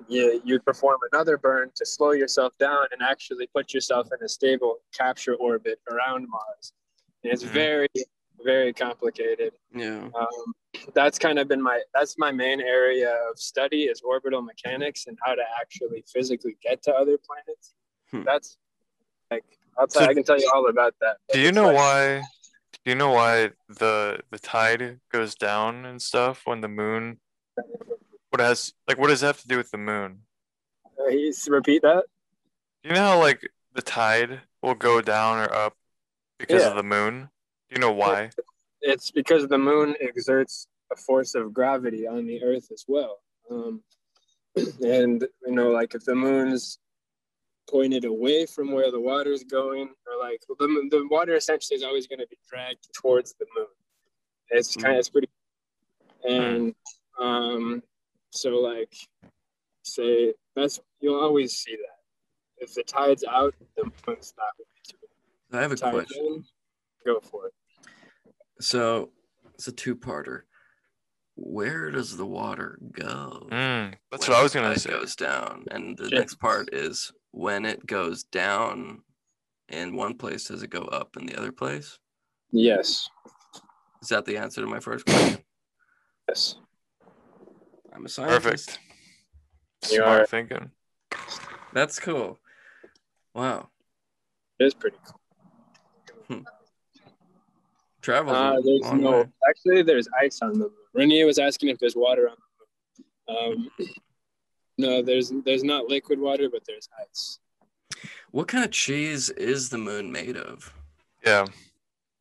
you 0.08 0.40
you 0.44 0.60
perform 0.60 0.98
another 1.12 1.36
burn 1.36 1.70
to 1.74 1.84
slow 1.86 2.12
yourself 2.12 2.52
down 2.58 2.84
and 2.92 3.00
actually 3.02 3.46
put 3.56 3.72
yourself 3.74 4.08
in 4.14 4.24
a 4.24 4.28
stable 4.28 4.74
capture 5.00 5.34
orbit 5.34 5.78
around 5.90 6.26
Mars. 6.28 6.72
And 7.22 7.32
it's 7.32 7.44
Mhm. 7.44 7.60
very 7.64 7.88
very 8.44 8.72
complicated 8.72 9.52
Yeah. 9.74 10.08
um, 10.14 10.54
that's 10.94 11.18
kind 11.18 11.38
of 11.38 11.48
been 11.48 11.62
my 11.62 11.80
that's 11.94 12.16
my 12.18 12.32
main 12.32 12.60
area 12.60 13.14
of 13.30 13.38
study 13.38 13.84
is 13.84 14.00
orbital 14.02 14.42
mechanics 14.42 15.06
and 15.06 15.16
how 15.24 15.34
to 15.34 15.42
actually 15.60 16.04
physically 16.12 16.56
get 16.62 16.82
to 16.84 16.92
other 16.92 17.18
planets 17.26 17.74
Hmm. 18.10 18.24
that's 18.24 18.58
like 19.30 19.44
I'll 19.78 19.86
tell, 19.86 20.02
So- 20.02 20.08
i 20.10 20.14
can 20.14 20.22
tell 20.24 20.38
you 20.38 20.50
all 20.54 20.68
about 20.68 20.94
that 21.00 21.16
Do 21.32 21.40
you 21.40 21.52
know 21.52 21.66
like- 21.68 21.76
why? 21.76 22.22
Do 22.84 22.90
you 22.90 22.96
know 22.96 23.12
why 23.12 23.50
the 23.68 24.20
the 24.30 24.38
tide 24.38 25.00
goes 25.12 25.34
down 25.36 25.86
and 25.86 26.02
stuff 26.02 26.42
when 26.46 26.60
the 26.62 26.68
moon? 26.68 27.20
What 28.30 28.40
has 28.40 28.72
like 28.88 28.98
what 28.98 29.08
does 29.08 29.22
it 29.22 29.26
have 29.26 29.40
to 29.42 29.48
do 29.48 29.56
with 29.56 29.70
the 29.70 29.78
moon? 29.78 30.22
uh, 30.98 31.08
he's 31.10 31.48
repeat 31.48 31.82
that 31.82 32.04
You 32.82 32.90
know 32.94 33.00
how 33.10 33.18
like 33.20 33.40
the 33.74 33.82
tide 33.82 34.40
will 34.62 34.74
go 34.74 35.00
down 35.00 35.38
or 35.38 35.52
up 35.54 35.74
because 36.38 36.62
Yeah. 36.62 36.70
of 36.70 36.76
the 36.76 36.82
moon? 36.82 37.30
Do 37.72 37.80
you 37.80 37.86
know 37.86 37.92
why? 37.92 38.28
It's 38.82 39.10
because 39.10 39.48
the 39.48 39.56
moon 39.56 39.94
exerts 39.98 40.66
a 40.92 40.96
force 40.96 41.34
of 41.34 41.54
gravity 41.54 42.06
on 42.06 42.26
the 42.26 42.42
Earth 42.42 42.68
as 42.70 42.84
well. 42.86 43.20
Um, 43.50 43.82
and 44.56 45.26
you 45.46 45.52
know, 45.52 45.70
like 45.70 45.94
if 45.94 46.04
the 46.04 46.14
moon's 46.14 46.78
pointed 47.70 48.04
away 48.04 48.44
from 48.44 48.72
where 48.72 48.90
the 48.90 49.00
water's 49.00 49.42
going, 49.44 49.88
or 50.06 50.20
like 50.22 50.42
the, 50.46 50.88
the 50.90 51.08
water 51.10 51.34
essentially 51.34 51.78
is 51.78 51.82
always 51.82 52.06
going 52.06 52.18
to 52.18 52.26
be 52.26 52.36
dragged 52.46 52.86
towards 52.92 53.32
the 53.40 53.46
moon. 53.56 53.66
It's 54.50 54.76
kind 54.76 54.96
of 54.96 54.98
it's 54.98 55.08
pretty, 55.08 55.30
and 56.28 56.74
um, 57.18 57.82
so 58.32 58.50
like 58.58 58.94
say 59.82 60.34
that's 60.54 60.78
you'll 61.00 61.22
always 61.22 61.54
see 61.54 61.74
that. 61.76 62.62
If 62.62 62.74
the 62.74 62.82
tide's 62.82 63.24
out, 63.24 63.54
the 63.78 63.84
moon's 63.84 64.34
not 64.36 64.58
going 64.58 64.66
to 64.88 64.94
be. 65.00 65.56
I 65.56 65.62
have 65.62 65.72
a 65.72 65.76
Tide 65.76 65.94
question. 65.94 66.26
in, 66.26 66.44
go 67.06 67.18
for 67.20 67.46
it. 67.46 67.54
So 68.62 69.10
it's 69.54 69.66
a 69.68 69.72
two-parter. 69.72 70.42
Where 71.34 71.90
does 71.90 72.16
the 72.16 72.26
water 72.26 72.78
go? 72.92 73.48
Mm, 73.50 73.94
that's 74.10 74.28
when 74.28 74.34
what 74.34 74.40
I 74.40 74.42
was 74.42 74.54
gonna 74.54 74.68
tide 74.68 74.80
say. 74.80 74.90
Goes 74.90 75.16
down, 75.16 75.64
and 75.70 75.96
the 75.96 76.08
Sure. 76.08 76.18
next 76.18 76.36
part 76.36 76.72
is 76.72 77.12
when 77.32 77.64
it 77.64 77.84
goes 77.86 78.22
down 78.24 79.02
in 79.68 79.96
one 79.96 80.16
place, 80.16 80.44
does 80.44 80.62
it 80.62 80.68
go 80.70 80.82
up 80.82 81.16
in 81.16 81.26
the 81.26 81.36
other 81.36 81.50
place? 81.52 81.98
Yes. 82.50 83.08
Is 84.02 84.08
that 84.08 84.26
the 84.26 84.36
answer 84.36 84.60
to 84.60 84.66
my 84.66 84.78
first 84.80 85.06
question? 85.06 85.42
Yes. 86.28 86.56
I'm 87.92 88.04
a 88.04 88.08
scientist. 88.08 88.42
Perfect. 88.44 88.78
You 89.90 89.96
Smart 89.98 90.20
are- 90.22 90.26
thinking. 90.26 90.70
That's 91.72 91.98
cool. 91.98 92.38
Wow. 93.34 93.70
It 94.58 94.66
is 94.66 94.74
pretty 94.74 94.98
cool. 96.28 96.44
Travels 98.02 98.36
Uh, 98.36 98.60
there's 98.64 98.92
no, 99.00 99.10
way. 99.12 99.24
actually, 99.48 99.82
there's 99.82 100.08
ice 100.20 100.40
on 100.42 100.52
the 100.58 100.68
moon. 100.94 101.08
Renia 101.10 101.24
was 101.24 101.38
asking 101.38 101.70
if 101.70 101.78
there's 101.78 101.96
water 101.96 102.28
on 102.28 102.36
the 102.36 103.34
moon. 103.34 103.68
Um, 103.78 103.88
no, 104.78 105.02
there's 105.02 105.32
there's 105.44 105.62
not 105.64 105.86
liquid 105.88 106.18
water, 106.18 106.48
but 106.50 106.62
there's 106.66 106.88
ice. 107.00 107.38
What 108.32 108.48
kind 108.48 108.64
of 108.64 108.70
cheese 108.70 109.30
is 109.30 109.68
the 109.70 109.78
moon 109.78 110.10
made 110.12 110.36
of? 110.36 110.72
Yeah, 111.24 111.46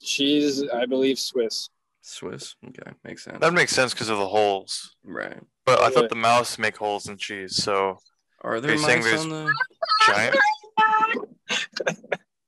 Cheese, 0.01 0.63
I 0.73 0.86
believe, 0.86 1.17
Swiss. 1.19 1.69
Swiss. 2.01 2.55
Okay, 2.67 2.91
makes 3.03 3.23
sense. 3.23 3.39
that 3.41 3.53
makes 3.53 3.71
sense 3.73 3.93
because 3.93 4.09
of 4.09 4.17
the 4.19 4.27
holes. 4.27 4.95
right. 5.03 5.39
But 5.65 5.79
I 5.82 5.89
thought 5.89 6.09
the 6.09 6.15
mouse 6.15 6.57
make 6.57 6.77
holes 6.77 7.07
in 7.07 7.17
cheese, 7.17 7.55
so 7.55 7.97
Are 8.41 8.59
there 8.59 8.71
you 8.73 8.77
saying 8.79 9.03
mice 9.03 9.19
on 9.21 9.29
the 9.29 9.53
giant 10.07 10.36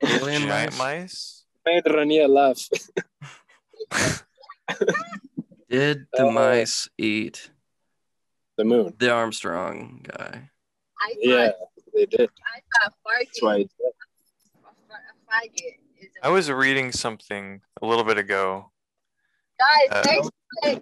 alien 0.04 0.42
giant 0.48 0.78
mice? 0.78 1.43
Mice. 1.66 1.84
Made 1.86 1.94
Rania 1.94 2.28
laugh. 2.30 2.70
Did 5.70 6.08
the 6.14 6.28
Uh, 6.28 6.32
mice 6.32 6.88
eat 6.98 7.50
The 8.58 8.66
moon. 8.66 8.94
the 8.98 9.12
Armstrong 9.12 10.06
guy? 10.08 10.50
I 11.02 11.10
thought, 11.14 11.18
Yeah, 11.22 11.52
they 11.94 12.06
did. 12.06 12.30
I 12.46 12.60
thought 12.84 12.94
That's 13.06 13.42
why. 13.42 13.64
Fargate, 13.64 13.70
a 14.92 15.32
faggot 15.32 15.78
is 16.00 16.10
a 16.22 16.26
I 16.26 16.30
was 16.30 16.52
reading 16.52 16.92
something 16.92 17.62
a 17.82 17.86
little 17.86 18.04
bit 18.04 18.18
ago. 18.18 18.72
Guys, 19.60 19.90
Uh, 20.06 20.30
listen. 20.64 20.82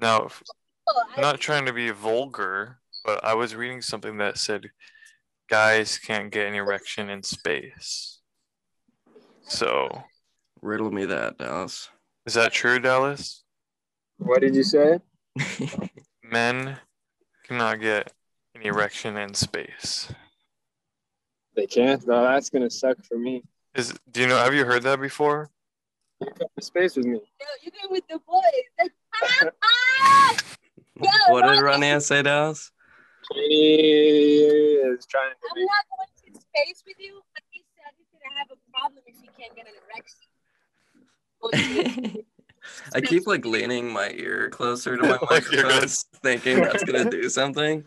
Now, 0.00 0.24
f- 0.26 0.42
Oh, 0.86 1.02
I 1.08 1.14
I'm 1.16 1.22
not 1.22 1.40
trying 1.40 1.64
to 1.66 1.72
be 1.72 1.90
vulgar, 1.90 2.78
but 3.04 3.24
I 3.24 3.32
was 3.34 3.54
reading 3.54 3.80
something 3.80 4.18
that 4.18 4.36
said 4.36 4.70
guys 5.48 5.98
can't 5.98 6.30
get 6.30 6.46
an 6.46 6.54
erection 6.54 7.08
in 7.08 7.22
space. 7.22 8.13
So, 9.44 10.02
Riddle 10.62 10.90
me 10.90 11.04
that, 11.06 11.38
Dallas. 11.38 11.90
is 12.26 12.34
that 12.34 12.52
true, 12.52 12.78
Dallas? 12.78 13.44
What 14.18 14.40
did 14.40 14.54
you 14.54 14.62
say? 14.62 15.00
Men 16.22 16.78
cannot 17.46 17.80
get 17.80 18.12
an 18.54 18.62
erection 18.62 19.16
in 19.16 19.34
space. 19.34 20.08
They 21.54 21.66
can't. 21.66 22.04
No, 22.06 22.22
that's 22.22 22.50
gonna 22.50 22.70
suck 22.70 23.04
for 23.04 23.18
me. 23.18 23.44
Is 23.74 23.94
do 24.10 24.20
you 24.22 24.26
know? 24.26 24.36
Have 24.36 24.54
you 24.54 24.64
heard 24.64 24.82
that 24.84 25.00
before? 25.00 25.50
You 26.20 26.28
come 26.38 26.48
to 26.56 26.64
space 26.64 26.96
with 26.96 27.06
me. 27.06 27.20
Yo, 27.40 27.46
you 27.62 27.70
go 27.70 27.88
with 27.90 28.04
the 28.08 28.18
boys. 28.26 28.90
Ah, 29.14 29.50
ah! 29.62 30.36
Yo, 31.02 31.10
what 31.32 31.42
did 31.42 31.60
Ronnie, 31.60 31.86
Rania 31.86 32.02
say, 32.02 32.22
Dallas? 32.22 32.70
He 33.32 34.46
is 34.84 35.06
trying 35.06 35.30
to 35.30 35.48
I'm 35.50 35.54
be. 35.54 35.64
not 35.64 35.84
going 35.90 36.34
to 36.34 36.40
space 36.40 36.82
with 36.86 36.96
you, 36.98 37.20
but 37.34 37.42
he 37.50 37.64
said 37.76 37.92
he's 37.98 38.06
gonna 38.12 38.38
have 38.38 38.50
a 38.50 38.58
problem 38.74 39.02
if 39.06 39.14
he 39.20 39.28
can't 39.38 39.54
get 39.56 39.66
an 39.66 39.74
erection. 39.88 40.26
I 42.94 43.00
keep 43.00 43.26
like 43.26 43.44
leaning 43.44 43.92
my 43.92 44.10
ear 44.10 44.48
closer 44.50 44.96
to 44.96 45.02
my 45.02 45.18
Like 45.30 45.30
microphone, 45.30 45.88
thinking 46.22 46.62
that's 46.62 46.82
gonna 46.82 47.10
do 47.10 47.28
something. 47.28 47.84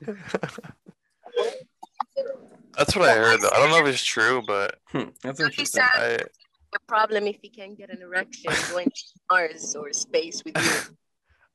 That's 2.78 2.96
what 2.96 3.10
I 3.10 3.16
heard. 3.16 3.42
Though. 3.42 3.50
I 3.52 3.58
don't 3.58 3.72
know 3.72 3.80
if 3.86 3.88
it's 3.94 4.04
true, 4.04 4.44
but 4.46 4.76
Hmm, 4.90 5.06
that's 5.24 5.40
So 5.40 5.46
he 5.46 5.50
interesting. 5.50 5.82
said- 5.82 6.02
I 6.02 6.18
a 6.76 6.80
problem 6.88 7.28
if 7.28 7.38
he 7.42 7.50
can't 7.50 7.78
get 7.78 7.90
an 7.90 8.02
erection 8.02 8.52
going 8.70 8.90
to 8.90 9.04
Mars 9.32 9.74
or 9.76 9.92
space 9.94 10.44
with 10.46 10.54
you. 10.58 10.96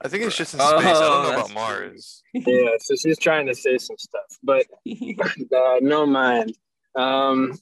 I 0.00 0.08
think 0.08 0.24
it's 0.24 0.36
just 0.36 0.54
in 0.54 0.60
space. 0.60 0.70
I 0.72 0.74
don't 0.80 0.88
Oh, 0.88 1.22
know 1.22 1.28
that's 1.28 1.50
about 1.50 1.54
Mars. 1.54 2.22
Yeah, 2.32 2.70
so 2.80 2.94
she's 2.96 3.18
trying 3.18 3.46
to 3.46 3.54
say 3.54 3.76
some 3.78 3.98
stuff, 3.98 4.24
but 4.42 4.66
uh, 5.56 5.78
no 5.82 6.06
mind. 6.06 6.56
Um, 6.96 7.58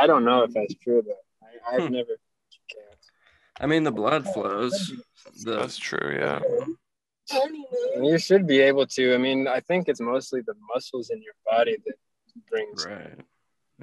I 0.00 0.06
don't 0.06 0.24
know 0.24 0.42
if 0.42 0.52
that's 0.52 0.74
true, 0.74 1.02
but 1.06 1.18
I, 1.42 1.76
I've 1.76 1.86
Hmm. 1.88 1.92
never. 1.94 2.16
I 3.60 3.66
mean, 3.66 3.82
the 3.82 3.90
blood 3.92 4.24
flows. 4.32 4.92
The 5.44 5.56
That's 5.56 5.76
true. 5.76 6.16
Yeah. 6.16 6.40
And 7.96 8.06
you 8.06 8.16
should 8.18 8.46
be 8.46 8.60
able 8.60 8.86
to. 8.86 9.14
I 9.14 9.18
mean, 9.18 9.48
I 9.48 9.60
think 9.60 9.88
it's 9.88 10.00
mostly 10.00 10.40
the 10.42 10.54
muscles 10.72 11.10
in 11.10 11.20
your 11.22 11.34
body 11.44 11.76
that 11.84 11.94
brings. 12.48 12.86
right. 12.86 13.20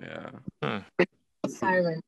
Yeah. 0.01 0.81
Siren, 1.47 2.01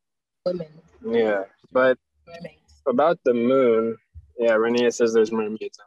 women, 0.45 0.67
Yeah, 1.05 1.43
but 1.71 1.97
mermaids. 2.25 2.81
about 2.87 3.19
the 3.23 3.33
moon, 3.33 3.97
yeah, 4.39 4.51
Renia 4.53 4.91
says 4.93 5.13
there's 5.13 5.31
mermaids. 5.31 5.77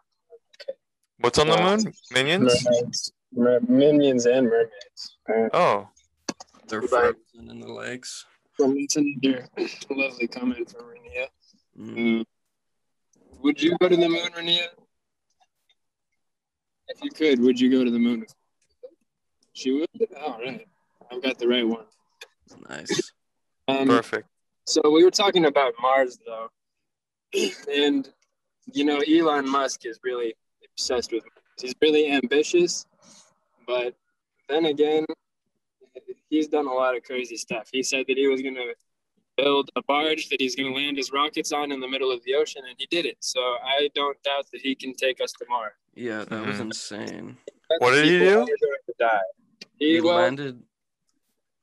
Okay. 0.63 0.79
What's 1.19 1.39
on 1.39 1.49
the 1.49 1.57
moon? 1.61 1.93
Minions. 2.13 2.65
Mermaids, 2.65 3.13
mer- 3.35 3.61
minions, 3.69 4.27
and 4.27 4.47
mermaids. 4.49 5.17
Uh, 5.29 5.49
Oh, 5.53 5.89
They're 6.71 6.81
Right. 6.83 6.89
frozen 7.33 7.51
in 7.51 7.61
the 7.61 7.73
legs. 7.73 8.25
from 8.57 8.77
it's 8.77 8.97
another 8.97 9.49
lovely 9.91 10.29
comment 10.29 10.71
from 10.71 10.85
Renia. 10.85 11.29
Mm. 11.79 11.97
Mm. 11.97 12.25
Would 13.41 13.61
you 13.63 13.77
go 13.81 13.89
to 13.89 13.97
the 13.97 14.09
moon, 14.09 14.29
Renia? 14.37 14.67
If 16.89 17.03
you 17.03 17.11
could, 17.11 17.41
would 17.41 17.59
you 17.59 17.71
go 17.71 17.85
to 17.85 17.91
the 17.91 17.99
moon? 17.99 18.27
She 19.53 19.73
would. 19.73 19.89
All 20.21 20.39
right, 20.39 20.67
I've 21.11 21.23
got 21.23 21.39
the 21.39 21.49
right 21.49 21.67
one. 21.67 21.87
Nice. 22.69 23.13
Um, 23.69 23.87
perfect. 23.87 24.27
So 24.67 24.81
we 24.91 25.05
were 25.05 25.13
talking 25.13 25.45
about 25.45 25.75
Mars, 25.81 26.19
though, 26.27 26.49
and 27.73 28.09
you 28.73 28.85
know, 28.85 28.99
Elon 29.09 29.49
Musk 29.49 29.87
is 29.87 30.01
really 30.03 30.35
obsessed 30.73 31.13
with. 31.13 31.23
Mars. 31.23 31.45
He's 31.61 31.75
really 31.81 32.11
ambitious, 32.11 32.85
but 33.69 33.95
then 34.49 34.65
again, 34.65 35.07
he's 36.31 36.49
done 36.49 36.67
a 36.67 36.73
lot 36.73 36.97
of 36.97 37.03
crazy 37.03 37.37
stuff. 37.37 37.69
He 37.73 37.83
said 37.83 38.07
that 38.09 38.17
he 38.17 38.27
was 38.29 38.41
going 38.41 38.55
to 38.55 38.75
build 39.37 39.71
a 39.77 39.83
barge 39.83 40.29
that 40.29 40.41
he's 40.41 40.57
going 40.57 40.73
to 40.73 40.79
land 40.79 40.97
his 40.97 41.13
rockets 41.13 41.53
on 41.53 41.73
in 41.73 41.81
the 41.81 41.89
middle 41.89 42.11
of 42.11 42.23
the 42.25 42.35
ocean, 42.35 42.63
and 42.67 42.75
he 42.79 42.87
did 42.91 43.05
it. 43.07 43.17
So 43.21 43.41
I 43.41 43.91
don't 43.95 44.21
doubt 44.23 44.47
that 44.53 44.61
he 44.61 44.75
can 44.75 44.95
take 44.95 45.21
us 45.21 45.33
to 45.33 45.45
Mars. 45.49 45.73
Yeah, 45.95 46.25
that 46.25 46.47
was 46.47 46.57
Mhm. 46.57 46.61
insane. 46.61 47.37
What 47.79 47.93
did 47.93 48.05
he 48.07 48.19
do? 48.19 48.47
to 48.47 48.95
die. 48.99 49.21
He, 49.79 49.95
He 49.95 50.01
well, 50.01 50.17
landed. 50.17 50.63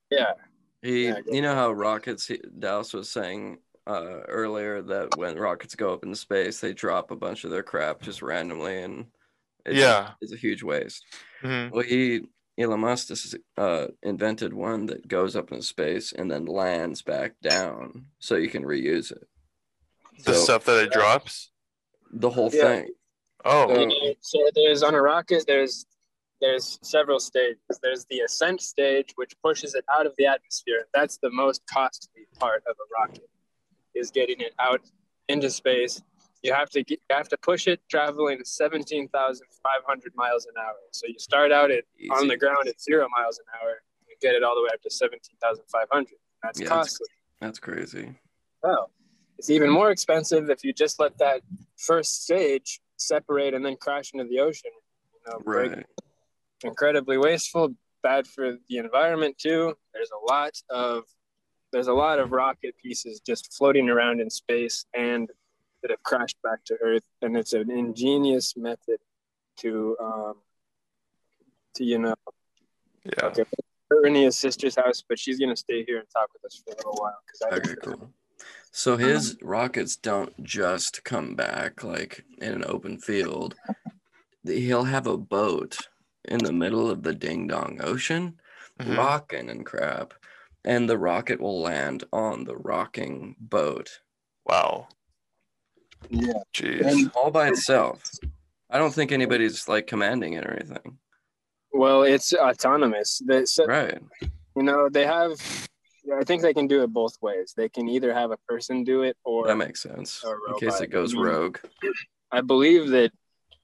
yeah. 0.09 0.33
He, 0.81 1.05
Yeah, 1.07 1.19
you 1.31 1.41
know 1.41 1.55
how 1.55 1.71
rockets. 1.71 2.27
He, 2.27 2.39
Dallas 2.59 2.93
was 2.93 3.09
saying 3.09 3.59
uh, 3.85 4.21
earlier 4.27 4.81
that 4.81 5.15
when 5.17 5.37
rockets 5.37 5.73
go 5.75 5.93
up 5.93 6.03
into 6.03 6.15
space, 6.17 6.59
they 6.59 6.73
drop 6.73 7.09
a 7.11 7.15
bunch 7.15 7.45
of 7.45 7.51
their 7.51 7.63
crap 7.63 8.01
just 8.01 8.21
randomly, 8.21 8.79
and 8.83 9.05
it's 9.65 9.77
Yeah. 9.77 10.11
it's 10.21 10.33
a 10.33 10.37
huge 10.37 10.61
waste. 10.61 11.05
Mhm. 11.41 11.71
Well, 11.71 11.83
he 11.83 12.27
Elon 12.57 12.79
Musk 12.79 13.09
just, 13.09 13.35
uh, 13.57 13.87
invented 14.01 14.53
one 14.53 14.87
that 14.87 15.07
goes 15.07 15.35
up 15.35 15.51
in 15.51 15.61
space 15.61 16.11
and 16.11 16.29
then 16.29 16.45
lands 16.45 17.01
back 17.01 17.33
down, 17.41 18.07
so 18.19 18.35
you 18.35 18.49
can 18.49 18.63
reuse 18.63 19.11
it. 19.11 19.27
The 20.25 20.33
So, 20.33 20.43
stuff 20.43 20.65
that 20.65 20.83
it 20.83 20.91
drops. 20.91 21.51
the 22.11 22.29
whole 22.31 22.49
Yeah. 22.49 22.61
thing. 22.61 22.93
Oh, 23.45 23.69
Uh, 23.69 24.13
so 24.21 24.49
there's 24.55 24.81
on 24.81 24.95
a 24.95 25.01
rocket 25.01 25.43
there's 25.45 25.85
there's 26.41 26.79
several 26.81 27.19
stages 27.19 27.57
there's 27.81 28.05
the 28.05 28.21
ascent 28.21 28.61
stage 28.61 29.11
which 29.15 29.35
pushes 29.43 29.75
it 29.75 29.85
out 29.93 30.05
of 30.05 30.13
the 30.17 30.25
atmosphere 30.25 30.85
that's 30.93 31.17
the 31.17 31.29
most 31.29 31.61
costly 31.67 32.27
part 32.39 32.63
of 32.67 32.75
a 32.75 33.01
rocket 33.01 33.29
is 33.93 34.09
getting 34.11 34.39
it 34.41 34.53
out 34.59 34.81
into 35.29 35.49
space 35.49 36.01
you 36.43 36.53
have 36.53 36.69
to 36.71 36.83
get, 36.83 36.99
you 37.09 37.15
have 37.15 37.29
to 37.29 37.37
push 37.37 37.67
it 37.67 37.81
traveling 37.89 38.39
17,500 38.43 40.13
miles 40.15 40.45
an 40.45 40.53
hour. 40.59 40.75
So 40.91 41.07
you 41.07 41.15
start 41.19 41.51
out 41.51 41.71
at 41.71 41.83
on 42.11 42.27
the 42.27 42.37
ground 42.37 42.67
at 42.67 42.79
zero 42.81 43.07
miles 43.17 43.39
an 43.39 43.45
hour 43.61 43.81
and 44.09 44.19
get 44.21 44.35
it 44.35 44.43
all 44.43 44.55
the 44.55 44.61
way 44.61 44.69
up 44.73 44.81
to 44.81 44.89
17,500. 44.89 46.07
That's 46.43 46.61
Yeah, 46.61 46.67
costly. 46.67 47.07
That's 47.41 47.59
crazy. 47.59 48.19
Oh, 48.63 48.85
it's 49.37 49.49
even 49.49 49.69
more 49.69 49.91
expensive 49.91 50.49
if 50.49 50.63
you 50.63 50.73
just 50.73 50.99
let 50.99 51.17
that 51.19 51.41
first 51.77 52.23
stage 52.23 52.79
separate 52.97 53.53
and 53.53 53.65
then 53.65 53.75
crash 53.77 54.11
into 54.13 54.25
the 54.25 54.39
ocean. 54.39 54.71
You 55.13 55.19
know, 55.33 55.39
break- 55.39 55.71
Right. 55.75 55.85
incredibly 56.63 57.17
wasteful, 57.17 57.75
bad 58.01 58.27
for 58.27 58.57
the 58.67 58.77
environment 58.77 59.37
too. 59.37 59.75
There's 59.93 60.11
a 60.11 60.31
lot 60.31 60.53
of 60.69 61.03
there's 61.73 61.87
a 61.87 61.93
lot 61.93 62.17
of 62.17 62.31
rocket 62.31 62.75
pieces 62.77 63.19
just 63.19 63.53
floating 63.53 63.89
around 63.89 64.21
in 64.21 64.29
space 64.29 64.85
and 64.93 65.29
that 65.81 65.91
have 65.91 66.03
crashed 66.03 66.37
back 66.43 66.63
to 66.65 66.77
Earth, 66.81 67.03
and 67.21 67.37
it's 67.37 67.53
an 67.53 67.69
ingenious 67.69 68.55
method 68.57 68.97
to 69.57 69.97
um, 70.01 70.35
to 71.75 71.83
you 71.83 71.99
know. 71.99 72.15
Yeah. 73.05 73.25
Okay, 73.25 73.43
we're 73.89 74.07
in 74.07 74.15
his 74.15 74.37
sister's 74.37 74.75
house, 74.75 75.03
but 75.07 75.19
she's 75.19 75.39
gonna 75.39 75.55
stay 75.55 75.83
here 75.85 75.99
and 75.99 76.09
talk 76.09 76.29
with 76.33 76.45
us 76.45 76.61
for 76.65 76.73
a 76.73 76.77
little 76.77 76.95
while 77.01 77.17
because 77.25 77.41
I 77.41 77.55
Okay, 77.55 77.75
cool. 77.81 78.11
So 78.71 78.97
his 78.97 79.37
rockets 79.41 79.95
don't 79.95 80.43
just 80.43 81.03
come 81.03 81.35
back 81.35 81.83
like 81.83 82.23
in 82.39 82.53
an 82.53 82.63
open 82.67 82.99
field. 82.99 83.55
He'll 84.43 84.83
have 84.83 85.07
a 85.07 85.17
boat 85.17 85.87
in 86.25 86.39
the 86.39 86.53
middle 86.53 86.89
of 86.89 87.03
the 87.03 87.15
ding 87.15 87.47
dong 87.47 87.79
ocean, 87.81 88.39
Mhm. 88.79 88.97
rocking 88.97 89.49
and 89.49 89.65
crap, 89.65 90.13
and 90.63 90.87
the 90.87 90.97
rocket 90.97 91.39
will 91.41 91.59
land 91.59 92.03
on 92.13 92.43
the 92.43 92.55
rocking 92.55 93.35
boat 93.39 94.01
Wow. 94.45 94.87
Yeah. 96.09 96.33
Jeez. 96.53 96.85
And- 96.85 97.11
all 97.15 97.31
by 97.31 97.49
itself. 97.49 98.03
I 98.69 98.77
don't 98.77 98.93
think 98.93 99.11
anybody's 99.11 99.67
like 99.67 99.87
commanding 99.87 100.33
it 100.33 100.45
or 100.45 100.53
anything. 100.53 100.97
Well, 101.71 102.03
it's 102.03 102.33
autonomous. 102.33 103.21
They, 103.25 103.45
so, 103.45 103.65
Right. 103.65 103.99
You 104.55 104.63
know, 104.63 104.89
they 104.89 105.05
have. 105.05 105.31
I 106.17 106.23
think 106.23 106.41
they 106.41 106.53
can 106.53 106.67
do 106.67 106.83
it 106.83 106.87
both 106.87 107.15
ways. 107.21 107.53
They 107.55 107.69
can 107.69 107.87
either 107.87 108.13
have 108.13 108.31
a 108.31 108.37
person 108.47 108.83
do 108.83 109.03
it, 109.03 109.17
or 109.23 109.45
That 109.45 109.57
makes 109.57 109.83
sense. 109.83 110.23
In 110.25 110.55
case 110.59 110.81
it 110.81 110.87
goes 110.87 111.13
rogue. 111.13 111.59
I 112.31 112.41
believe 112.41 112.89
that 112.89 113.11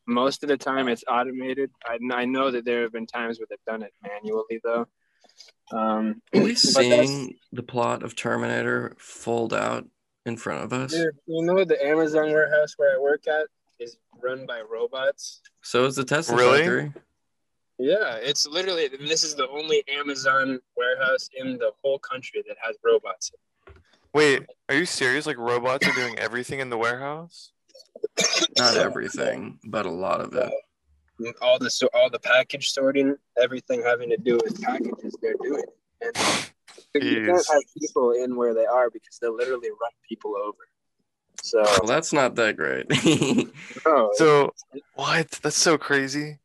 most 0.05 0.43
of 0.43 0.49
the 0.49 0.57
time 0.57 0.87
it's 0.87 1.03
automated. 1.07 1.71
I, 1.85 1.97
I 2.13 2.25
know 2.25 2.51
that 2.51 2.65
there 2.65 2.83
have 2.83 2.91
been 2.91 3.07
times 3.07 3.39
where 3.39 3.47
they've 3.49 3.57
done 3.65 3.81
it 3.81 3.93
manually, 4.03 4.59
though. 4.63 4.85
Um, 5.71 6.21
Are 6.35 6.41
we 6.41 6.55
seeing 6.55 7.35
the 7.51 7.63
plot 7.63 8.03
of 8.03 8.15
Terminator 8.15 8.95
fold 8.99 9.53
out 9.53 9.87
in 10.25 10.37
front 10.37 10.63
of 10.63 10.73
us? 10.73 10.91
Dude, 10.91 11.15
you 11.27 11.43
know, 11.43 11.63
the 11.63 11.83
Amazon 11.85 12.31
warehouse 12.31 12.73
where 12.77 12.95
I 12.95 12.99
work 12.99 13.27
at 13.27 13.47
is 13.79 13.97
run 14.21 14.45
by 14.45 14.61
robots. 14.61 15.41
So 15.61 15.85
is 15.85 15.95
the 15.95 16.03
Tesla 16.03 16.37
Really? 16.37 16.57
factory. 16.59 16.93
Yeah, 17.79 18.15
it's 18.17 18.45
literally 18.47 18.87
this 18.87 19.23
is 19.23 19.35
the 19.35 19.49
only 19.49 19.83
Amazon 19.89 20.59
warehouse 20.77 21.27
in 21.35 21.57
the 21.57 21.71
whole 21.83 21.99
country 21.99 22.43
that 22.47 22.55
has 22.61 22.77
robots. 22.83 23.31
Wait, 24.13 24.45
are 24.69 24.75
you 24.75 24.85
serious? 24.85 25.25
Like 25.25 25.37
robots 25.37 25.87
are 25.87 25.93
doing 25.93 26.17
everything 26.19 26.59
in 26.59 26.69
the 26.69 26.77
warehouse? 26.77 27.51
Not 28.57 28.77
everything, 28.77 29.59
but 29.65 29.85
a 29.87 29.89
lot 29.91 30.21
of 30.21 30.33
it. 30.35 30.53
all 31.41 31.57
the 31.57 31.69
so 31.69 31.89
all 31.95 32.09
the 32.11 32.19
package 32.19 32.69
sorting, 32.69 33.15
everything 33.41 33.81
having 33.81 34.09
to 34.11 34.17
do 34.17 34.35
with 34.43 34.61
packages, 34.61 35.17
they're 35.21 35.33
doing. 35.41 35.63
And 36.03 37.03
you 37.03 37.25
can't 37.25 37.45
have 37.51 37.63
people 37.79 38.11
in 38.11 38.35
where 38.35 38.53
they 38.53 38.65
are 38.65 38.89
because 38.89 39.17
they'll 39.19 39.35
literally 39.35 39.69
run 39.69 39.91
people 40.07 40.35
over. 40.37 40.57
So 41.41 41.63
Well, 41.63 41.85
that's 41.87 42.13
not 42.13 42.35
that 42.35 42.55
great. 42.55 42.87
no, 43.85 44.09
So 44.15 44.53
what? 44.93 45.29
That's 45.43 45.55
so 45.57 45.77
crazy. 45.77 46.39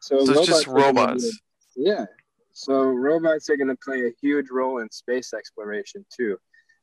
so, 0.00 0.24
So 0.24 0.32
it's 0.32 0.46
just 0.46 0.66
are 0.68 0.70
gonna 0.70 0.84
robots. 0.84 1.40
yeah. 1.74 2.06
So 2.52 2.84
robots 2.84 3.50
are 3.50 3.56
going 3.56 3.68
to 3.68 3.76
play 3.76 4.06
a 4.06 4.12
huge 4.20 4.46
role 4.50 4.78
in 4.78 4.90
space 4.90 5.34
exploration 5.34 6.06
too. 6.14 6.38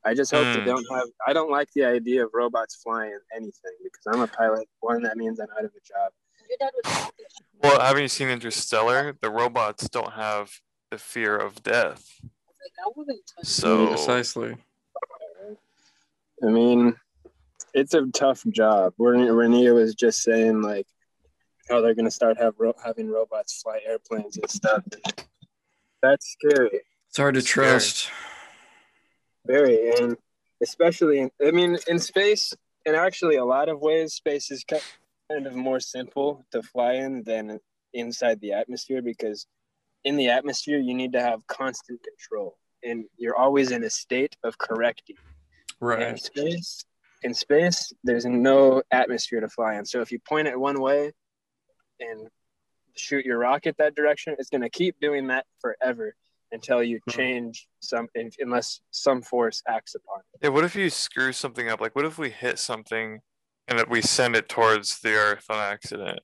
I 0.05 0.13
just 0.13 0.31
hope 0.31 0.47
they 0.53 0.59
Hmm. 0.59 0.65
don't 0.65 0.85
have. 0.91 1.07
I 1.27 1.33
don't 1.33 1.49
like 1.49 1.69
the 1.75 1.85
idea 1.85 2.25
of 2.25 2.31
robots 2.33 2.75
flying 2.83 3.17
anything 3.35 3.71
because 3.83 4.05
I'm 4.07 4.21
a 4.21 4.27
pilot. 4.27 4.67
One, 4.81 5.01
that 5.03 5.17
means 5.17 5.39
I'm 5.39 5.47
out 5.57 5.63
of 5.65 5.71
a 5.71 5.79
job. 5.87 6.11
Your 6.49 6.57
dad 6.59 6.71
was 6.75 6.83
Well, 7.61 7.79
haven't 7.79 8.01
you 8.01 8.07
seen 8.09 8.27
Interstellar? 8.29 9.17
The 9.21 9.29
robots 9.29 9.87
don't 9.89 10.11
have 10.13 10.51
the 10.93 10.99
fear 10.99 11.35
of 11.35 11.63
death. 11.63 12.19
like, 12.21 12.71
I 12.85 12.91
wouldn't 12.95 13.19
touch 13.35 13.47
So 13.47 13.87
Precisely. 13.87 14.55
I 16.43 16.45
mean, 16.47 16.95
it's 17.73 17.95
a 17.95 18.05
tough 18.13 18.43
job. 18.51 18.93
Ren- 18.99 19.27
Renia 19.27 19.73
was 19.73 19.95
just 19.95 20.21
saying 20.21 20.61
like 20.61 20.85
how 21.67 21.81
they're 21.81 21.95
gonna 21.95 22.11
start 22.11 22.37
have 22.37 22.53
ro- 22.59 22.75
having 22.85 23.09
robots 23.09 23.59
fly 23.63 23.79
airplanes 23.87 24.37
and 24.37 24.47
stuff. 24.51 24.83
That's 26.03 26.27
scary, 26.33 26.81
It's 27.09 27.17
hard 27.17 27.33
to 27.35 27.41
Scary. 27.41 27.67
trust. 27.69 28.11
very, 29.47 29.89
and 29.97 30.15
especially 30.61 31.21
in, 31.21 31.31
I 31.43 31.49
mean, 31.51 31.77
in 31.87 31.97
space. 31.97 32.53
In 32.85 32.93
actually 32.93 33.37
a 33.37 33.45
lot 33.45 33.67
of 33.69 33.79
ways, 33.79 34.13
space 34.13 34.51
is 34.51 34.63
kind 34.65 35.47
of 35.47 35.55
more 35.55 35.79
simple 35.79 36.45
to 36.51 36.61
fly 36.61 36.93
in 36.95 37.23
than 37.23 37.59
inside 37.93 38.41
the 38.41 38.51
atmosphere 38.51 39.01
because 39.01 39.47
in 40.03 40.17
the 40.17 40.29
atmosphere 40.29 40.79
you 40.79 40.93
need 40.93 41.13
to 41.13 41.21
have 41.21 41.45
constant 41.47 41.99
control, 42.03 42.57
and 42.83 43.05
you're 43.17 43.35
always 43.35 43.71
in 43.71 43.83
a 43.83 43.89
state 43.89 44.35
of 44.43 44.57
correcting. 44.57 45.17
Right. 45.79 46.07
In 46.07 46.17
space, 46.17 46.85
in 47.23 47.33
space, 47.33 47.91
there's 48.03 48.25
no 48.25 48.81
atmosphere 48.91 49.39
to 49.41 49.49
fly 49.49 49.75
in. 49.75 49.85
So 49.85 50.01
if 50.01 50.11
you 50.11 50.19
point 50.19 50.47
it 50.47 50.59
one 50.59 50.79
way 50.81 51.11
and 51.99 52.27
shoot 52.95 53.25
your 53.25 53.37
rocket 53.39 53.75
that 53.77 53.95
direction, 53.95 54.35
it's 54.39 54.49
going 54.49 54.61
to 54.61 54.69
keep 54.69 54.99
doing 54.99 55.27
that 55.27 55.45
forever 55.59 56.15
until 56.51 56.83
you 56.83 56.99
Hmm. 57.09 57.11
change 57.11 57.67
some, 57.79 58.07
unless 58.39 58.81
some 58.91 59.21
force 59.21 59.63
acts 59.67 59.95
upon 59.95 60.19
it. 60.19 60.39
yeah, 60.43 60.49
what 60.49 60.63
if 60.63 60.75
you 60.75 60.89
screw 60.89 61.31
something 61.31 61.69
up? 61.69 61.81
Like 61.81 61.95
what 61.95 62.05
if 62.05 62.17
we 62.17 62.29
hit 62.29 62.59
something 62.59 63.21
and 63.67 63.79
that 63.79 63.89
we 63.89 64.01
send 64.01 64.35
it 64.35 64.49
towards 64.49 64.99
the 64.99 65.13
earth 65.13 65.45
on 65.49 65.57
accident? 65.57 66.19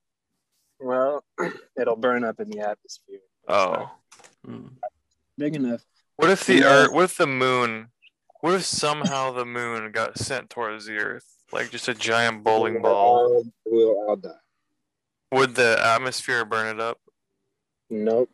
Well, 0.80 1.24
it'll 1.80 1.96
burn 1.96 2.24
up 2.24 2.40
in 2.40 2.50
the 2.50 2.60
atmosphere. 2.60 3.20
Oh. 3.50 3.92
Mm. 4.48 4.72
Big 5.38 5.56
enough. 5.56 5.82
What 6.18 6.30
if 6.30 6.46
the 6.46 6.56
Yeah. 6.60 6.66
earth 6.68 6.92
what 6.94 7.04
if 7.06 7.18
the 7.18 7.28
moon 7.28 7.90
what 8.42 8.54
if 8.54 8.64
somehow 8.64 9.32
the 9.32 9.46
moon 9.46 9.92
got 9.92 10.18
sent 10.18 10.50
towards 10.50 10.86
the 10.86 10.98
earth? 10.98 11.26
Like 11.52 11.72
just 11.72 11.88
a 11.88 11.94
giant 11.94 12.44
bowling 12.44 12.82
ball. 12.82 13.44
We'll 13.66 14.08
all 14.08 14.16
die. 14.16 14.30
Would 15.32 15.56
the 15.56 15.80
atmosphere 15.84 16.46
burn 16.46 16.76
it 16.76 16.80
up? 16.80 17.00
Nope. 17.90 18.30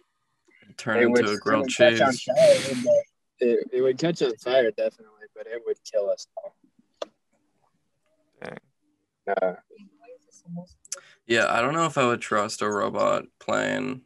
Turn 0.78 0.98
It 0.98 1.06
into 1.06 1.22
would 1.24 1.30
a 1.36 1.38
grilled 1.38 1.70
catch 1.74 2.02
on 2.02 2.12
cheese. 2.12 2.24
fire, 2.24 2.94
It, 3.40 3.70
it 3.72 3.82
would 3.82 3.98
catch 3.98 4.22
on 4.22 4.36
fire, 4.38 4.72
definitely, 4.72 5.28
but 5.36 5.48
it 5.48 5.62
would 5.66 5.78
kill 5.84 6.10
us 6.10 6.28
all. 6.38 6.56
Dang. 8.44 8.58
Uh, 9.42 9.56
Yeah, 11.26 11.52
I 11.52 11.62
don't 11.62 11.74
know 11.74 11.86
if 11.86 11.98
I 11.98 12.06
would 12.06 12.22
trust 12.22 12.62
a 12.62 12.70
robot 12.70 13.26
plane 13.40 14.02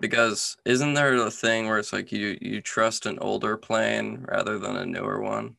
because 0.00 0.56
isn't 0.64 0.94
there 0.94 1.14
a 1.14 1.30
thing 1.30 1.66
where 1.66 1.78
it's 1.78 1.92
like 1.92 2.12
you 2.12 2.38
you 2.40 2.60
trust 2.60 3.06
an 3.06 3.18
older 3.20 3.56
plane 3.56 4.24
rather 4.28 4.58
than 4.58 4.76
a 4.76 4.86
newer 4.86 5.20
one? 5.20 5.56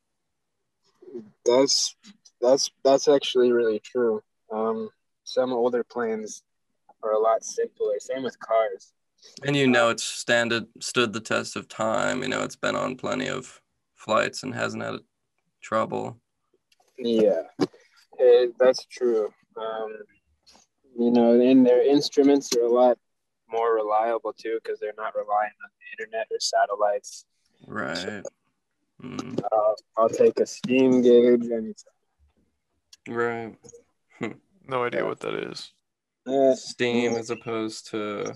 That's 1.46 1.96
that's 2.42 2.72
that's 2.84 3.08
actually 3.08 3.52
really 3.52 3.80
true. 3.80 4.22
Um, 4.52 4.90
some 5.24 5.52
older 5.52 5.84
planes 5.84 6.44
are 7.04 7.14
a 7.14 7.20
lot 7.20 7.44
simpler. 7.44 7.94
Same 8.00 8.24
with 8.24 8.40
cars. 8.40 8.94
And 9.46 9.56
you 9.56 9.68
know 9.68 9.90
it's 9.90 10.04
standard 10.04 10.68
stood 10.80 11.14
the 11.14 11.20
test 11.20 11.56
of 11.56 11.68
time. 11.68 12.22
You 12.22 12.30
know 12.30 12.44
it's 12.44 12.56
been 12.56 12.76
on 12.76 12.96
plenty 12.96 13.28
of 13.28 13.62
flights 13.96 14.44
and 14.44 14.54
hasn't 14.54 14.84
had 14.84 15.00
trouble. 15.62 16.18
Yeah, 16.98 17.44
it, 18.18 18.54
that's 18.60 18.86
true. 18.86 19.34
Um, 19.56 19.98
you 20.98 21.12
know, 21.12 21.40
and 21.40 21.66
their 21.66 21.88
instruments 21.88 22.56
are 22.56 22.64
a 22.64 22.72
lot 22.72 22.98
more 23.50 23.76
reliable 23.76 24.34
too 24.34 24.60
because 24.64 24.80
they're 24.80 24.94
not 24.98 25.16
relying 25.16 25.52
on 25.64 25.70
the 25.80 26.04
internet 26.04 26.28
or 26.32 26.40
satellites. 26.40 27.26
Right. 27.68 28.24
Mm, 29.02 29.40
Uh, 29.44 29.74
I'll 29.98 30.10
take 30.10 30.40
a 30.40 30.46
steam 30.46 31.02
gauge 31.02 31.46
anytime. 31.46 31.74
right. 33.08 33.56
No 34.70 34.84
idea 34.84 35.02
Yeah. 35.02 35.08
what 35.08 35.20
that 35.22 35.34
is. 35.50 35.72
Uh, 36.26 36.54
Steam 36.54 37.16
as 37.16 37.30
opposed 37.30 37.88
to 37.92 38.34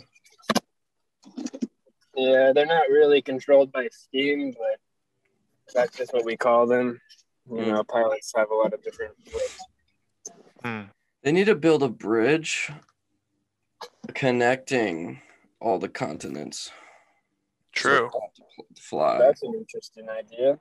yeah, 2.16 2.51
they're 2.53 2.66
not 2.66 2.89
really 2.89 3.22
controlled 3.22 3.72
by 3.72 3.88
steam, 3.91 4.51
but 4.51 4.80
that's 5.74 5.97
just 5.97 6.14
what 6.14 6.24
we 6.26 6.38
call 6.38 6.68
them. 6.68 7.01
You 7.49 7.55
Mm. 7.57 7.68
know, 7.68 7.84
pilots 7.84 8.32
have 8.36 8.49
a 8.51 8.55
lot 8.55 8.74
of 8.74 8.82
different 8.84 9.14
ways. 9.34 9.57
Hmm. 10.64 10.82
They 11.24 11.32
need 11.32 11.45
to 11.45 11.55
build 11.55 11.84
a 11.84 11.89
bridge 11.89 12.72
connecting 14.12 15.22
all 15.59 15.80
the 15.80 15.89
continents. 15.89 16.72
True. 17.74 18.09
they 18.14 18.20
to 18.76 18.82
Fly. 18.82 19.18
That's 19.20 19.43
an 19.43 19.53
interesting 19.55 20.07
idea. 20.09 20.59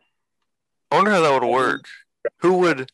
I 0.90 0.96
wonder 0.96 1.10
how 1.10 1.20
that 1.22 1.40
would 1.42 1.48
work. 1.50 1.84
Who 2.38 2.58
would 2.58 2.90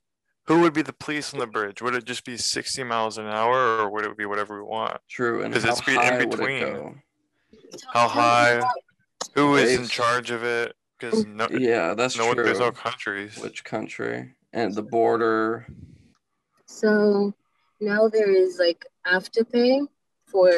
who 0.47 0.61
would 0.61 0.73
be 0.73 0.83
the 0.83 0.93
police 0.93 1.35
on 1.35 1.41
the 1.41 1.47
bridge? 1.47 1.83
Would 1.83 1.95
it 1.97 2.05
just 2.05 2.25
be 2.25 2.37
60 2.37 2.85
miles 2.85 3.19
an 3.19 3.27
hour 3.27 3.79
or 3.81 3.91
would 3.91 4.05
it 4.07 4.17
be 4.17 4.27
whatever 4.27 4.63
we 4.63 4.69
want? 4.69 5.01
True. 5.09 5.43
And 5.43 5.53
'Cause 5.53 5.65
how 5.65 5.73
it's 5.73 5.81
be 5.81 5.93
in 5.95 5.99
high 5.99 6.19
would 6.19 6.23
it 6.25 6.31
between. 6.31 6.61
go? 6.61 6.95
How 7.93 8.07
high? 8.07 8.63
Who 9.35 9.57
is 9.57 9.77
in 9.79 9.89
charge 9.89 10.31
of 10.31 10.45
it? 10.45 10.77
Because 10.99 11.27
no, 11.27 11.49
Yeah, 11.51 11.95
that's 11.95 12.17
no 12.17 12.27
one, 12.29 12.37
there's 12.37 12.61
no 12.61 12.71
countries. 12.71 13.37
Which 13.39 13.65
country? 13.65 14.35
And 14.53 14.73
the 14.75 14.83
border. 14.83 15.67
So 16.67 17.35
now 17.81 18.09
there 18.09 18.31
is 18.31 18.59
like 18.59 18.87
afterpay 19.07 19.89
for 20.37 20.51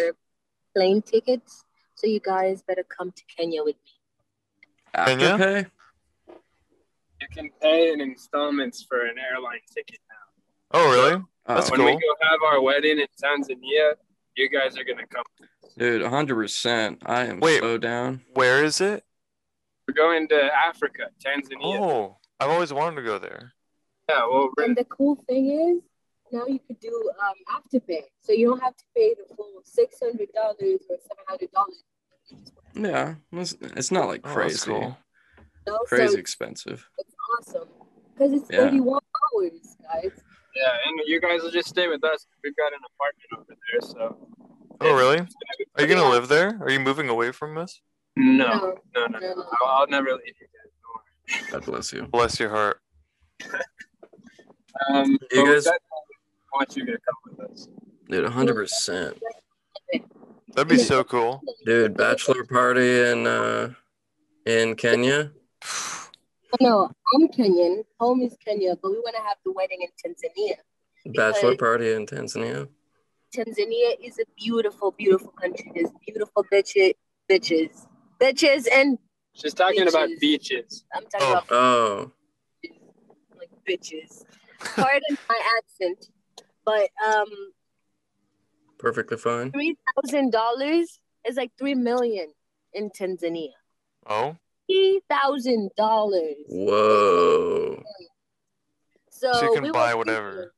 plane 0.74 1.03
tickets. 1.03 1.64
So 1.95 2.07
you 2.09 2.18
guys 2.18 2.62
better 2.62 2.83
come 2.85 3.12
to 3.12 3.22
Kenya 3.37 3.62
with 3.62 3.76
me. 3.76 5.05
Kenya? 5.05 5.26
Afterpay? 5.39 5.66
You 7.20 7.26
can 7.33 7.51
pay 7.62 7.93
in 7.93 8.01
installments 8.01 8.83
for 8.83 9.03
an 9.07 9.16
airline 9.18 9.61
ticket 9.72 9.99
now. 10.09 10.81
Oh, 10.81 10.91
really? 10.91 11.14
Oh. 11.14 11.24
That's 11.47 11.68
Oh, 11.70 11.72
when 11.76 11.85
we 11.87 11.93
go 11.93 12.14
have 12.22 12.41
our 12.53 12.61
wedding 12.61 12.99
in 12.99 13.07
Tanzania, 13.22 13.95
you 14.37 14.49
guys 14.51 14.76
are 14.76 14.85
gonna 14.85 15.07
come. 15.07 15.24
dude, 15.79 16.03
100%. 16.03 16.99
I 17.07 17.24
am 17.26 17.41
Wait. 17.41 17.61
so 17.61 17.79
down. 17.79 18.22
Where 18.35 18.62
is 18.64 18.81
it? 18.81 19.05
We're 19.87 19.95
going 19.95 20.29
to 20.29 20.51
Africa, 20.55 21.05
Tanzania. 21.24 21.81
Oh, 21.81 22.16
I've 22.39 22.51
always 22.51 22.72
wanted 22.72 22.97
to 22.97 23.03
go 23.03 23.18
there. 23.18 23.53
Yeah, 24.11 24.26
well, 24.31 24.51
And 24.59 24.76
the 24.76 24.85
cool 24.85 25.16
thing 25.29 25.51
is 25.51 25.83
now 26.33 26.45
you 26.47 26.59
could 26.66 26.81
do 26.81 27.11
um 27.20 27.35
afterpay. 27.62 28.03
So 28.20 28.33
you 28.33 28.47
don't 28.49 28.61
have 28.61 28.76
to 28.76 28.85
pay 28.97 29.14
the 29.14 29.35
full 29.35 29.61
six 29.64 29.97
hundred 30.03 30.29
dollars 30.35 30.59
or 30.91 30.97
seven 31.01 31.24
hundred 31.26 31.51
dollars. 31.53 31.85
Yeah, 32.74 33.14
it's, 33.33 33.55
it's 33.61 33.91
not 33.91 34.09
like 34.09 34.20
Oh, 34.24 34.35
that's 34.35 34.62
crazy. 34.64 34.95
Crazy 35.89 36.12
So 36.14 36.18
expensive. 36.18 36.89
it's 36.99 37.14
awesome. 37.41 37.68
Because 38.14 38.33
it's 38.33 38.51
Yeah. 38.51 38.64
31 38.70 39.01
hours, 39.35 39.76
guys. 39.83 40.11
yeah, 40.57 40.72
and 40.87 41.01
you 41.07 41.20
guys 41.20 41.43
will 41.43 41.51
just 41.51 41.68
stay 41.68 41.89
with 41.89 42.03
us. 42.05 42.26
We've 42.43 42.57
got 42.57 42.72
an 42.72 42.81
apartment 42.95 43.31
over 43.39 43.55
there, 43.70 43.81
so. 43.81 44.29
Oh, 44.81 44.97
really? 44.97 45.18
It's 45.18 45.35
gonna 45.35 45.57
be 45.59 45.64
Are 45.76 45.83
you 45.83 45.95
gonna 45.95 46.07
Yeah. 46.09 46.14
live 46.14 46.29
there? 46.29 46.59
Are 46.62 46.70
you 46.70 46.81
moving 46.81 47.09
away 47.09 47.33
from 47.33 47.57
us? 47.59 47.81
No, 48.16 48.47
No. 48.47 48.47
no, 48.55 48.76
no, 48.95 49.07
no. 49.07 49.18
No, 49.20 49.35
no. 49.35 49.45
I'll, 49.62 49.68
I'll 49.68 49.87
never 49.87 50.11
leave 50.12 50.35
you 50.41 50.47
guys. 50.53 51.51
God 51.53 51.64
bless 51.64 51.93
you. 51.93 52.03
Bless 52.07 52.39
your 52.41 52.51
heart. 52.51 52.81
Um, 54.91 55.18
You 55.33 55.45
guys- 55.45 55.64
that, 55.64 55.81
I 56.53 56.57
want 56.57 56.76
you 56.76 56.86
to 56.86 56.92
come 56.92 57.14
with 57.38 57.51
us. 57.51 57.68
Dude, 58.09 58.24
100%. 58.24 59.18
That'd 60.55 60.68
be 60.68 60.78
so 60.78 61.05
cool. 61.05 61.42
Dude, 61.66 61.96
bachelor 61.96 62.44
party 62.44 63.01
in 63.01 63.26
uh 63.26 63.72
in 64.46 64.74
Kenya. 64.76 65.30
No, 66.61 66.90
I'm 67.14 67.28
Kenyan. 67.28 67.84
Home 68.01 68.22
is 68.22 68.34
Kenya, 68.42 68.74
but 68.80 68.90
we 68.90 68.99
want 68.99 69.14
to 69.16 69.22
have 69.22 69.36
the 69.44 69.53
wedding 69.53 69.80
in 69.82 69.88
Tanzania. 70.03 70.55
Bachelor 71.14 71.57
party 71.57 71.92
in 71.92 72.07
Tanzania. 72.07 72.68
Tanzania 73.36 73.94
is 74.03 74.18
a 74.18 74.24
beautiful, 74.36 74.92
beautiful 74.92 75.28
country. 75.32 75.70
There's 75.74 75.90
beautiful 76.07 76.44
bitches, 76.51 76.94
bitches, 77.30 77.86
bitches, 78.18 78.66
and 78.72 78.99
She's 79.34 79.53
talking 79.55 79.86
about 79.86 80.09
Beaches. 80.18 80.20
beaches. 80.20 80.84
I'm 80.94 81.05
talking 81.05 81.26
Oh. 81.26 81.32
about 81.32 81.53
Oh, 81.53 82.12
like 83.38 83.51
bitches. 83.68 84.24
Pardon 84.74 85.18
my 85.28 85.40
accent, 85.59 86.09
but 86.69 86.91
um, 87.14 87.29
perfectly 88.79 89.16
fine. 89.16 89.51
three 89.53 89.77
thousand 89.97 90.31
dollars 90.33 91.01
is 91.27 91.37
like 91.37 91.51
three 91.59 91.75
million 91.75 92.29
in 92.75 92.91
Tanzania. 92.91 93.51
Oh, 94.07 94.37
Three 94.66 95.01
thousand 95.09 95.71
dollars. 95.77 96.37
Whoa. 96.49 97.83
So, 99.11 99.33
So 99.33 99.43
you 99.47 99.53
can 99.55 99.62
we 99.62 99.71
were 99.71 99.73
buy 99.73 99.93
thinking- 99.93 99.99
whatever. 99.99 100.55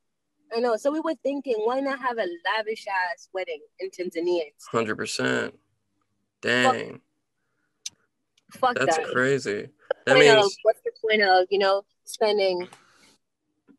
I 0.53 0.59
know. 0.59 0.77
So 0.77 0.91
we 0.91 0.99
were 0.99 1.15
thinking, 1.23 1.55
why 1.59 1.79
not 1.79 2.01
have 2.01 2.19
a 2.19 2.27
lavish 2.45 2.85
ass 2.89 3.29
wedding 3.33 3.61
in 3.79 3.89
Tanzania? 3.91 4.47
Hundred 4.73 4.97
percent. 4.97 5.57
Dang, 6.43 7.01
Fuck 8.55 8.75
that's 8.77 8.97
that. 8.97 9.07
crazy. 9.13 9.69
That 10.07 10.17
point 10.17 10.27
of, 10.29 10.37
means 10.39 10.57
what's 10.65 10.81
the 10.85 10.91
point 11.01 11.23
of 11.23 11.47
you 11.51 11.59
know 11.61 11.85
spending 12.05 12.67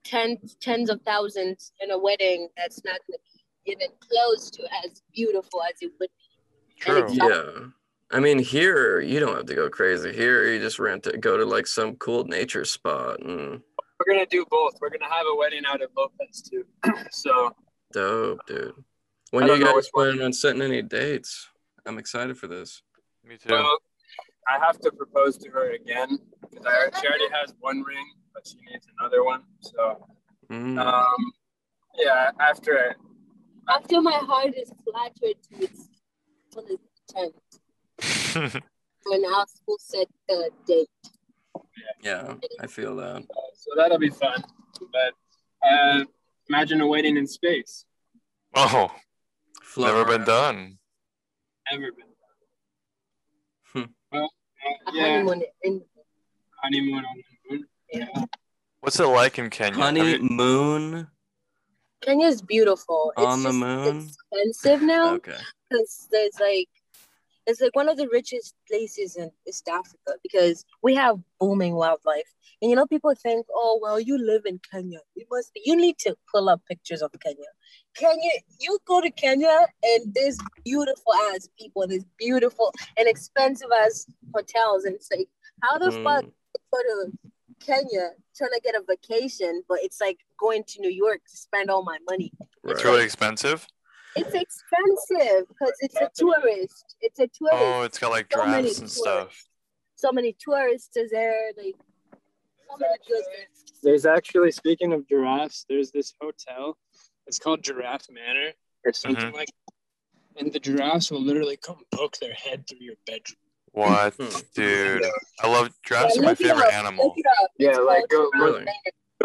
tens 0.04 0.56
tens 0.62 0.90
of 0.90 1.02
thousands 1.04 1.72
in 1.82 1.92
a 1.92 1.98
wedding 1.98 2.48
that's 2.58 2.84
not 2.84 3.00
going 3.08 3.18
to 3.18 3.20
be 3.66 3.72
even 3.74 3.88
close 4.00 4.50
to 4.52 4.64
as 4.86 5.02
beautiful 5.14 5.62
as 5.64 5.76
it 5.82 5.92
would 6.00 6.10
be. 6.10 6.76
true. 6.80 6.98
it's- 6.98 7.16
yeah. 7.18 7.68
I 8.14 8.20
mean, 8.20 8.40
here 8.40 9.00
you 9.00 9.22
don't 9.22 9.38
have 9.38 9.46
to 9.46 9.56
go 9.56 9.70
crazy. 9.70 10.12
Here 10.12 10.46
you 10.52 10.60
just 10.60 10.80
rent 10.80 11.08
it, 11.08 11.22
go 11.22 11.38
to 11.38 11.46
like 11.46 11.66
some 11.66 11.96
cool 11.96 12.26
nature 12.26 12.66
spot, 12.66 13.22
and 13.22 13.62
We're 14.00 14.14
gonna 14.14 14.26
do 14.26 14.46
both. 14.52 14.74
We're 14.82 14.90
gonna 14.90 15.06
have 15.12 15.26
a 15.32 15.38
wedding 15.38 15.64
out 15.66 15.82
at 15.82 15.90
Lopez 15.96 16.42
too. 16.42 16.66
so 17.12 17.56
dope, 17.94 18.46
dude. 18.48 18.74
When 19.30 19.50
I 19.50 19.54
you 19.56 19.64
guys 19.64 19.76
which 19.76 19.86
one. 19.94 20.08
planning 20.08 20.26
on 20.26 20.34
setting 20.34 20.62
any 20.62 20.82
dates? 20.82 21.48
I'm 21.86 21.98
excited 21.98 22.38
for 22.38 22.48
this. 22.48 22.82
Me 23.24 23.38
too. 23.38 23.48
well, 23.54 23.78
I 24.50 24.60
have 24.60 24.78
to 24.82 24.92
propose 24.92 25.38
to 25.38 25.50
her 25.52 25.72
again 25.72 26.20
because 26.42 26.66
I 26.66 27.00
she 27.00 27.08
already 27.08 27.30
has 27.42 27.54
one 27.62 27.82
ring, 27.84 28.06
but 28.34 28.48
she 28.48 28.56
needs 28.70 28.88
another 29.00 29.24
one. 29.24 29.44
So 29.62 30.08
Mm. 30.50 30.78
um, 30.80 31.32
yeah, 31.96 32.32
after 32.40 32.76
it. 32.76 32.98
After 33.70 34.02
my 34.02 34.12
heart 34.12 34.54
is 34.58 34.72
flattered 34.84 35.38
to 35.50 35.64
its 35.64 35.88
fullest 36.52 36.84
extent, 37.08 37.36
when 39.06 39.24
our 39.26 39.46
school 39.48 39.78
set 39.80 40.08
the 40.28 40.50
date. 40.66 40.90
yeah, 42.04 42.34
I 42.60 42.68
feel 42.68 42.96
that. 42.98 43.18
uh, 43.18 43.52
so 43.56 43.72
that'll 43.78 43.98
be 44.00 44.10
fun. 44.10 44.44
But 44.92 45.14
uh, 45.70 46.04
imagine 46.50 46.82
a 46.82 46.88
wedding 46.88 47.16
in 47.18 47.28
space. 47.28 47.86
oh, 48.56 48.92
Float 49.62 49.88
never 49.88 50.06
been 50.06 50.26
done. 50.26 50.80
Never 51.72 51.92
been. 51.94 52.06
Hmm. 53.74 53.92
Well, 54.12 54.24
uh, 54.26 54.92
yeah, 54.94 55.04
honeymoon 55.24 55.44
in 55.64 55.82
honeymoon 56.62 57.06
on 57.06 57.16
the 57.16 57.24
moon. 57.24 57.24
Yeah. 57.30 57.31
What's 58.82 59.00
it 59.00 59.06
like 59.06 59.38
in 59.38 59.50
Kenya? 59.50 59.84
Have 59.84 59.96
you- 59.98 60.04
Honeymoon 60.04 61.08
Kenya 62.02 62.28
is 62.28 62.42
beautiful. 62.42 63.14
It's 63.16 63.26
on 63.26 63.44
the 63.44 63.50
just 63.50 63.60
moon. 63.60 64.10
expensive 64.32 64.82
now. 64.82 65.14
Okay. 65.16 65.38
because 65.70 66.08
there's 66.12 66.40
like 66.40 66.68
it's 67.48 67.60
like 67.62 67.76
one 67.76 67.90
of 67.90 67.98
the 67.98 68.08
richest 68.10 68.56
places 68.68 69.16
in 69.18 69.30
East 69.48 69.68
Africa 69.68 70.14
because 70.24 70.64
we 70.82 70.96
have 70.96 71.18
booming 71.40 71.74
wildlife. 71.76 72.32
And 72.62 72.70
you 72.70 72.76
know, 72.76 72.86
people 72.88 73.14
think, 73.16 73.46
oh 73.54 73.80
well, 73.82 74.00
you 74.00 74.18
live 74.18 74.44
in 74.46 74.60
Kenya. 74.72 75.00
You 75.16 75.26
must 75.32 75.52
you 75.56 75.76
need 75.76 75.98
to 76.00 76.16
pull 76.34 76.50
up 76.50 76.62
pictures 76.68 77.02
of 77.04 77.12
Kenya. 77.20 77.46
Kenya, 77.96 78.32
you 78.60 78.80
go 78.88 79.00
to 79.02 79.12
Kenya 79.12 79.68
and 79.84 80.14
there's 80.16 80.38
beautiful 80.66 81.14
ass 81.34 81.48
people 81.60 81.84
and 81.84 81.92
there's 81.92 82.06
beautiful 82.18 82.74
and 82.98 83.08
expensive 83.08 83.70
ass 83.84 84.08
hotels. 84.34 84.86
And 84.86 84.96
it's 84.96 85.10
like, 85.12 85.28
how 85.62 85.78
the 85.78 85.92
fuck 86.04 86.24
Mm, 86.26 86.32
go 86.74 86.80
to 86.82 87.12
Kenya 87.66 88.10
trying 88.36 88.52
to 88.52 88.62
get 88.64 88.76
a 88.76 88.84
vacation, 88.88 89.64
but 89.68 89.80
it's 89.82 90.02
like 90.02 90.20
going 90.40 90.64
to 90.68 90.82
New 90.82 90.90
York 90.90 91.22
to 91.30 91.38
spend 91.38 91.70
all 91.70 91.84
my 91.84 91.98
money. 92.10 92.32
It's 92.64 92.84
really 92.84 93.04
expensive. 93.04 93.68
It's 94.16 94.34
expensive 94.34 95.48
because 95.48 95.74
it's 95.80 95.96
a 95.96 96.10
tourist. 96.14 96.96
It's 97.02 97.20
a 97.20 97.28
tourist. 97.28 97.54
Oh, 97.54 97.84
it's 97.84 97.98
got 97.98 98.12
like 98.12 98.32
So 98.34 98.46
many 98.46 98.62
drafts 98.64 98.80
and 98.80 98.92
stuff. 98.92 99.46
So 99.96 100.12
many 100.12 100.36
tourists 100.40 100.98
is 100.98 101.12
there. 101.12 101.52
Like 101.58 101.76
so 102.70 102.78
many. 102.80 103.46
There's 103.84 104.06
actually, 104.06 104.52
speaking 104.52 104.94
of 104.94 105.08
giraffes, 105.08 105.66
there's 105.70 105.92
this 105.92 106.14
hotel. 106.22 106.78
It's 107.28 107.40
called 107.40 107.64
Giraffe 107.64 108.08
Manor 108.10 108.52
or 108.86 108.94
something 108.94 109.32
Mhm. 109.32 109.36
like 109.36 109.50
And 110.38 110.52
the 110.54 110.60
giraffes 110.60 111.12
will 111.12 111.22
literally 111.22 111.58
come 111.58 111.84
poke 111.94 112.18
their 112.18 112.34
head 112.34 112.66
through 112.68 112.80
your 112.80 112.96
bedroom. 113.06 113.41
What, 113.74 114.14
Hmm. 114.16 114.40
dude? 114.54 115.06
I 115.42 115.48
love 115.48 115.70
giraffes. 115.84 116.16
Yeah, 116.16 116.22
are 116.22 116.26
my 116.26 116.36
favorite 116.36 116.68
up, 116.68 116.74
animal. 116.74 117.08
Look 117.08 117.18
it 117.18 117.26
up. 117.42 117.52
Yeah, 117.58 117.78
like, 117.78 118.08
go- 118.10 118.30
Giraffe 118.36 118.52
Really? 118.54 118.66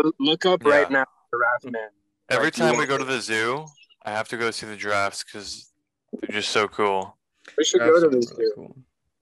Go 0.02 0.12
Look 0.20 0.46
up 0.46 0.62
Yeah. 0.64 0.70
right 0.70 0.90
now, 0.90 1.06
Giraffe 1.32 1.72
Man. 1.72 1.88
Every 2.28 2.46
Like, 2.46 2.54
time 2.54 2.76
we 2.76 2.86
go 2.86 2.96
to 2.98 3.04
the 3.04 3.20
zoo, 3.20 3.66
I 4.04 4.10
have 4.10 4.28
to 4.28 4.36
go 4.36 4.50
see 4.50 4.66
the 4.66 4.76
giraffes 4.76 5.24
because 5.24 5.72
they're 6.12 6.36
just 6.40 6.50
so 6.50 6.68
cool. 6.68 7.16
We 7.56 7.64
should 7.64 7.80
That's 7.80 7.90
go 7.90 8.00
to 8.00 8.06
really 8.08 8.20
this 8.20 8.28
zoo. 8.28 8.52
cool. 8.54 8.76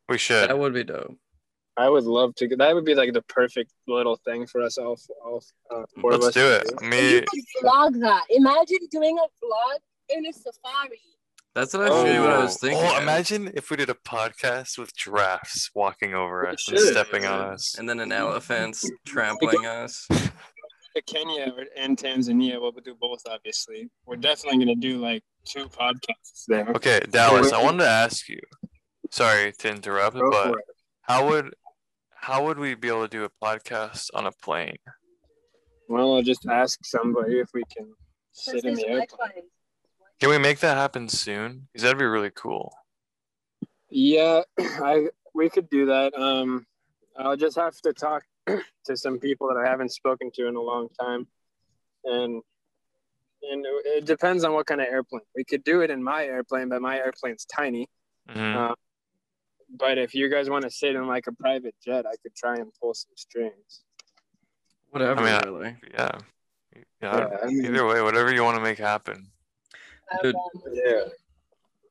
We 0.08 0.18
should. 0.18 0.50
That 0.50 0.58
would 0.58 0.74
be 0.74 0.84
dope. 0.84 1.16
I 1.76 1.88
would 1.88 2.04
love 2.04 2.34
to. 2.36 2.48
That 2.56 2.74
would 2.74 2.84
be 2.84 2.94
like 2.94 3.12
the 3.14 3.22
perfect 3.22 3.72
little 3.88 4.16
thing 4.24 4.46
for 4.46 4.62
us 4.62 4.78
all. 4.78 4.96
all 5.24 5.42
uh, 5.70 5.84
four 6.00 6.12
of 6.12 6.20
Let's 6.22 6.36
us 6.36 6.42
do 6.42 6.46
it. 6.52 6.70
And 6.80 6.90
Me, 6.90 7.14
you 7.14 7.22
can 7.22 7.42
vlog 7.62 8.00
that. 8.00 8.22
Imagine 8.30 8.78
doing 8.90 9.18
a 9.18 9.22
vlog 9.44 9.78
in 10.10 10.26
a 10.26 10.32
safari. 10.32 11.00
That's 11.54 11.72
actually 11.72 12.16
oh, 12.16 12.22
what 12.22 12.30
I 12.30 12.42
was 12.42 12.56
Oh, 12.56 12.66
thinking. 12.66 12.84
Oh, 12.84 13.00
imagine 13.00 13.52
if 13.54 13.70
we 13.70 13.76
did 13.76 13.88
a 13.88 13.94
podcast 13.94 14.76
with 14.76 14.94
giraffes 14.96 15.70
walking 15.72 16.12
over 16.12 16.48
us 16.48 16.68
and 16.68 16.78
stepping 16.78 17.24
on 17.26 17.52
us. 17.52 17.76
And 17.78 17.88
then 17.88 18.00
an 18.00 18.10
elephant's 18.10 18.90
trampling 19.06 19.66
us. 19.66 20.06
To 20.96 21.02
Kenya 21.02 21.52
and 21.76 21.98
Tanzania, 21.98 22.60
we'll 22.60 22.70
do 22.70 22.94
both. 22.94 23.20
Obviously, 23.28 23.90
we're 24.06 24.14
definitely 24.14 24.60
gonna 24.60 24.76
do 24.76 24.98
like 24.98 25.24
two 25.44 25.66
podcasts 25.66 26.44
there. 26.46 26.68
Okay, 26.68 27.00
Dallas, 27.10 27.52
I 27.52 27.60
wanted 27.60 27.78
to 27.78 27.88
ask 27.88 28.28
you. 28.28 28.38
Sorry 29.10 29.50
to 29.58 29.70
interrupt, 29.70 30.16
Go 30.16 30.30
but 30.30 30.54
how 31.02 31.28
would 31.28 31.52
how 32.14 32.44
would 32.44 32.60
we 32.60 32.76
be 32.76 32.86
able 32.86 33.02
to 33.02 33.08
do 33.08 33.24
a 33.24 33.44
podcast 33.44 34.10
on 34.14 34.26
a 34.26 34.30
plane? 34.30 34.76
Well, 35.88 36.14
I'll 36.14 36.22
just 36.22 36.46
ask 36.46 36.78
somebody 36.84 37.40
if 37.40 37.48
we 37.52 37.64
can 37.76 37.92
sit 38.30 38.64
in 38.64 38.74
the 38.74 38.86
airplane. 38.86 39.50
Can 40.20 40.30
we 40.30 40.38
make 40.38 40.60
that 40.60 40.76
happen 40.76 41.08
soon? 41.08 41.68
Because 41.72 41.82
that'd 41.82 41.98
be 41.98 42.04
really 42.04 42.30
cool. 42.34 42.72
Yeah, 43.90 44.42
I 44.58 45.08
we 45.34 45.48
could 45.50 45.68
do 45.68 45.86
that. 45.86 46.14
Um, 46.18 46.66
I'll 47.16 47.36
just 47.36 47.56
have 47.56 47.76
to 47.82 47.92
talk 47.92 48.24
to 48.46 48.96
some 48.96 49.18
people 49.18 49.48
that 49.48 49.56
I 49.56 49.68
haven't 49.68 49.92
spoken 49.92 50.30
to 50.34 50.46
in 50.46 50.56
a 50.56 50.60
long 50.60 50.88
time, 51.00 51.26
and 52.04 52.42
and 53.42 53.66
it 53.84 54.06
depends 54.06 54.42
on 54.44 54.54
what 54.54 54.66
kind 54.66 54.80
of 54.80 54.86
airplane. 54.86 55.22
We 55.36 55.44
could 55.44 55.64
do 55.64 55.82
it 55.82 55.90
in 55.90 56.02
my 56.02 56.24
airplane, 56.24 56.68
but 56.70 56.80
my 56.80 56.96
airplane's 56.96 57.44
tiny. 57.44 57.88
Mhm. 58.30 58.56
Uh, 58.70 58.74
but 59.76 59.98
if 59.98 60.14
you 60.14 60.30
guys 60.30 60.48
want 60.48 60.62
to 60.64 60.70
sit 60.70 60.94
in 60.94 61.06
like 61.06 61.26
a 61.26 61.32
private 61.32 61.74
jet, 61.84 62.06
I 62.06 62.14
could 62.22 62.34
try 62.34 62.54
and 62.56 62.72
pull 62.80 62.94
some 62.94 63.12
strings. 63.16 63.82
Whatever, 64.90 65.20
I 65.20 65.24
mean, 65.24 65.34
I- 65.34 65.40
really. 65.44 65.76
yeah. 65.92 66.18
Yeah. 66.74 66.80
Yeah, 67.18 67.36
I 67.42 67.46
mean- 67.46 67.66
Either 67.66 67.86
way, 67.86 68.00
whatever 68.00 68.32
you 68.32 68.42
want 68.44 68.56
to 68.56 68.62
make 68.62 68.78
happen. 68.78 69.30
Dude, 70.22 70.36
Yeah, 70.72 71.04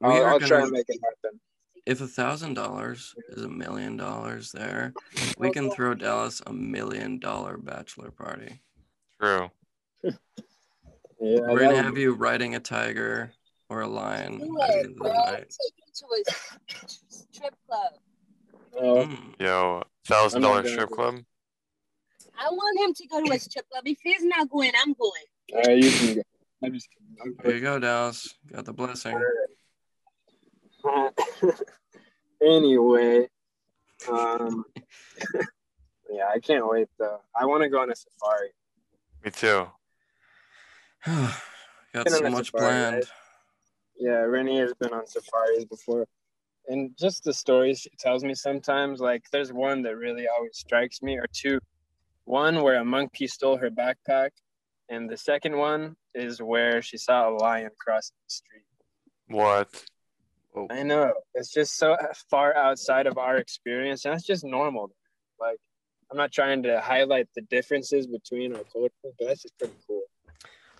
We 0.02 0.08
I'll, 0.08 0.26
I'll 0.26 0.40
try 0.40 0.50
gonna- 0.50 0.64
and 0.64 0.72
make 0.72 0.86
it 0.88 1.00
happen. 1.04 1.40
If 1.86 2.00
a 2.00 2.08
thousand 2.08 2.54
dollars 2.54 3.14
is 3.30 3.44
a 3.44 3.50
million 3.50 3.98
dollars 3.98 4.52
there, 4.54 4.94
we 5.38 5.52
can 5.52 5.70
throw 5.70 5.94
Dallas 5.94 6.42
a 6.48 6.54
million 6.54 7.20
dollar 7.20 7.58
bachelor 7.58 8.10
party. 8.10 8.62
True. 9.22 9.50
Yeah, 10.04 10.12
We're 11.20 11.60
gonna 11.60 11.82
have 11.84 11.98
you 11.98 12.14
riding 12.14 12.56
a 12.56 12.60
tiger 12.62 13.34
or 13.70 13.82
a 13.82 13.88
lion 13.88 14.40
Do 14.40 14.58
it, 14.62 14.96
bro. 14.96 15.12
Take 15.12 15.44
him 15.78 15.92
to 15.94 16.06
a 16.06 16.90
strip 17.10 17.56
club. 17.68 17.94
Oh, 18.78 19.06
Mm. 19.06 19.34
Yo, 19.40 19.84
thousand 20.06 20.38
I'm 20.38 20.42
not 20.44 20.48
dollar 20.48 20.62
gonna 20.64 20.74
strip 20.74 20.90
do 20.90 20.96
club. 20.96 21.16
I 22.40 22.50
want 22.50 22.80
him 22.80 22.94
to 22.94 23.08
go 23.08 23.24
to 23.26 23.32
a 23.34 23.40
strip 23.40 23.70
club. 23.70 23.84
If 23.88 23.98
he's 24.02 24.24
not 24.24 24.50
going, 24.50 24.72
I'm 24.82 24.94
going. 24.94 25.12
all 25.54 25.62
right, 25.64 25.78
you 25.78 25.92
can 25.92 26.16
go. 26.16 26.22
I'm 26.64 26.74
just 26.74 26.90
kidding. 26.90 27.16
I'm 27.22 27.36
There 27.44 27.56
you 27.56 27.62
go, 27.62 27.80
Dallas. 27.80 28.34
Got 28.52 28.66
the 28.66 28.74
blessing. 28.74 29.20
anyway, 32.42 33.28
um, 34.12 34.66
yeah, 36.10 36.28
I 36.34 36.40
can't 36.40 36.68
wait 36.68 36.88
though. 36.98 37.20
I 37.40 37.46
want 37.46 37.64
to 37.64 37.70
go 37.70 37.82
on 37.82 37.92
a 37.92 37.96
safari. 37.96 38.50
Me 39.24 39.32
too. 39.32 39.68
Got 41.94 42.10
so 42.10 42.30
much 42.30 42.48
safari, 42.48 42.64
planned. 42.64 42.96
right? 42.96 43.06
Yeah, 43.98 44.20
Rennie 44.20 44.60
has 44.60 44.74
been 44.74 44.94
on 44.94 45.06
safaris 45.06 45.66
before. 45.66 46.08
And 46.68 46.92
just 46.98 47.24
the 47.24 47.34
stories 47.34 47.82
she 47.82 47.90
tells 48.00 48.24
me 48.24 48.34
sometimes, 48.34 49.00
like 49.02 49.24
there's 49.32 49.52
one 49.52 49.82
that 49.84 49.98
really 49.98 50.28
always 50.28 50.58
strikes 50.58 51.02
me, 51.02 51.18
or 51.18 51.26
two. 51.34 51.60
One 52.26 52.62
where 52.64 52.76
a 52.76 52.86
monkey 52.86 53.28
stole 53.28 53.58
her 53.58 53.70
backpack, 53.70 54.30
and 54.90 55.10
the 55.10 55.18
second 55.18 55.58
one 55.58 55.98
is 56.14 56.42
where 56.42 56.82
she 56.82 56.98
saw 56.98 57.30
a 57.30 57.34
lion 57.36 57.72
crossing 57.80 58.16
the 58.26 58.34
street. 58.34 58.66
What? 59.28 59.70
I 60.70 60.84
know. 60.84 61.14
It's 61.34 61.52
just 61.52 61.78
so 61.78 61.98
far 62.30 62.56
outside 62.56 63.08
of 63.08 63.18
our 63.18 63.38
experience, 63.38 64.06
and 64.06 64.14
that's 64.14 64.26
just 64.26 64.44
normal. 64.44 64.92
Like, 65.40 65.58
I'm 66.12 66.18
not 66.18 66.32
trying 66.32 66.64
to 66.64 66.80
highlight 66.80 67.28
the 67.36 67.42
differences 67.42 68.06
between 68.06 68.56
our 68.56 68.64
cultures, 68.72 68.92
but 69.04 69.28
that's 69.28 69.42
just 69.42 69.58
pretty 69.58 69.74
cool. 69.88 70.04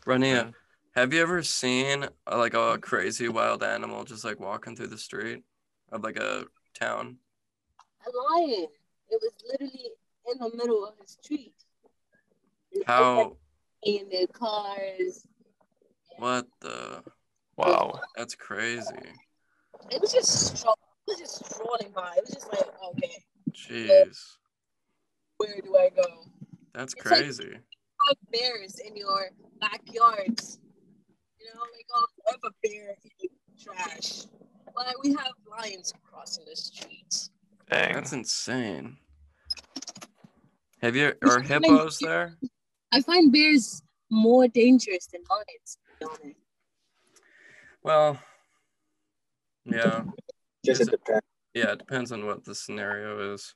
Rania, 0.06 0.54
have 0.96 1.14
you 1.14 1.22
ever 1.22 1.42
seen 1.42 2.04
uh, 2.04 2.38
like 2.38 2.54
a 2.54 2.78
crazy 2.78 3.28
wild 3.28 3.64
animal 3.64 4.04
just 4.04 4.24
like 4.24 4.40
walking 4.40 4.76
through 4.76 4.88
the 4.88 4.98
street 4.98 5.44
of 5.92 6.04
like 6.04 6.18
a 6.18 6.46
town? 6.80 7.18
A 8.06 8.36
lion. 8.36 8.68
It 9.10 9.22
was 9.22 9.32
literally 9.50 9.90
in 10.32 10.38
the 10.38 10.56
middle 10.56 10.86
of 10.86 10.94
the 11.00 11.08
street. 11.08 11.56
How? 12.86 13.38
In 13.86 14.08
the 14.10 14.28
cars. 14.32 15.28
What 16.18 16.48
the? 16.62 17.04
Wow. 17.58 18.00
That's 18.16 18.36
crazy. 18.36 18.92
It 19.92 20.00
was 20.02 20.12
just 20.14 20.58
stroll- 20.58 20.78
it 21.08 21.12
was 21.12 21.20
just 21.20 21.46
strolling 21.46 21.92
by. 21.94 22.14
It 22.18 22.24
was 22.26 22.34
just 22.34 22.48
like, 22.52 22.66
okay, 22.90 23.24
Jeez, 23.52 24.18
where 25.38 25.60
do 25.62 25.76
I 25.76 25.90
go? 25.90 26.26
that's 26.74 26.94
It's 26.94 27.06
like- 27.06 27.20
crazy. 27.20 27.58
Have 28.08 28.18
bears 28.32 28.80
in 28.80 28.96
your 28.98 29.30
backyards. 29.62 30.60
You 31.40 31.46
know, 31.54 31.62
like 31.62 31.86
oh, 31.94 32.06
if 32.30 32.44
a 32.44 32.50
bear 32.64 32.96
eating 33.06 33.36
trash. 33.62 34.26
But 34.76 34.88
we 35.04 35.12
have 35.14 35.34
lions 35.50 35.94
crossing 36.04 36.46
the 36.50 36.56
streets. 36.56 37.30
Dang. 37.70 37.94
That's 37.94 38.12
insane. 38.14 38.98
Have 40.82 40.96
you 40.98 41.14
are 41.24 41.40
hippos 41.40 42.00
there? 42.00 42.38
I 42.94 43.02
find 43.02 43.32
bears 43.34 43.82
more 44.12 44.48
dangerous 44.48 45.08
than 45.08 45.22
lions. 45.30 45.78
to 45.78 45.80
be 46.00 46.06
honest. 46.06 46.40
Well, 47.84 48.20
yeah, 49.66 50.04
Just 50.66 50.82
it 50.82 50.92
depends. 50.92 51.26
yeah. 51.54 51.72
It 51.74 51.80
depends 51.80 52.12
on 52.12 52.26
what 52.26 52.46
the 52.46 52.54
scenario 52.56 53.34
is. 53.34 53.56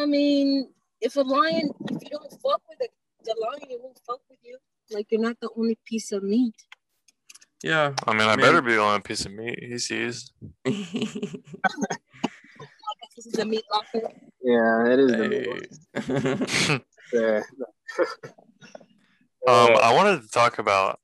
I 0.00 0.06
mean, 0.06 0.68
if 1.00 1.16
a 1.16 1.22
lion, 1.22 1.70
if 1.90 2.02
you 2.02 2.10
don't 2.10 2.30
fuck 2.42 2.60
with 2.68 2.80
it, 2.80 2.90
the 3.24 3.34
lion, 3.40 3.70
it 3.70 3.80
won't 3.82 3.98
fuck 4.06 4.20
with 4.28 4.38
you. 4.42 4.58
Like 4.90 5.06
you're 5.10 5.20
not 5.20 5.38
the 5.40 5.48
only 5.56 5.78
piece 5.86 6.12
of 6.12 6.22
meat. 6.22 6.54
Yeah. 7.64 7.94
I 8.06 8.12
mean, 8.12 8.22
I 8.28 8.32
I 8.32 8.36
mean- 8.36 8.44
better 8.46 8.60
be 8.62 8.74
the 8.74 8.80
only 8.80 9.00
piece 9.00 9.24
of 9.24 9.32
meat 9.32 9.58
he 9.62 9.78
sees. 9.78 10.30
This 13.14 13.26
is 13.26 13.38
a 13.38 13.44
meat 13.44 13.62
locker. 13.70 14.08
Yeah, 14.42 14.86
it 14.90 14.98
is. 14.98 15.10
the 15.12 15.22
Hey. 15.94 16.80
Yeah. 17.12 17.42
Um, 19.44 19.70
I 19.82 19.92
wanted 19.92 20.22
to 20.22 20.28
talk 20.28 20.60
about 20.60 21.00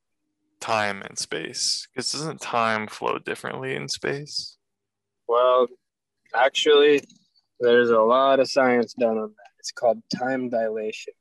time 0.60 1.02
and 1.02 1.18
space 1.18 1.88
because 1.92 2.12
doesn't 2.12 2.40
time 2.40 2.86
flow 2.86 3.18
differently 3.18 3.74
in 3.74 3.88
space? 3.88 4.56
Well, 5.26 5.66
actually, 6.34 7.02
there's 7.60 7.90
a 7.90 7.98
lot 7.98 8.40
of 8.40 8.48
science 8.48 8.94
done 8.94 9.18
on 9.18 9.30
that. 9.30 9.50
It's 9.58 9.72
called 9.72 10.02
time 10.16 10.50
dilation. 10.50 11.14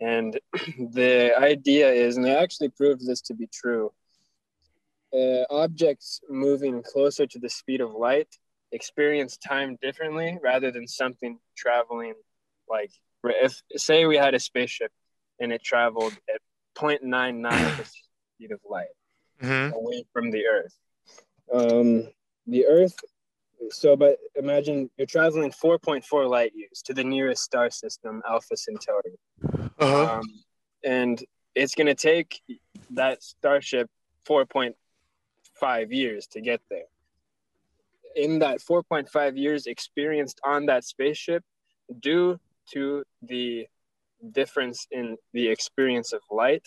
And 0.00 0.38
the 0.92 1.32
idea 1.38 1.90
is, 1.90 2.16
and 2.16 2.24
they 2.24 2.36
actually 2.36 2.70
proved 2.70 3.06
this 3.06 3.20
to 3.22 3.34
be 3.34 3.48
true, 3.52 3.92
uh, 5.12 5.44
objects 5.50 6.20
moving 6.28 6.82
closer 6.82 7.26
to 7.26 7.38
the 7.38 7.48
speed 7.48 7.80
of 7.80 7.92
light 7.92 8.28
experience 8.72 9.38
time 9.38 9.78
differently 9.80 10.38
rather 10.42 10.70
than 10.70 10.86
something 10.86 11.38
traveling 11.56 12.14
like 12.68 12.90
if 13.24 13.60
say 13.76 14.06
we 14.06 14.16
had 14.16 14.34
a 14.34 14.40
spaceship 14.40 14.92
and 15.40 15.52
it 15.52 15.62
traveled 15.62 16.14
at 16.32 16.40
0.99 16.76 17.74
speed 17.84 18.52
of 18.52 18.60
light 18.68 18.86
hmm 19.40 19.70
away 19.74 20.04
from 20.12 20.30
the 20.30 20.46
Earth. 20.46 20.74
Um, 21.52 22.08
the 22.46 22.66
Earth. 22.66 22.96
So, 23.70 23.96
but 23.96 24.18
imagine 24.36 24.90
you're 24.96 25.06
traveling 25.06 25.50
4.4 25.50 26.28
light 26.28 26.52
years 26.54 26.82
to 26.84 26.94
the 26.94 27.04
nearest 27.04 27.42
star 27.42 27.70
system, 27.70 28.22
Alpha 28.28 28.56
Centauri, 28.56 29.18
Uh-huh. 29.78 30.18
um, 30.18 30.22
and 30.84 31.24
it's 31.54 31.74
going 31.74 31.88
to 31.88 31.94
take 31.94 32.40
that 32.90 33.22
starship 33.22 33.90
4.5 34.28 35.92
years 35.92 36.26
to 36.28 36.40
get 36.40 36.60
there. 36.70 36.86
In 38.14 38.38
that 38.40 38.60
4.5 38.60 39.36
years 39.36 39.66
experienced 39.66 40.40
on 40.44 40.66
that 40.66 40.84
spaceship, 40.84 41.44
due 42.00 42.38
to 42.72 43.02
the 43.22 43.66
difference 44.32 44.86
in 44.90 45.16
the 45.32 45.48
experience 45.48 46.12
of 46.12 46.20
light, 46.30 46.66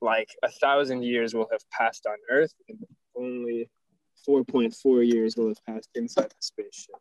like 0.00 0.28
a 0.42 0.48
thousand 0.48 1.04
years 1.04 1.34
will 1.34 1.48
have 1.50 1.62
passed 1.70 2.06
on 2.06 2.16
Earth, 2.30 2.52
and 2.68 2.78
only 3.16 3.70
4.4 4.28 5.08
years 5.10 5.36
will 5.36 5.48
have 5.48 5.64
passed 5.66 5.88
inside 5.94 6.30
the 6.30 6.36
spaceship. 6.40 6.96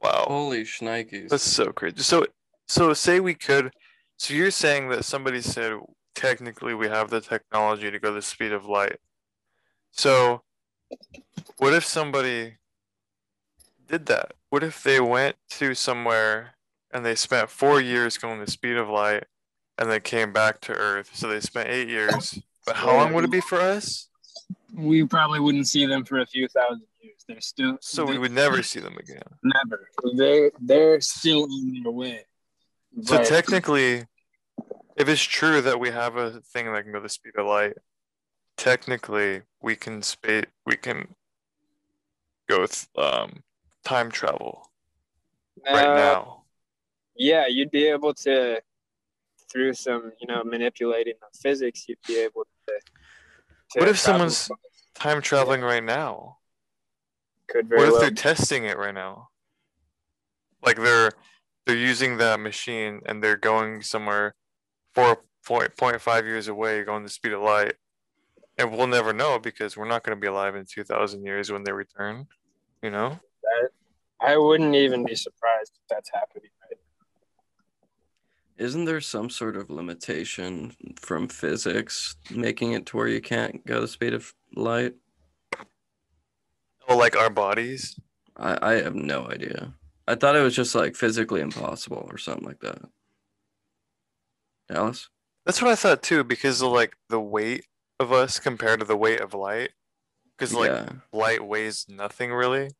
Wow. 0.00 0.24
Holy 0.28 0.64
shnikes. 0.64 1.28
That's 1.28 1.42
so 1.42 1.72
crazy. 1.72 1.98
So, 1.98 2.26
so 2.66 2.92
say 2.92 3.20
we 3.20 3.34
could. 3.34 3.72
So 4.16 4.34
you're 4.34 4.50
saying 4.50 4.88
that 4.88 5.04
somebody 5.04 5.40
said 5.40 5.78
technically 6.14 6.74
we 6.74 6.88
have 6.88 7.10
the 7.10 7.20
technology 7.20 7.90
to 7.90 7.98
go 7.98 8.12
the 8.12 8.22
speed 8.22 8.52
of 8.52 8.66
light. 8.66 8.98
So, 9.92 10.42
what 11.58 11.72
if 11.72 11.84
somebody 11.84 12.54
did 13.88 14.06
that? 14.06 14.32
What 14.50 14.62
if 14.62 14.82
they 14.82 15.00
went 15.00 15.36
to 15.50 15.74
somewhere 15.74 16.54
and 16.92 17.04
they 17.04 17.14
spent 17.14 17.50
four 17.50 17.80
years 17.80 18.18
going 18.18 18.40
the 18.40 18.50
speed 18.50 18.76
of 18.76 18.88
light, 18.88 19.24
and 19.78 19.90
they 19.90 20.00
came 20.00 20.32
back 20.32 20.60
to 20.62 20.72
Earth? 20.72 21.10
So 21.14 21.28
they 21.28 21.40
spent 21.40 21.68
eight 21.68 21.88
years. 21.88 22.38
But 22.66 22.76
how 22.76 22.94
long 22.94 23.12
would 23.14 23.24
it 23.24 23.30
be 23.30 23.40
for 23.40 23.60
us? 23.60 24.08
We 24.74 25.04
probably 25.04 25.40
wouldn't 25.40 25.66
see 25.66 25.84
them 25.84 26.04
for 26.04 26.20
a 26.20 26.26
few 26.26 26.48
thousand 26.48 26.86
years. 27.00 27.24
They're 27.26 27.40
still 27.40 27.78
So 27.80 28.04
we 28.04 28.18
would 28.18 28.32
never 28.32 28.62
see 28.62 28.80
them 28.80 28.96
again. 28.96 29.22
never. 29.42 29.88
They 30.16 30.50
they're 30.60 31.00
still 31.00 31.44
on 31.44 31.82
their 31.82 31.92
way. 31.92 32.24
So 33.02 33.22
technically, 33.24 34.04
if 34.96 35.08
it's 35.08 35.22
true 35.22 35.60
that 35.62 35.80
we 35.80 35.90
have 35.90 36.16
a 36.16 36.40
thing 36.52 36.72
that 36.72 36.84
can 36.84 36.92
go 36.92 37.00
the 37.00 37.08
speed 37.08 37.32
of 37.36 37.46
light, 37.46 37.74
technically 38.56 39.42
we 39.60 39.74
can 39.76 40.02
space 40.02 40.44
we 40.66 40.76
can 40.76 41.14
go 42.48 42.66
th- 42.66 42.86
um 42.96 43.42
time 43.84 44.10
travel 44.10 44.70
right 45.72 45.88
Uh, 45.88 45.94
now. 45.94 46.41
Yeah, 47.16 47.46
you'd 47.46 47.70
be 47.70 47.86
able 47.86 48.14
to 48.14 48.60
through 49.50 49.74
some, 49.74 50.12
you 50.20 50.26
know, 50.26 50.42
manipulating 50.44 51.14
the 51.20 51.38
physics, 51.38 51.84
you'd 51.88 51.98
be 52.06 52.18
able 52.18 52.44
to. 52.66 52.72
to 53.72 53.80
What 53.80 53.88
if 53.88 53.98
someone's- 53.98 54.46
from- 54.46 54.56
Time 54.94 55.22
traveling 55.22 55.62
right 55.62 55.82
now. 55.82 56.38
could 57.48 57.66
very 57.68 57.80
What 57.80 57.86
if 57.88 57.92
well 57.92 58.00
they're 58.02 58.10
testing 58.10 58.64
it 58.64 58.76
right 58.78 58.94
now? 58.94 59.30
Like 60.64 60.76
they're 60.76 61.10
they're 61.66 61.76
using 61.76 62.18
that 62.18 62.40
machine 62.40 63.00
and 63.06 63.22
they're 63.22 63.36
going 63.36 63.82
somewhere 63.82 64.34
four 64.94 65.24
point 65.44 65.76
point 65.76 66.00
five 66.00 66.24
years 66.26 66.46
away, 66.48 66.84
going 66.84 67.02
the 67.04 67.08
speed 67.08 67.32
of 67.32 67.40
light. 67.42 67.74
And 68.58 68.70
we'll 68.70 68.86
never 68.86 69.12
know 69.14 69.38
because 69.38 69.76
we're 69.76 69.88
not 69.88 70.02
going 70.04 70.16
to 70.16 70.20
be 70.20 70.26
alive 70.26 70.54
in 70.56 70.66
two 70.66 70.84
thousand 70.84 71.24
years 71.24 71.50
when 71.50 71.64
they 71.64 71.72
return. 71.72 72.28
You 72.82 72.90
know? 72.90 73.18
I 74.20 74.36
wouldn't 74.36 74.74
even 74.74 75.04
be 75.04 75.16
surprised 75.16 75.72
if 75.74 75.88
that's 75.88 76.10
happening 76.12 76.50
Isn't 78.58 78.84
there 78.84 79.00
some 79.00 79.30
sort 79.30 79.56
of 79.56 79.70
limitation 79.70 80.72
from 80.96 81.28
physics 81.28 82.16
making 82.30 82.72
it 82.72 82.86
to 82.86 82.96
where 82.96 83.08
you 83.08 83.20
can't 83.20 83.64
go 83.66 83.80
the 83.80 83.88
speed 83.88 84.14
of 84.14 84.34
light? 84.54 84.94
Oh, 86.88 86.96
like 86.96 87.16
our 87.16 87.30
bodies. 87.30 87.98
I, 88.36 88.58
I 88.62 88.72
have 88.82 88.94
no 88.94 89.28
idea. 89.28 89.74
I 90.06 90.14
thought 90.14 90.36
it 90.36 90.42
was 90.42 90.56
just 90.56 90.74
like 90.74 90.96
physically 90.96 91.40
impossible 91.40 92.06
or 92.10 92.18
something 92.18 92.46
like 92.46 92.60
that. 92.60 92.82
Dallas? 94.68 95.08
That's 95.44 95.60
what 95.60 95.70
I 95.70 95.76
thought 95.76 96.02
too, 96.02 96.24
because 96.24 96.62
of 96.62 96.72
like 96.72 96.96
the 97.08 97.20
weight 97.20 97.66
of 97.98 98.12
us 98.12 98.38
compared 98.38 98.80
to 98.80 98.86
the 98.86 98.96
weight 98.96 99.20
of 99.20 99.34
light. 99.34 99.70
Because 100.36 100.54
like 100.54 100.70
yeah. 100.70 100.88
light 101.12 101.44
weighs 101.44 101.86
nothing 101.88 102.32
really. 102.32 102.70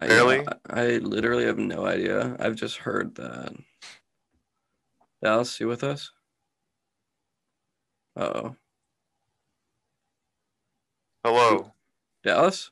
Barely? 0.00 0.46
I, 0.68 0.82
I 0.82 0.86
literally 0.98 1.44
have 1.44 1.58
no 1.58 1.84
idea. 1.84 2.36
I've 2.38 2.54
just 2.54 2.78
heard 2.78 3.16
that. 3.16 3.52
Dallas, 5.22 5.60
you 5.60 5.68
with 5.68 5.84
us? 5.84 6.10
Uh 8.16 8.20
oh. 8.34 8.56
Hello. 11.24 11.72
Dallas? 12.24 12.70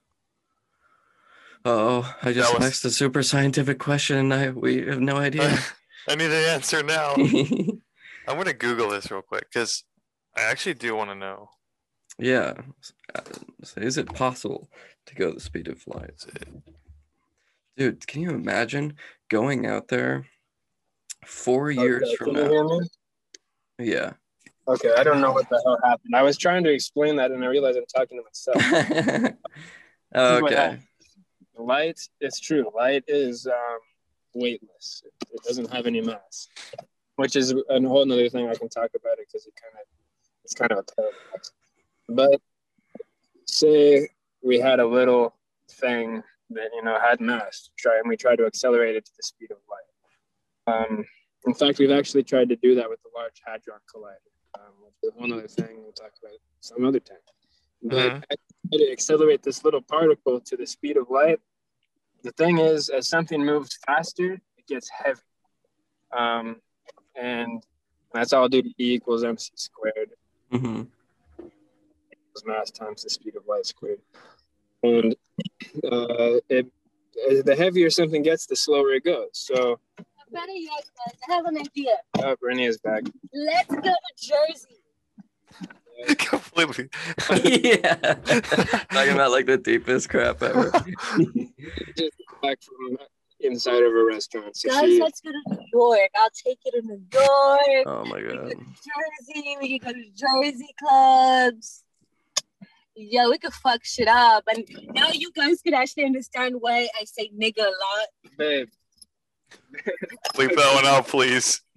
Oh, 1.64 2.14
I 2.22 2.32
just 2.32 2.52
Dallas. 2.52 2.66
asked 2.66 2.84
a 2.84 2.90
super 2.90 3.22
scientific 3.22 3.78
question 3.78 4.16
and 4.16 4.34
I 4.34 4.50
we 4.50 4.86
have 4.86 5.00
no 5.00 5.16
idea. 5.16 5.58
I 6.08 6.14
need 6.14 6.30
an 6.30 6.54
answer 6.54 6.82
now. 6.82 7.14
I'm 7.16 8.36
gonna 8.36 8.52
Google 8.54 8.90
this 8.90 9.10
real 9.10 9.22
quick 9.22 9.46
because 9.52 9.84
I 10.36 10.42
actually 10.42 10.74
do 10.74 10.94
want 10.96 11.10
to 11.10 11.14
know. 11.14 11.50
yeah. 12.18 12.54
Uh, 13.14 13.20
so 13.64 13.80
is 13.80 13.96
it 13.98 14.12
possible 14.14 14.70
to 15.06 15.14
go 15.14 15.32
the 15.32 15.40
speed 15.40 15.68
of 15.68 15.82
light? 15.86 16.24
Dude, 17.76 18.06
can 18.06 18.22
you 18.22 18.30
imagine 18.30 18.96
going 19.30 19.66
out 19.66 19.88
there 19.88 20.26
four 21.24 21.70
years 21.70 22.04
Okay, 22.04 22.16
from 22.16 22.32
now? 22.34 22.80
Yeah. 23.78 24.12
Okay, 24.66 24.92
I 24.96 25.02
don't 25.02 25.20
know 25.20 25.32
what 25.32 25.48
the 25.48 25.60
hell 25.64 25.78
happened. 25.82 26.14
I 26.14 26.22
was 26.22 26.36
trying 26.36 26.64
to 26.64 26.72
explain 26.72 27.16
that 27.16 27.30
and 27.30 27.42
I 27.42 27.46
realized 27.46 27.78
I'm 27.78 27.86
talking 27.86 28.18
to 28.18 28.24
myself. 28.24 29.34
okay. 30.14 30.54
happened. 30.54 30.82
Light, 31.56 31.98
it's 32.20 32.38
true. 32.38 32.70
Light 32.76 33.04
is 33.08 33.46
um, 33.46 33.78
weightless. 34.34 35.02
It, 35.04 35.12
it 35.32 35.42
doesn't 35.42 35.72
have 35.72 35.86
any 35.86 36.00
mass, 36.00 36.48
which 37.16 37.34
is 37.34 37.52
a 37.52 37.80
whole 37.80 38.02
another 38.02 38.28
thing 38.28 38.48
I 38.48 38.54
can 38.54 38.68
talk 38.68 38.90
about 38.94 39.18
it 39.18 39.26
because 39.26 39.46
it 39.46 39.54
kind 39.60 39.74
of 39.74 39.86
it's 40.44 40.54
kind 40.54 40.70
of 40.70 40.78
a 40.78 40.82
paradox. 40.82 41.52
But 42.08 42.40
say 43.46 44.08
we 44.42 44.60
had 44.60 44.80
a 44.80 44.86
little 44.86 45.34
thing 45.70 46.22
that 46.50 46.70
you 46.74 46.82
know 46.82 46.98
had 47.00 47.20
mass, 47.20 47.70
try 47.76 47.98
and 47.98 48.08
we 48.08 48.16
tried 48.16 48.36
to 48.36 48.46
accelerate 48.46 48.96
it 48.96 49.04
to 49.06 49.12
the 49.16 49.22
speed 49.22 49.50
of 49.50 49.58
light. 49.68 49.87
Um, 50.68 51.04
in 51.46 51.54
fact, 51.54 51.78
we've 51.78 51.90
actually 51.90 52.24
tried 52.24 52.48
to 52.50 52.56
do 52.56 52.74
that 52.74 52.88
with 52.88 53.00
the 53.02 53.10
Large 53.16 53.40
Hadron 53.46 53.80
Collider, 53.92 54.60
um, 54.60 54.72
which 54.84 54.94
is 55.02 55.12
one 55.14 55.32
other 55.32 55.48
thing 55.48 55.82
we'll 55.82 55.92
talk 55.92 56.12
about 56.22 56.38
some 56.60 56.84
other 56.84 57.00
time. 57.00 57.18
But 57.82 58.12
Mhm. 58.12 58.24
I 58.30 58.34
tried 58.70 58.78
to 58.78 58.92
accelerate 58.92 59.42
this 59.42 59.64
little 59.64 59.82
particle 59.82 60.40
to 60.40 60.56
the 60.56 60.66
speed 60.66 60.96
of 60.96 61.10
light. 61.10 61.40
The 62.22 62.32
thing 62.32 62.58
is, 62.58 62.88
as 62.88 63.08
something 63.08 63.44
moves 63.44 63.76
faster, 63.86 64.32
it 64.56 64.66
gets 64.66 64.90
heavy. 64.90 65.20
Um, 66.10 66.60
and 67.14 67.62
that's 68.12 68.32
all 68.32 68.48
due 68.48 68.62
to 68.62 68.68
E 68.78 68.94
equals 68.94 69.22
mc 69.24 69.52
squared 69.56 70.10
hmm 70.50 70.82
equals 72.12 72.44
mass 72.46 72.70
times 72.70 73.02
the 73.02 73.10
speed 73.10 73.36
of 73.36 73.46
light 73.46 73.66
squared. 73.66 74.00
And 74.82 75.14
uh, 75.84 76.40
it, 76.48 76.66
the 77.44 77.54
heavier 77.56 77.90
something 77.90 78.22
gets, 78.22 78.46
the 78.46 78.56
slower 78.56 78.92
it 78.92 79.04
goes. 79.04 79.30
So, 79.32 79.80
Better 80.32 80.52
yet, 80.52 80.84
guys, 81.06 81.14
I 81.28 81.34
have 81.34 81.44
an 81.46 81.58
idea. 81.58 81.94
uh, 82.22 82.36
Renee 82.40 82.66
is 82.66 82.78
back. 82.78 83.04
Let's 83.32 83.68
go 83.74 83.80
to 83.82 83.92
Jersey. 84.20 84.74
Completely. 86.18 86.88
yeah. 87.64 87.94
Talking 87.94 89.14
about 89.14 89.30
like 89.32 89.46
the 89.46 89.58
deepest 89.62 90.08
crap 90.08 90.42
ever. 90.42 90.70
Just 91.96 92.12
back 92.42 92.58
from 92.62 92.98
inside 93.40 93.82
of 93.82 93.92
a 93.92 94.04
restaurant. 94.04 94.56
So 94.56 94.68
Guys, 94.68 94.84
she, 94.84 95.00
let's 95.02 95.20
go 95.20 95.30
to 95.32 95.42
New 95.56 95.64
York. 95.72 96.10
I'll 96.16 96.28
take 96.30 96.58
you 96.64 96.72
to 96.72 96.82
New 96.86 97.02
York. 97.12 97.86
oh 97.86 98.04
my 98.04 98.16
We 98.18 98.22
go 98.28 98.34
god. 98.36 98.50
to 98.50 98.56
Jersey. 98.56 99.56
We 99.60 99.78
can 99.78 99.92
go 99.92 99.98
to 99.98 100.10
Jersey 100.14 100.74
clubs. 100.78 101.84
Yo, 102.94 103.30
we 103.30 103.38
could 103.38 103.52
fuck 103.54 103.84
shit 103.84 104.08
up. 104.08 104.44
And 104.52 104.64
now 104.94 105.08
you 105.12 105.30
guys 105.32 105.62
can 105.62 105.74
actually 105.74 106.04
understand 106.04 106.56
why 106.60 106.88
I 107.00 107.04
say 107.04 107.30
nigga 107.36 107.60
a 107.60 107.62
lot. 107.62 108.08
babe, 108.36 108.68
Leave 110.36 110.56
that 110.56 110.74
one 110.74 110.86
out, 110.86 111.06
please. 111.08 111.60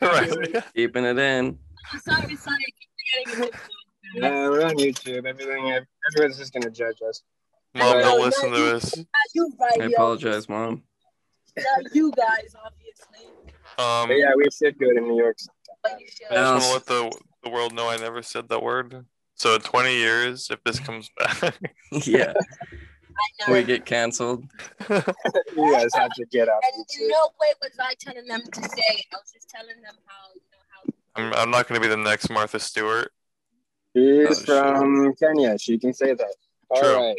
Right. 0.00 0.30
Keeping 0.76 1.04
it 1.04 1.18
in. 1.18 1.58
I'm 1.92 1.98
sorry, 2.00 2.36
sorry. 2.36 2.56
I 2.56 3.30
keep 3.30 3.34
forgetting 3.34 3.50
it. 4.14 4.24
uh, 4.24 4.48
we're 4.48 4.64
on 4.64 4.76
YouTube. 4.76 5.26
Everything, 5.26 5.84
everyone's 6.14 6.38
just 6.38 6.52
gonna 6.52 6.70
judge 6.70 6.98
us. 7.08 7.22
Mom, 7.74 7.86
No, 7.98 8.00
don't 8.00 8.18
no, 8.20 8.24
listen 8.24 8.52
to 8.52 8.58
you- 8.58 8.72
this. 8.74 8.96
Not 8.96 9.06
you, 9.34 9.52
right? 9.60 9.80
I 9.80 9.84
yo. 9.86 9.90
apologize, 9.94 10.48
mom. 10.48 10.84
Not 11.56 11.94
you 11.94 12.12
guys, 12.16 12.54
obviously. 12.64 13.26
Um, 13.76 14.06
But 14.08 14.18
yeah, 14.18 14.30
we 14.36 14.44
should 14.56 14.78
go 14.78 14.88
in 14.90 15.08
New 15.08 15.18
York. 15.18 15.38
But 15.82 15.98
you 16.00 16.06
should. 16.06 16.28
I 16.30 16.34
just 16.36 16.64
Else. 16.64 16.70
want 16.70 16.86
to 16.86 16.92
let 16.94 17.10
the, 17.10 17.20
the 17.42 17.50
world 17.50 17.74
know 17.74 17.88
I 17.88 17.96
never 17.96 18.22
said 18.22 18.48
that 18.50 18.62
word. 18.62 19.04
So 19.34 19.56
in 19.56 19.62
20 19.62 19.96
years, 19.96 20.48
if 20.52 20.62
this 20.62 20.78
comes 20.78 21.10
back, 21.18 21.58
yeah. 21.90 22.34
I. 23.46 23.52
We 23.52 23.62
get 23.64 23.84
canceled. 23.84 24.44
you 24.90 25.72
guys 25.72 25.94
have 25.94 26.12
to 26.12 26.24
get 26.30 26.48
off 26.48 26.60
And 26.74 26.84
in 27.00 27.08
no 27.08 27.28
way 27.40 27.48
was 27.60 27.72
I 27.80 27.94
telling 27.98 28.26
them 28.26 28.42
to 28.52 28.62
say. 28.62 29.04
I 29.12 29.16
was 29.16 29.30
just 29.32 29.48
telling 29.48 29.80
them 29.82 29.94
how 30.06 30.28
you 30.34 30.40
know 30.52 31.24
how. 31.34 31.38
I'm, 31.38 31.44
I'm 31.44 31.50
not 31.50 31.68
going 31.68 31.80
to 31.80 31.86
be 31.86 31.90
the 31.90 31.96
next 32.00 32.30
Martha 32.30 32.58
Stewart, 32.58 33.12
She's 33.96 34.26
Oh, 34.28 34.34
shit. 34.34 34.46
from 34.46 35.14
Kenya. 35.16 35.58
She 35.58 35.78
can 35.78 35.92
say 35.92 36.14
that. 36.14 36.34
All 36.70 36.80
True. 36.80 36.96
right. 36.96 37.16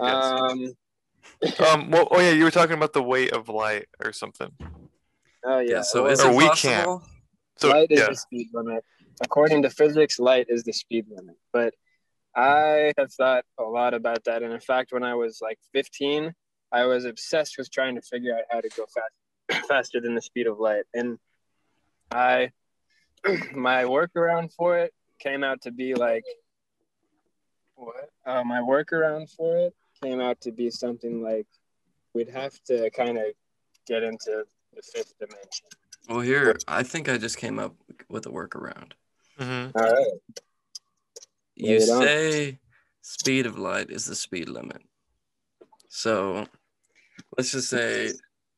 Um. 0.00 0.72
Um, 1.58 1.90
well, 1.90 2.08
oh 2.10 2.18
yeah, 2.20 2.30
you 2.30 2.44
were 2.44 2.50
talking 2.50 2.76
about 2.76 2.94
the 2.94 3.02
weight 3.02 3.32
of 3.32 3.50
light 3.50 3.86
or 4.02 4.12
something. 4.12 4.50
Oh 5.44 5.58
yeah. 5.58 5.70
Yeah. 5.70 5.80
so 5.82 6.06
is 6.06 6.20
Or 6.20 6.30
it 6.30 6.36
we 6.36 6.46
possible? 6.48 7.00
can't. 7.00 7.02
So 7.58 7.68
light 7.68 7.90
is 7.90 8.00
yeah, 8.00 8.08
the 8.08 8.16
speed 8.16 8.48
limit. 8.54 8.82
According 9.20 9.62
to 9.62 9.70
physics, 9.70 10.18
light 10.18 10.46
is 10.48 10.64
the 10.64 10.72
speed 10.72 11.06
limit. 11.10 11.36
But 11.52 11.74
I 12.36 12.92
have 12.98 13.12
thought 13.12 13.44
a 13.58 13.62
lot 13.62 13.94
about 13.94 14.24
that. 14.24 14.42
And 14.42 14.52
in 14.52 14.60
fact, 14.60 14.92
when 14.92 15.02
I 15.02 15.14
was 15.14 15.40
like 15.40 15.58
15, 15.72 16.34
I 16.70 16.84
was 16.84 17.06
obsessed 17.06 17.56
with 17.56 17.70
trying 17.70 17.94
to 17.94 18.02
figure 18.02 18.36
out 18.36 18.44
how 18.50 18.60
to 18.60 18.68
go 18.76 18.84
fast, 18.94 19.66
faster 19.68 20.00
than 20.00 20.14
the 20.14 20.20
speed 20.20 20.46
of 20.46 20.58
light. 20.58 20.84
And 20.92 21.18
I, 22.10 22.50
my 23.54 23.84
workaround 23.84 24.52
for 24.52 24.76
it 24.78 24.92
came 25.18 25.42
out 25.42 25.62
to 25.62 25.70
be 25.70 25.94
like, 25.94 26.24
what? 27.74 28.10
Uh, 28.26 28.44
my 28.44 28.60
workaround 28.60 29.34
for 29.34 29.56
it 29.56 29.74
came 30.02 30.20
out 30.20 30.38
to 30.42 30.52
be 30.52 30.70
something 30.70 31.22
like 31.22 31.46
we'd 32.14 32.28
have 32.28 32.52
to 32.64 32.90
kind 32.90 33.16
of 33.16 33.24
get 33.86 34.02
into 34.02 34.44
the 34.74 34.82
fifth 34.82 35.14
dimension. 35.18 35.66
Well, 36.08 36.20
here, 36.20 36.56
I 36.68 36.82
think 36.82 37.08
I 37.08 37.16
just 37.16 37.38
came 37.38 37.58
up 37.58 37.74
with 38.08 38.26
a 38.26 38.30
workaround. 38.30 38.92
hmm 39.38 39.68
All 39.74 39.82
right. 39.82 40.42
You 41.56 41.78
Lay 41.78 41.90
on. 41.90 42.02
say 42.02 42.58
speed 43.02 43.46
of 43.46 43.58
light 43.58 43.90
is 43.90 44.04
the 44.04 44.14
speed 44.14 44.48
limit. 44.48 44.82
So 45.88 46.46
let's 47.36 47.52
just 47.52 47.68
say 47.70 48.12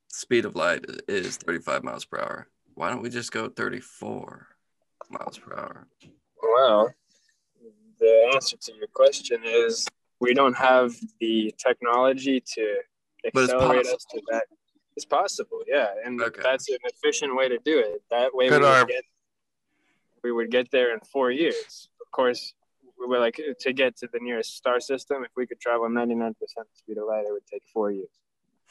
speed 0.08 0.44
of 0.44 0.56
light 0.56 0.84
is 1.06 1.36
35 1.36 1.84
miles 1.84 2.04
per 2.04 2.18
hour. 2.18 2.48
Why 2.74 2.90
don't 2.90 3.02
we 3.02 3.08
just 3.10 3.32
go 3.32 3.48
34 3.48 4.48
miles 5.10 5.38
per 5.38 5.54
hour? 5.54 5.86
Well, 6.42 6.92
the 8.00 8.30
answer 8.34 8.56
to 8.56 8.74
your 8.74 8.88
question 8.88 9.40
is 9.44 9.86
we 10.20 10.34
don't 10.34 10.56
have 10.56 10.94
the 11.20 11.54
technology 11.58 12.40
to 12.54 12.76
it's 13.24 13.36
accelerate 13.36 13.86
us 13.86 14.04
possible. 14.04 14.20
to 14.20 14.22
that. 14.32 14.44
It's 14.96 15.04
possible, 15.04 15.62
yeah, 15.68 15.94
and 16.04 16.20
Okay. 16.20 16.40
that's 16.42 16.68
an 16.68 16.78
efficient 16.82 17.36
way 17.36 17.48
to 17.48 17.58
do 17.64 17.78
it. 17.78 18.02
That 18.10 18.34
way, 18.34 18.46
we 18.46 18.50
Could 18.50 18.62
would, 18.62 18.68
our- 18.68 18.84
get, 18.84 19.04
we 20.24 20.32
would 20.32 20.50
get 20.50 20.72
there 20.72 20.92
in 20.92 20.98
four 21.12 21.30
years. 21.30 21.88
Of 22.00 22.10
course, 22.10 22.54
we 22.98 23.06
were 23.06 23.18
like 23.18 23.40
to 23.60 23.72
get 23.72 23.96
to 23.98 24.08
the 24.12 24.18
nearest 24.20 24.56
star 24.56 24.80
system. 24.80 25.24
If 25.24 25.30
we 25.36 25.46
could 25.46 25.60
travel 25.60 25.88
ninety 25.88 26.14
nine 26.14 26.34
percent 26.34 26.66
the 26.72 26.78
speed 26.78 26.98
of 26.98 27.06
light, 27.06 27.24
it 27.26 27.32
would 27.32 27.46
take 27.46 27.62
four 27.72 27.90
years. 27.90 28.08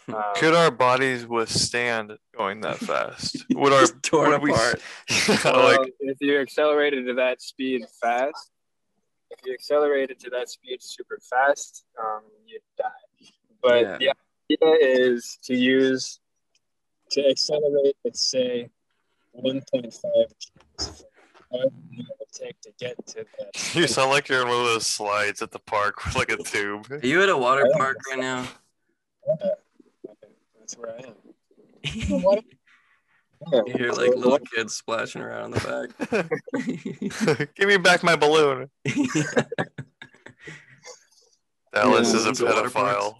Um, 0.09 0.23
Could 0.35 0.53
our 0.53 0.71
bodies 0.71 1.27
withstand 1.27 2.17
going 2.37 2.61
that 2.61 2.77
fast? 2.77 3.45
Would 3.53 3.73
our 3.73 3.81
Just 3.81 4.01
torn 4.03 4.31
would 4.31 4.41
we- 4.41 4.51
apart. 4.51 4.79
Yeah, 5.27 5.37
well, 5.43 5.81
like 5.81 5.93
if 5.99 6.17
you 6.21 6.39
accelerated 6.39 7.05
to 7.07 7.13
that 7.15 7.41
speed 7.41 7.83
fast, 8.01 8.51
if 9.31 9.39
you 9.45 9.53
accelerated 9.53 10.17
to 10.21 10.29
that 10.29 10.49
speed 10.49 10.81
super 10.81 11.19
fast, 11.29 11.83
um, 12.01 12.21
you'd 12.45 12.61
die. 12.77 13.29
But 13.61 13.81
Yeah. 14.01 14.13
the 14.49 14.57
idea 14.63 14.77
is 15.11 15.37
to 15.43 15.55
use 15.55 16.19
to 17.11 17.27
accelerate, 17.29 17.95
let's 18.05 18.29
say, 18.31 18.69
1.5 19.43 20.31
Gs. 20.77 21.03
However 22.33 22.47
long 22.47 22.47
it 22.47 22.47
would 22.47 22.47
take 22.47 22.61
to 22.61 22.71
get 22.79 23.07
to 23.07 23.25
that. 23.39 23.75
you 23.75 23.87
sound 23.87 24.11
like 24.11 24.27
you're 24.29 24.41
in 24.41 24.47
one 24.47 24.59
of 24.59 24.65
those 24.65 24.87
slides 24.87 25.41
at 25.41 25.51
the 25.51 25.59
park 25.59 26.05
with 26.05 26.15
like 26.15 26.31
a 26.31 26.37
tube. 26.43 26.87
Are 26.91 27.05
you 27.05 27.21
at 27.21 27.29
a 27.29 27.37
water 27.37 27.67
park 27.75 27.97
right 28.09 28.19
now? 28.19 28.47
That's 30.59 30.77
where 30.77 30.91
I 30.91 30.97
am. 30.99 31.15
The 32.07 32.17
water- 32.23 32.41
Yeah. 33.51 33.61
You 33.67 33.73
hear 33.77 33.91
like 33.91 34.15
little 34.15 34.39
kids 34.39 34.75
splashing 34.75 35.21
around 35.21 35.45
in 35.45 35.51
the 35.51 35.87
back. 36.09 37.49
Give 37.55 37.67
me 37.67 37.77
back 37.77 38.03
my 38.03 38.15
balloon. 38.15 38.69
Dallas 41.73 42.13
is 42.13 42.25
a 42.25 42.31
Balloons 42.33 42.41
at 42.41 42.47
pedophile. 42.73 43.15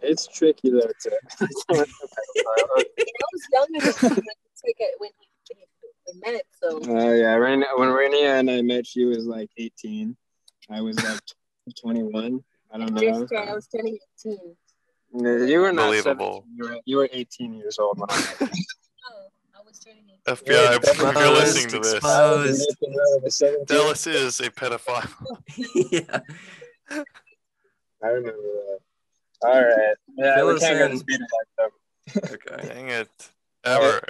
It's 0.00 0.28
tricky 0.28 0.70
though 0.70 0.78
to. 1.00 1.10
I 1.40 1.84
was 3.32 3.42
younger 3.52 3.80
than 3.80 4.10
him 4.10 4.16
when 4.16 4.72
it 4.78 4.94
when 4.98 5.10
he, 5.18 5.27
we 6.12 6.32
met. 6.32 6.42
So 6.60 6.80
Oh 6.88 7.12
yeah, 7.12 7.34
Ren- 7.34 7.64
when 7.76 7.88
Renia 7.88 8.38
and 8.40 8.50
I 8.50 8.62
met, 8.62 8.86
she 8.86 9.04
was 9.04 9.26
like 9.26 9.50
18. 9.56 10.16
I 10.70 10.80
was 10.80 10.96
like 11.02 11.20
21. 11.80 12.42
I 12.72 12.78
don't 12.78 12.92
know. 12.92 13.00
just 13.00 13.28
turned, 13.32 13.48
I 13.48 13.54
was 13.54 13.66
turning 13.68 13.98
18. 14.26 15.48
You 15.48 15.60
were 15.60 15.72
not 15.72 15.86
Believable. 15.86 16.44
17. 16.46 16.56
You 16.56 16.64
were, 16.64 16.80
you 16.84 16.96
were 16.98 17.08
18 17.12 17.54
years 17.54 17.78
old 17.78 17.98
when 17.98 18.10
I 18.10 18.16
met. 18.16 18.40
you. 18.40 18.46
Oh, 19.10 19.28
I 19.58 19.62
was 19.64 19.78
turning 19.78 20.04
18. 20.26 20.34
FBI, 20.36 20.52
Yeah, 20.52 20.76
if 20.76 20.98
you're 20.98 21.08
exposed, 21.08 21.40
listening 21.54 21.68
to 21.68 21.78
this, 21.78 21.94
exposed. 21.94 22.60
Nathan 22.82 22.96
Rowe 22.96 23.18
was 23.22 23.36
17. 23.36 23.64
Dallas 23.66 24.06
is 24.06 24.40
a 24.40 24.50
pedophile. 24.50 25.10
yeah. 25.92 26.20
I 28.02 28.06
remember 28.08 28.32
that. 28.42 28.78
All 29.42 29.62
right. 29.64 29.94
Yeah, 30.16 30.36
Fill 30.36 30.52
we 30.54 30.58
can't 30.60 30.78
go 30.78 30.84
in. 30.86 30.90
to 30.92 30.98
speed 30.98 31.20
like 31.20 31.70
that. 32.20 32.32
Okay. 32.34 32.68
Dang 32.74 32.88
it. 32.90 33.08
Ever. 33.64 34.00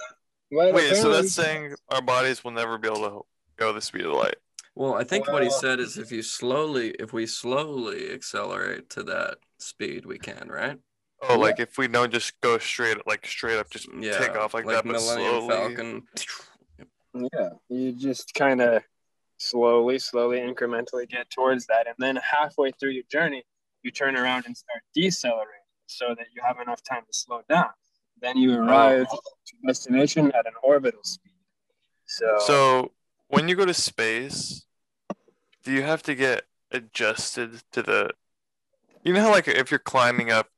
Well, 0.51 0.73
Wait, 0.73 0.97
so 0.97 1.11
that's 1.11 1.33
saying 1.33 1.75
our 1.91 2.01
bodies 2.01 2.43
will 2.43 2.53
never 2.53 2.79
be 2.79 2.89
able 2.89 3.09
to 3.09 3.21
go 3.57 3.73
the 3.73 3.81
speed 3.81 4.07
of 4.07 4.13
light. 4.13 4.37
Well, 4.75 4.95
I 4.95 5.05
think 5.05 5.27
what 5.31 5.43
he 5.43 5.51
said 5.51 5.81
is 5.81 5.99
if 5.99 6.13
you 6.13 6.23
slowly, 6.23 6.91
if 7.01 7.13
we 7.13 7.27
slowly 7.27 8.13
accelerate 8.13 8.89
to 8.91 9.03
that 9.05 9.39
speed, 9.59 10.07
we 10.07 10.19
can, 10.19 10.49
right? 10.49 10.79
Oh, 11.29 11.37
like 11.37 11.59
if 11.59 11.79
we 11.79 11.89
don't 11.89 12.13
just 12.13 12.41
go 12.41 12.59
straight, 12.59 12.97
like 13.07 13.27
straight 13.27 13.59
up, 13.59 13.71
just 13.71 13.89
Yeah. 13.93 14.19
take 14.19 14.37
off 14.37 14.55
like, 14.55 14.67
that, 14.67 14.85
but 14.85 14.93
Millennium 14.93 15.41
slowly. 15.43 15.49
Falcon. 15.49 16.09
Yeah, 17.13 17.51
you 17.69 17.93
just 17.93 18.33
kind 18.35 18.61
of 18.61 18.85
slowly, 19.39 19.99
slowly, 19.99 20.39
incrementally 20.39 21.09
get 21.09 21.29
towards 21.31 21.67
that, 21.67 21.87
and 21.89 21.97
then 21.99 22.17
halfway 22.17 22.71
through 22.71 22.91
your 22.91 23.05
journey, 23.11 23.43
you 23.83 23.91
turn 23.91 24.17
around 24.17 24.47
and 24.47 24.57
start 24.57 24.83
decelerating 24.95 25.55
so 25.87 26.15
that 26.17 26.27
you 26.35 26.43
have 26.45 26.61
enough 26.61 26.83
time 26.83 27.03
to 27.03 27.13
slow 27.13 27.41
down. 27.49 27.71
Then 28.21 28.37
you 28.37 28.55
oh. 28.55 28.67
arrive 28.67 29.09
to 29.09 29.55
destination 29.67 30.33
at 30.33 30.47
an 30.47 30.55
orbital 30.63 31.03
speed. 31.03 31.33
So, 32.07 32.37
So 32.47 32.93
when 33.29 33.49
you 33.49 33.55
go 33.55 33.67
to 33.67 33.75
space, 33.75 34.65
do 35.65 35.73
you 35.73 35.83
have 35.83 36.03
to 36.05 36.15
get 36.15 36.45
adjusted 36.71 37.63
to 37.73 37.83
the? 37.83 38.11
You 39.05 39.13
know 39.13 39.23
how 39.23 39.31
like 39.31 39.49
if 39.49 39.71
you're 39.71 39.79
climbing 39.79 40.31
up 40.31 40.49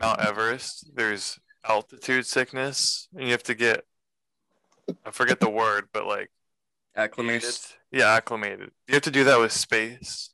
Mount 0.00 0.20
Everest, 0.20 0.90
there's 0.94 1.38
altitude 1.68 2.26
sickness, 2.26 3.08
and 3.14 3.24
you 3.24 3.32
have 3.32 3.42
to 3.44 3.54
get. 3.54 3.84
I 5.04 5.10
forget 5.10 5.38
the 5.38 5.50
word, 5.50 5.88
but 5.92 6.06
like 6.06 6.30
Acclimated. 6.98 7.54
Yeah, 7.92 8.12
acclimated. 8.12 8.72
You 8.88 8.94
have 8.94 9.04
to 9.04 9.12
do 9.12 9.22
that 9.24 9.38
with 9.38 9.52
space. 9.52 10.30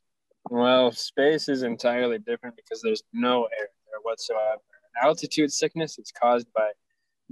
well, 0.51 0.91
space 0.93 1.49
is 1.49 1.63
entirely 1.63 2.19
different 2.19 2.57
because 2.57 2.81
there's 2.81 3.03
no 3.13 3.45
air 3.45 3.69
there 3.87 4.01
whatsoever. 4.03 4.63
Altitude 5.03 5.53
sickness 5.53 5.99
is 5.99 6.13
caused 6.13 6.53
by 6.53 6.71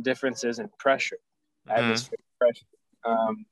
differences 0.01 0.59
in 0.59 0.69
pressure. 0.79 1.19
Mhm. 1.69 1.77
atmospheric 1.77 2.25
pressure. 2.41 2.67
Um, 3.05 3.47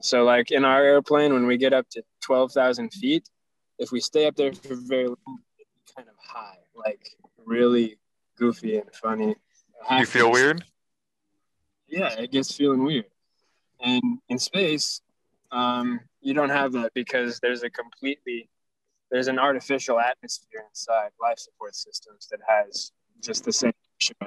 so, 0.00 0.24
like 0.24 0.50
in 0.50 0.64
our 0.64 0.82
airplane, 0.82 1.34
when 1.34 1.46
we 1.46 1.58
get 1.58 1.74
up 1.74 1.86
to 1.90 2.02
12,000 2.22 2.90
feet, 2.94 3.28
if 3.78 3.92
we 3.92 4.00
stay 4.00 4.26
up 4.26 4.36
there 4.36 4.54
for 4.54 4.74
very 4.74 5.08
long, 5.08 5.42
it's 5.58 5.92
kind 5.94 6.08
of 6.08 6.14
high, 6.18 6.56
like 6.74 7.14
really 7.44 7.98
goofy 8.36 8.78
and 8.78 8.94
funny. 8.94 9.36
You 9.90 10.06
feel 10.06 10.30
weird? 10.30 10.64
Yeah, 11.88 12.14
it 12.14 12.30
gets 12.32 12.56
feeling 12.56 12.84
weird. 12.84 13.10
And 13.80 14.20
in 14.30 14.38
space, 14.38 15.02
um, 15.50 16.00
you 16.20 16.32
don't 16.32 16.48
have 16.48 16.72
that 16.72 16.94
because 16.94 17.38
there's 17.40 17.62
a 17.62 17.70
completely 17.70 18.48
there's 19.10 19.28
an 19.28 19.38
artificial 19.38 20.00
atmosphere 20.00 20.64
inside 20.70 21.10
life 21.20 21.38
support 21.38 21.74
systems 21.74 22.28
that 22.30 22.40
has 22.48 22.92
just 23.22 23.44
the 23.44 23.52
same 23.52 23.72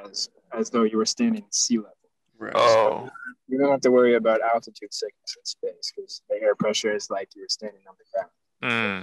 as 0.05 0.29
as 0.57 0.69
though 0.69 0.83
you 0.83 0.97
were 0.97 1.05
standing 1.05 1.43
at 1.43 1.53
sea 1.53 1.77
level. 1.77 1.91
Right. 2.37 2.53
Oh, 2.55 3.09
You 3.47 3.57
don't 3.57 3.71
have 3.71 3.81
to 3.81 3.91
worry 3.91 4.15
about 4.15 4.41
altitude 4.41 4.93
sickness 4.93 5.35
in 5.37 5.45
space 5.45 5.91
because 5.95 6.21
the 6.29 6.41
air 6.41 6.55
pressure 6.55 6.93
is 6.93 7.09
like 7.09 7.29
you 7.35 7.41
were 7.43 7.49
standing 7.49 7.81
on 7.87 7.95
the 7.99 8.05
ground. 8.13 8.31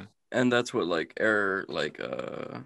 mm. 0.05 0.09
and 0.33 0.53
that's 0.53 0.73
what 0.75 0.87
like 0.87 1.13
air 1.21 1.65
like 1.69 2.01
uh 2.01 2.59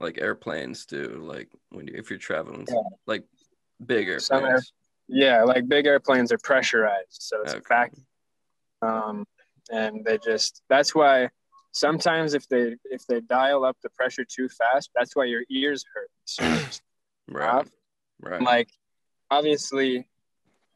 like 0.00 0.18
airplanes 0.20 0.86
do 0.86 1.20
like 1.22 1.48
when 1.70 1.86
you 1.88 1.94
if 1.96 2.10
you're 2.10 2.18
traveling 2.18 2.64
Yeah. 2.68 2.76
like 3.06 3.24
big 3.84 4.20
Some 4.20 4.44
air- 4.44 4.62
Yeah, 5.08 5.42
like 5.44 5.68
big 5.68 5.86
airplanes 5.86 6.30
are 6.32 6.38
pressurized, 6.38 7.16
so 7.22 7.42
it's 7.42 7.54
Okay. 7.54 7.60
a 7.64 7.68
fact. 7.68 7.98
Um, 8.82 9.24
and 9.70 10.04
they 10.04 10.18
just 10.18 10.62
that's 10.68 10.94
why 10.94 11.30
sometimes 11.78 12.34
if 12.34 12.48
they 12.48 12.76
if 12.84 13.06
they 13.06 13.20
dial 13.20 13.64
up 13.64 13.76
the 13.82 13.90
pressure 13.90 14.24
too 14.24 14.48
fast, 14.48 14.90
that's 14.94 15.14
why 15.16 15.24
your 15.24 15.42
ears 15.50 15.84
hurt. 15.94 16.10
So 16.24 16.44
right 17.28 17.66
right 18.20 18.42
like 18.42 18.68
obviously, 19.30 20.08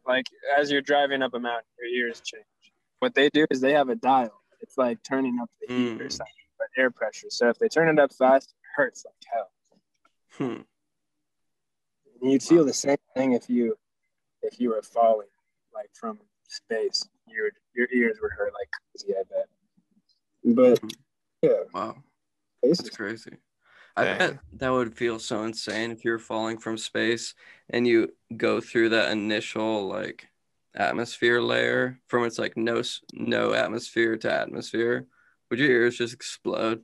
like 0.07 0.27
as 0.59 0.71
you're 0.71 0.83
driving 0.83 1.23
up 1.23 1.35
a 1.35 1.41
mountain, 1.41 1.65
your 1.79 1.89
ears 2.07 2.21
change. 2.25 2.45
What 3.01 3.15
they 3.15 3.29
do 3.31 3.47
is 3.51 3.61
they 3.61 3.73
have 3.73 3.89
a 3.89 3.97
dial. 3.97 4.41
It's 4.61 4.79
like 4.79 5.03
turning 5.03 5.39
up 5.43 5.51
the 5.61 5.75
heat 5.75 6.01
or 6.01 6.05
Mm. 6.07 6.13
something, 6.13 6.49
but 6.59 6.69
air 6.81 6.91
pressure. 6.91 7.27
So 7.31 7.49
if 7.49 7.59
they 7.59 7.69
turn 7.69 7.89
it 7.89 7.99
up 7.99 8.13
fast, 8.15 8.51
it 8.51 8.67
hurts 8.77 9.05
like 9.05 9.15
hell. 9.33 9.51
hmm. 10.39 10.61
And 12.23 12.31
you'd 12.33 12.43
feel 12.45 12.65
the 12.65 12.73
same 12.73 12.99
thing 13.17 13.33
if 13.33 13.51
you 13.51 13.77
if 14.43 14.61
you 14.61 14.71
were 14.71 14.83
falling 14.83 15.29
like 15.75 15.91
from 15.95 16.19
space. 16.49 17.09
Your 17.27 17.51
your 17.75 17.89
ears 17.93 18.19
would 18.23 18.33
hurt 18.39 18.53
like 18.53 18.69
crazy, 18.93 19.15
I 19.19 19.23
bet. 19.25 19.49
But 20.45 20.81
mm-hmm. 20.81 20.89
yeah, 21.43 21.51
wow 21.73 21.97
space 22.63 22.79
that's 22.79 22.91
is- 22.91 22.97
crazy 22.97 23.37
i 23.97 24.05
Dang. 24.05 24.19
bet 24.19 24.39
that 24.55 24.71
would 24.71 24.97
feel 24.97 25.19
so 25.19 25.43
insane 25.45 25.91
if 25.91 26.05
you're 26.05 26.19
falling 26.19 26.57
from 26.59 26.79
space 26.79 27.35
and 27.69 27.87
you 27.87 28.13
go 28.37 28.61
through 28.61 28.91
that 28.91 29.11
initial 29.13 29.87
like 29.87 30.29
atmosphere 30.75 31.41
layer 31.41 31.99
from 32.07 32.25
its 32.25 32.39
like 32.39 32.57
no 32.57 32.83
no 33.13 33.53
atmosphere 33.53 34.17
to 34.17 34.33
atmosphere 34.33 35.07
would 35.51 35.59
your 35.59 35.71
ears 35.71 35.99
just 35.99 36.15
explode 36.15 36.83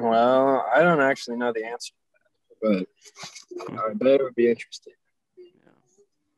well, 0.00 0.64
I 0.72 0.82
don't 0.82 1.00
actually 1.00 1.38
know 1.38 1.52
the 1.52 1.66
answer 1.66 1.92
to 1.92 2.68
that, 2.70 2.86
but 3.56 3.68
hmm. 3.72 3.78
I 3.80 3.94
bet 3.94 4.20
it 4.20 4.22
would 4.22 4.34
be 4.36 4.48
interesting. 4.48 4.92
yeah 5.36 5.72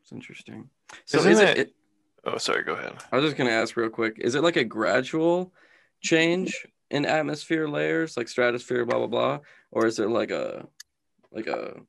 it's 0.03 0.13
interesting 0.13 0.71
so 1.05 1.19
Isn't 1.19 1.33
is 1.33 1.41
it, 1.41 1.49
it- 1.49 1.59
it 1.59 1.75
Oh, 2.23 2.37
sorry. 2.37 2.65
Go 2.65 2.75
ahead. 2.75 2.93
I 3.11 3.17
was 3.17 3.25
just 3.25 3.39
gonna 3.39 3.49
ask 3.49 3.77
real 3.79 3.89
quick: 3.89 4.19
Is 4.19 4.35
it 4.35 4.43
like 4.43 4.57
a 4.57 4.65
gradual 4.65 5.55
change 6.01 6.67
in 6.91 7.05
atmosphere 7.07 7.69
layers, 7.69 8.17
like 8.17 8.29
stratosphere, 8.29 8.85
blah 8.85 8.99
blah 8.99 9.07
blah, 9.07 9.39
or 9.71 9.87
is 9.87 9.99
it 9.99 10.09
like 10.09 10.31
a 10.31 10.67
like 11.31 11.47
a 11.47 11.81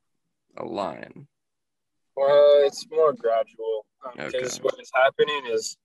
a 0.57 0.65
line? 0.65 1.27
Well, 2.15 2.63
it's 2.65 2.85
more 2.91 3.13
gradual 3.13 3.85
because 4.17 4.57
Okay. 4.57 4.63
what 4.63 4.75
is 4.81 4.91
happening 4.93 5.43
is 5.49 5.77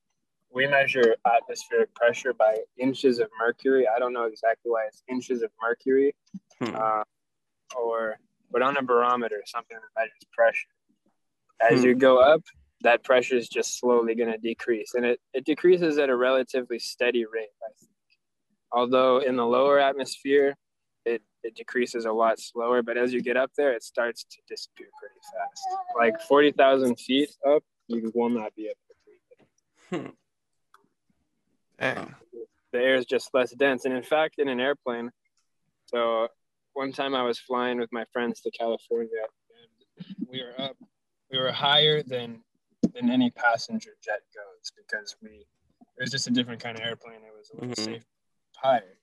we 0.50 0.66
measure 0.66 1.14
atmospheric 1.26 1.94
pressure 1.94 2.32
by 2.32 2.58
inches 2.78 3.18
of 3.18 3.28
mercury. 3.38 3.86
I 3.88 3.98
don't 3.98 4.12
know 4.12 4.24
exactly 4.24 4.70
why 4.70 4.86
it's 4.86 5.02
inches 5.08 5.42
of 5.42 5.50
mercury, 5.60 6.14
Hmm. 6.60 6.74
uh, 6.74 7.04
or 7.76 8.18
but 8.50 8.62
on 8.62 8.76
a 8.76 8.82
barometer, 8.82 9.42
something 9.46 9.76
that 9.76 10.00
measures 10.00 10.24
pressure. 10.32 10.68
As 11.60 11.80
Hmm. 11.80 11.86
you 11.86 11.94
go 11.94 12.18
up, 12.18 12.42
that 12.82 13.02
pressure 13.02 13.36
is 13.36 13.48
just 13.48 13.78
slowly 13.78 14.14
going 14.14 14.30
to 14.30 14.38
decrease, 14.38 14.94
and 14.94 15.04
it, 15.04 15.20
it 15.32 15.44
decreases 15.44 15.98
at 15.98 16.10
a 16.10 16.16
relatively 16.16 16.78
steady 16.78 17.24
rate. 17.24 17.48
I 17.62 17.72
think, 17.78 17.90
although 18.72 19.18
in 19.18 19.36
the 19.36 19.46
lower 19.46 19.78
atmosphere, 19.78 20.56
it, 21.04 21.22
it 21.42 21.54
decreases 21.54 22.04
a 22.04 22.12
lot 22.12 22.40
slower. 22.40 22.82
But 22.82 22.96
as 22.96 23.12
you 23.12 23.22
get 23.22 23.36
up 23.36 23.50
there, 23.56 23.72
it 23.72 23.82
starts 23.82 24.24
to 24.24 24.38
disappear 24.48 24.88
pretty 25.00 25.20
fast. 25.32 25.62
Like 25.96 26.20
forty 26.22 26.52
thousand 26.52 26.96
feet 26.98 27.30
up, 27.48 27.62
you 27.88 28.10
will 28.14 28.28
not 28.30 28.54
be 28.56 28.64
able 28.66 28.74
to 28.88 28.94
breathe. 29.04 30.02
Hmm. 30.02 30.10
Dang. 31.78 32.14
the 32.72 32.78
air 32.78 32.96
is 32.96 33.06
just 33.06 33.30
less 33.34 33.52
dense. 33.54 33.84
And 33.84 33.94
in 33.94 34.02
fact, 34.02 34.36
in 34.38 34.48
an 34.48 34.60
airplane, 34.60 35.10
so 35.86 36.28
one 36.72 36.92
time 36.92 37.14
I 37.14 37.22
was 37.22 37.38
flying 37.38 37.78
with 37.78 37.90
my 37.92 38.04
friends 38.12 38.40
to 38.42 38.50
California, 38.50 39.10
and 40.00 40.28
we 40.30 40.42
were 40.42 40.60
up, 40.60 40.76
we 41.30 41.38
were 41.38 41.52
higher 41.52 42.02
than 42.02 42.42
than 42.94 43.10
any 43.10 43.30
passenger 43.30 43.90
jet 44.02 44.20
goes 44.34 44.72
because 44.76 45.16
we 45.22 45.46
it 45.98 46.00
was 46.02 46.10
just 46.10 46.26
a 46.26 46.30
different 46.30 46.62
kind 46.62 46.78
of 46.78 46.84
airplane. 46.84 47.16
It 47.16 47.32
was 47.36 47.50
a 47.50 47.56
little 47.60 47.74
Mhm. 47.84 47.84
safe 47.94 48.04
higher, 48.62 48.96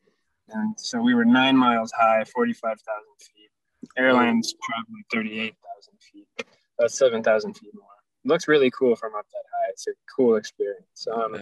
and 0.50 0.80
so 0.80 1.02
we 1.02 1.14
were 1.14 1.26
nine 1.26 1.56
miles 1.58 1.92
high, 1.92 2.24
forty 2.26 2.54
five 2.54 2.80
thousand 2.82 3.16
feet. 3.22 3.50
Airlines 3.98 4.54
travel 4.64 4.94
at 5.00 5.06
thirty 5.16 5.40
eight 5.40 5.56
thousand 5.64 6.00
feet. 6.02 6.28
That's 6.80 6.98
seven 6.98 7.22
thousand 7.24 7.54
feet 7.56 7.74
more. 7.76 7.84
looks 8.26 8.48
really 8.48 8.72
cool 8.72 8.96
from 8.96 9.14
up 9.16 9.26
that 9.32 9.44
high. 9.54 9.70
It's 9.72 9.88
a 9.88 9.92
cool 10.16 10.36
experience. 10.36 11.08
Um, 11.12 11.38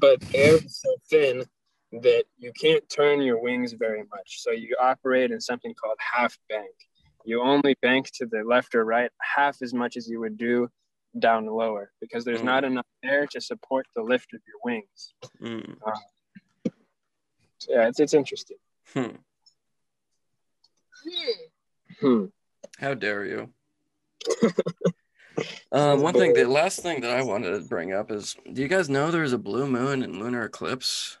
but 0.00 0.22
air 0.34 0.54
is 0.56 0.80
so 0.80 0.94
thin 1.10 1.44
that 1.92 2.24
you 2.38 2.52
can't 2.60 2.86
turn 2.88 3.20
your 3.22 3.40
wings 3.40 3.72
very 3.72 4.02
much. 4.10 4.40
So 4.42 4.50
you 4.52 4.76
operate 4.80 5.30
in 5.30 5.40
something 5.40 5.74
called 5.74 5.96
half 5.98 6.38
bank. 6.48 6.74
You 7.24 7.42
only 7.42 7.76
bank 7.82 8.10
to 8.14 8.26
the 8.26 8.42
left 8.46 8.74
or 8.74 8.84
right 8.84 9.10
half 9.20 9.56
as 9.62 9.74
much 9.74 9.96
as 9.96 10.08
you 10.08 10.20
would 10.20 10.38
do 10.38 10.68
down 11.18 11.46
lower 11.46 11.90
because 12.00 12.24
there's 12.24 12.40
Mm. 12.40 12.44
not 12.44 12.64
enough 12.64 12.86
air 13.04 13.26
to 13.28 13.40
support 13.40 13.86
the 13.96 14.02
lift 14.02 14.32
of 14.34 14.40
your 14.46 14.60
wings. 14.64 15.14
Mm. 15.42 15.76
So 17.58 17.72
yeah, 17.72 17.88
it's, 17.88 18.00
it's 18.00 18.14
interesting. 18.14 18.56
Hmm. 18.94 19.16
Hmm. 22.00 22.24
How 22.78 22.94
dare 22.94 23.24
you? 23.24 23.50
um, 25.72 26.02
one 26.02 26.14
thing, 26.14 26.34
the 26.34 26.44
last 26.44 26.80
thing 26.80 27.00
that 27.00 27.10
I 27.10 27.22
wanted 27.22 27.50
to 27.50 27.68
bring 27.68 27.92
up 27.92 28.10
is 28.10 28.36
do 28.52 28.62
you 28.62 28.68
guys 28.68 28.88
know 28.88 29.10
there's 29.10 29.32
a 29.32 29.38
blue 29.38 29.66
moon 29.66 30.02
and 30.02 30.16
lunar 30.16 30.44
eclipse 30.44 31.18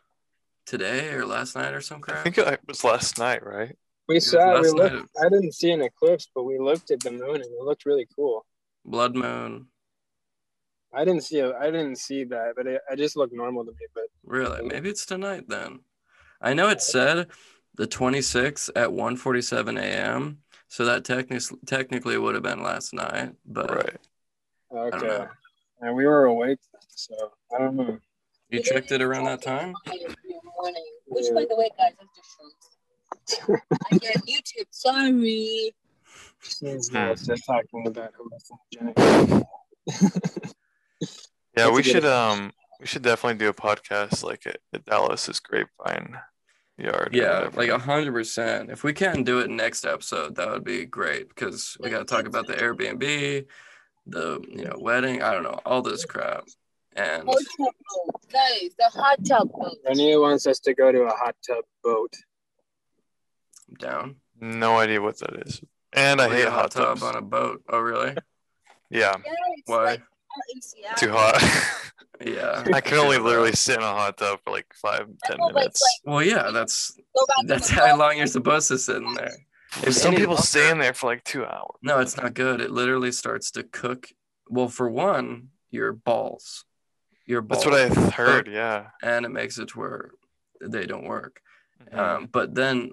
today 0.66 1.10
or 1.10 1.26
last 1.26 1.56
night 1.56 1.74
or 1.74 1.80
some 1.80 2.00
crap? 2.00 2.18
I 2.18 2.22
think 2.30 2.38
it 2.38 2.60
was 2.66 2.84
last 2.84 3.18
night, 3.18 3.44
right? 3.44 3.76
We 4.08 4.16
was 4.16 4.30
saw. 4.30 4.60
We 4.60 4.70
looked, 4.70 4.94
night. 4.94 5.04
I 5.20 5.28
didn't 5.28 5.52
see 5.52 5.70
an 5.70 5.82
eclipse, 5.82 6.28
but 6.34 6.44
we 6.44 6.58
looked 6.58 6.90
at 6.90 7.00
the 7.00 7.10
moon 7.10 7.36
and 7.36 7.44
it 7.44 7.62
looked 7.62 7.86
really 7.86 8.06
cool. 8.14 8.46
Blood 8.84 9.14
moon. 9.14 9.66
I 10.94 11.04
didn't 11.04 11.22
see. 11.22 11.40
A, 11.40 11.56
I 11.56 11.66
didn't 11.66 11.96
see 11.96 12.24
that, 12.24 12.54
but 12.56 12.66
it, 12.66 12.80
it 12.90 12.96
just 12.96 13.16
looked 13.16 13.34
normal 13.34 13.64
to 13.64 13.70
me. 13.72 13.86
But 13.94 14.04
Really? 14.24 14.66
Maybe 14.66 14.88
it's 14.88 15.04
tonight 15.04 15.44
then. 15.48 15.80
I 16.40 16.54
know 16.54 16.68
it 16.68 16.80
said 16.80 17.28
the 17.74 17.86
26th 17.86 18.70
at 18.76 18.90
1:47 18.90 19.78
a.m. 19.80 20.38
So 20.68 20.84
that 20.84 21.04
technically 21.04 21.58
technically 21.66 22.18
would 22.18 22.34
have 22.34 22.42
been 22.42 22.62
last 22.62 22.92
night, 22.92 23.32
but 23.46 23.70
Right. 23.70 23.96
okay, 24.94 25.24
and 25.80 25.96
we 25.96 26.06
were 26.06 26.26
awake, 26.26 26.58
so 26.88 27.14
I 27.54 27.58
don't 27.58 27.76
know. 27.76 27.98
you 28.50 28.60
checked 28.62 28.92
it 28.92 29.00
around 29.00 29.24
that 29.24 29.40
time. 29.42 29.74
Morning. 30.60 30.84
Which, 31.06 31.26
by 31.34 31.46
the 31.48 31.56
way, 31.56 31.70
guys, 31.78 31.92
that's 31.98 33.38
just 33.38 33.70
I 33.90 33.96
get 33.96 34.20
YouTube. 34.26 34.66
Sorry. 34.70 35.74
She's 36.42 36.88
Hmm. 36.90 37.12
just 37.14 37.46
talking 37.46 37.86
about 37.86 38.12
hallucinogenic. 38.14 39.44
Yeah, 41.56 41.64
That's 41.64 41.70
we 41.74 41.80
a 41.80 41.82
good 41.82 41.84
should 41.84 42.04
um 42.04 42.52
we 42.80 42.86
should 42.86 43.02
definitely 43.02 43.38
do 43.38 43.48
a 43.48 43.54
podcast 43.54 44.22
like 44.24 44.46
at, 44.46 44.58
at 44.72 44.84
Dallas's 44.84 45.40
grapevine 45.40 46.18
yard. 46.76 47.10
Yeah, 47.12 47.48
like 47.54 47.70
a 47.70 47.78
hundred 47.78 48.12
percent. 48.12 48.70
If 48.70 48.84
we 48.84 48.92
can 48.92 49.24
do 49.24 49.40
it 49.40 49.50
next 49.50 49.84
episode, 49.84 50.36
that 50.36 50.48
would 50.50 50.64
be 50.64 50.84
great 50.84 51.28
because 51.28 51.76
we 51.80 51.90
got 51.90 51.98
to 51.98 52.04
talk 52.04 52.26
about 52.26 52.46
the 52.46 52.54
Airbnb, 52.54 53.46
the 54.06 54.44
you 54.48 54.64
know 54.64 54.76
wedding. 54.78 55.22
I 55.22 55.32
don't 55.32 55.42
know 55.42 55.58
all 55.66 55.82
this 55.82 56.04
crap, 56.04 56.44
and 56.94 57.24
Hot 57.26 57.36
tub 57.56 57.66
boat. 57.66 58.22
Guys, 58.32 58.70
the 58.78 58.90
hot 58.94 59.18
tub 59.26 59.50
boat. 59.52 59.76
Rania 59.86 60.20
wants 60.20 60.46
us 60.46 60.60
to 60.60 60.74
go 60.74 60.92
to 60.92 61.02
a 61.02 61.10
hot 61.10 61.34
tub 61.46 61.64
boat. 61.82 62.12
I'm 63.68 63.74
down. 63.74 64.16
no 64.40 64.78
idea 64.78 65.00
what 65.02 65.18
that 65.18 65.46
is. 65.46 65.60
And 65.92 66.20
I 66.20 66.26
Like 66.26 66.36
hate 66.36 66.46
a 66.46 66.50
hot 66.50 66.70
tub 66.70 67.02
on 67.02 67.16
a 67.16 67.22
boat. 67.22 67.62
Oh 67.68 67.80
really? 67.80 68.14
Yeah, 68.90 69.16
Yeah, 69.22 69.32
Why? 69.66 69.84
like 69.84 70.00
out 70.00 70.00
in 70.00 70.00
Seattle. 70.00 70.17
Too 70.96 71.10
hot. 71.12 71.42
Yeah. 72.20 72.64
I 72.74 72.80
can 72.80 72.98
only 72.98 73.16
literally 73.18 73.52
sit 73.52 73.76
in 73.76 73.82
a 73.84 73.86
hot 73.92 74.16
tub 74.18 74.40
for 74.42 74.50
like 74.50 74.66
five, 74.74 75.06
ten 75.24 75.36
know, 75.38 75.50
minutes. 75.50 75.80
it's 75.80 76.00
Well, 76.04 76.20
yeah. 76.20 76.50
That's 76.50 76.96
Go 77.14 77.24
back 77.28 77.36
to 77.42 77.46
that's 77.46 77.68
how 77.68 77.96
long 77.96 78.16
you're 78.18 78.26
supposed 78.26 78.66
to 78.68 78.78
sit 78.78 78.96
in 78.96 79.14
there. 79.14 79.30
If 79.84 79.94
Some 79.94 80.16
people 80.16 80.32
longer- 80.34 80.42
stay 80.42 80.68
in 80.68 80.80
there 80.80 80.94
for 80.94 81.06
like 81.06 81.22
two 81.22 81.44
hours. 81.44 81.76
No, 81.80 82.00
it's 82.00 82.16
not 82.16 82.34
good. 82.34 82.60
It 82.60 82.72
literally 82.72 83.12
starts 83.12 83.52
to 83.52 83.62
cook. 83.62 84.08
Well, 84.48 84.66
for 84.66 84.90
one, 84.90 85.50
your 85.70 85.92
balls. 85.92 86.64
Your 87.24 87.40
balls. 87.40 87.62
That's 87.62 87.72
what 87.72 87.80
I 87.80 87.88
cook, 88.06 88.14
heard. 88.14 88.48
Yeah. 88.48 88.88
And 89.00 89.24
it 89.24 89.28
makes 89.30 89.56
it 89.60 89.68
to 89.68 89.78
where 89.78 90.10
they 90.60 90.86
don't 90.86 91.06
work. 91.06 91.40
Mhm. 91.92 91.96
Um, 91.98 92.26
but 92.32 92.52
then 92.52 92.90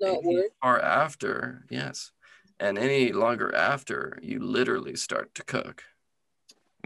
Not 0.00 0.18
any 0.24 0.34
work. 0.36 0.46
far 0.60 0.80
after, 0.80 1.64
yes, 1.70 2.10
and 2.58 2.76
any 2.76 3.12
longer 3.12 3.54
after, 3.54 4.18
you 4.20 4.40
literally 4.40 4.96
start 4.96 5.32
to 5.36 5.44
cook 5.44 5.84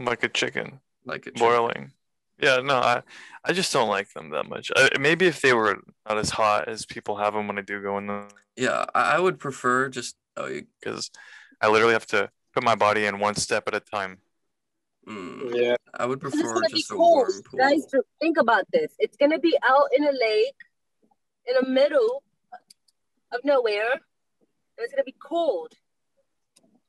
like 0.04 0.22
a 0.22 0.28
chicken 0.28 0.80
like 1.08 1.26
a 1.26 1.30
chicken. 1.32 1.40
boiling. 1.40 1.92
Yeah, 2.40 2.60
no, 2.60 2.76
I, 2.76 3.02
I 3.44 3.52
just 3.52 3.72
don't 3.72 3.88
like 3.88 4.12
them 4.12 4.30
that 4.30 4.48
much. 4.48 4.70
I, 4.76 4.90
maybe 5.00 5.26
if 5.26 5.40
they 5.40 5.52
were 5.52 5.80
not 6.08 6.18
as 6.18 6.30
hot 6.30 6.68
as 6.68 6.86
people 6.86 7.16
have 7.16 7.34
them 7.34 7.48
when 7.48 7.58
I 7.58 7.62
do 7.62 7.82
go 7.82 7.98
in 7.98 8.06
them, 8.06 8.28
Yeah, 8.56 8.84
I, 8.94 9.16
I 9.16 9.18
would 9.18 9.40
prefer 9.40 9.88
just 9.88 10.14
oh, 10.36 10.46
you, 10.46 10.66
because 10.80 11.10
I 11.60 11.68
literally 11.68 11.94
have 11.94 12.06
to 12.08 12.30
put 12.54 12.62
my 12.62 12.76
body 12.76 13.06
in 13.06 13.18
one 13.18 13.34
step 13.34 13.64
at 13.66 13.74
a 13.74 13.80
time. 13.80 14.18
mm, 15.08 15.52
Yeah, 15.52 15.76
I 15.94 16.06
would 16.06 16.20
prefer 16.20 16.54
gonna 16.54 16.66
be 16.68 16.74
just 16.74 16.92
a 16.92 16.94
cold. 16.94 17.16
warm 17.16 17.42
pool. 17.42 17.58
Guys, 17.58 17.86
think 18.20 18.38
about 18.38 18.64
this. 18.72 18.94
It's 19.00 19.16
gonna 19.16 19.40
be 19.40 19.58
out 19.68 19.88
in 19.96 20.04
a 20.04 20.12
lake, 20.12 20.54
in 21.46 21.56
the 21.60 21.68
middle 21.68 22.22
of 23.32 23.40
nowhere, 23.42 23.92
and 23.92 24.00
it's 24.78 24.92
gonna 24.92 25.02
be 25.02 25.16
cold 25.20 25.72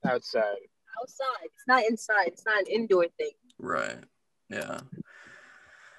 outside. 0.05 0.68
Outside. 1.01 1.45
It's 1.45 1.67
not 1.67 1.83
inside. 1.85 2.27
It's 2.27 2.45
not 2.45 2.59
an 2.61 2.65
indoor 2.67 3.07
thing. 3.17 3.31
Right. 3.57 3.97
Yeah. 4.49 4.79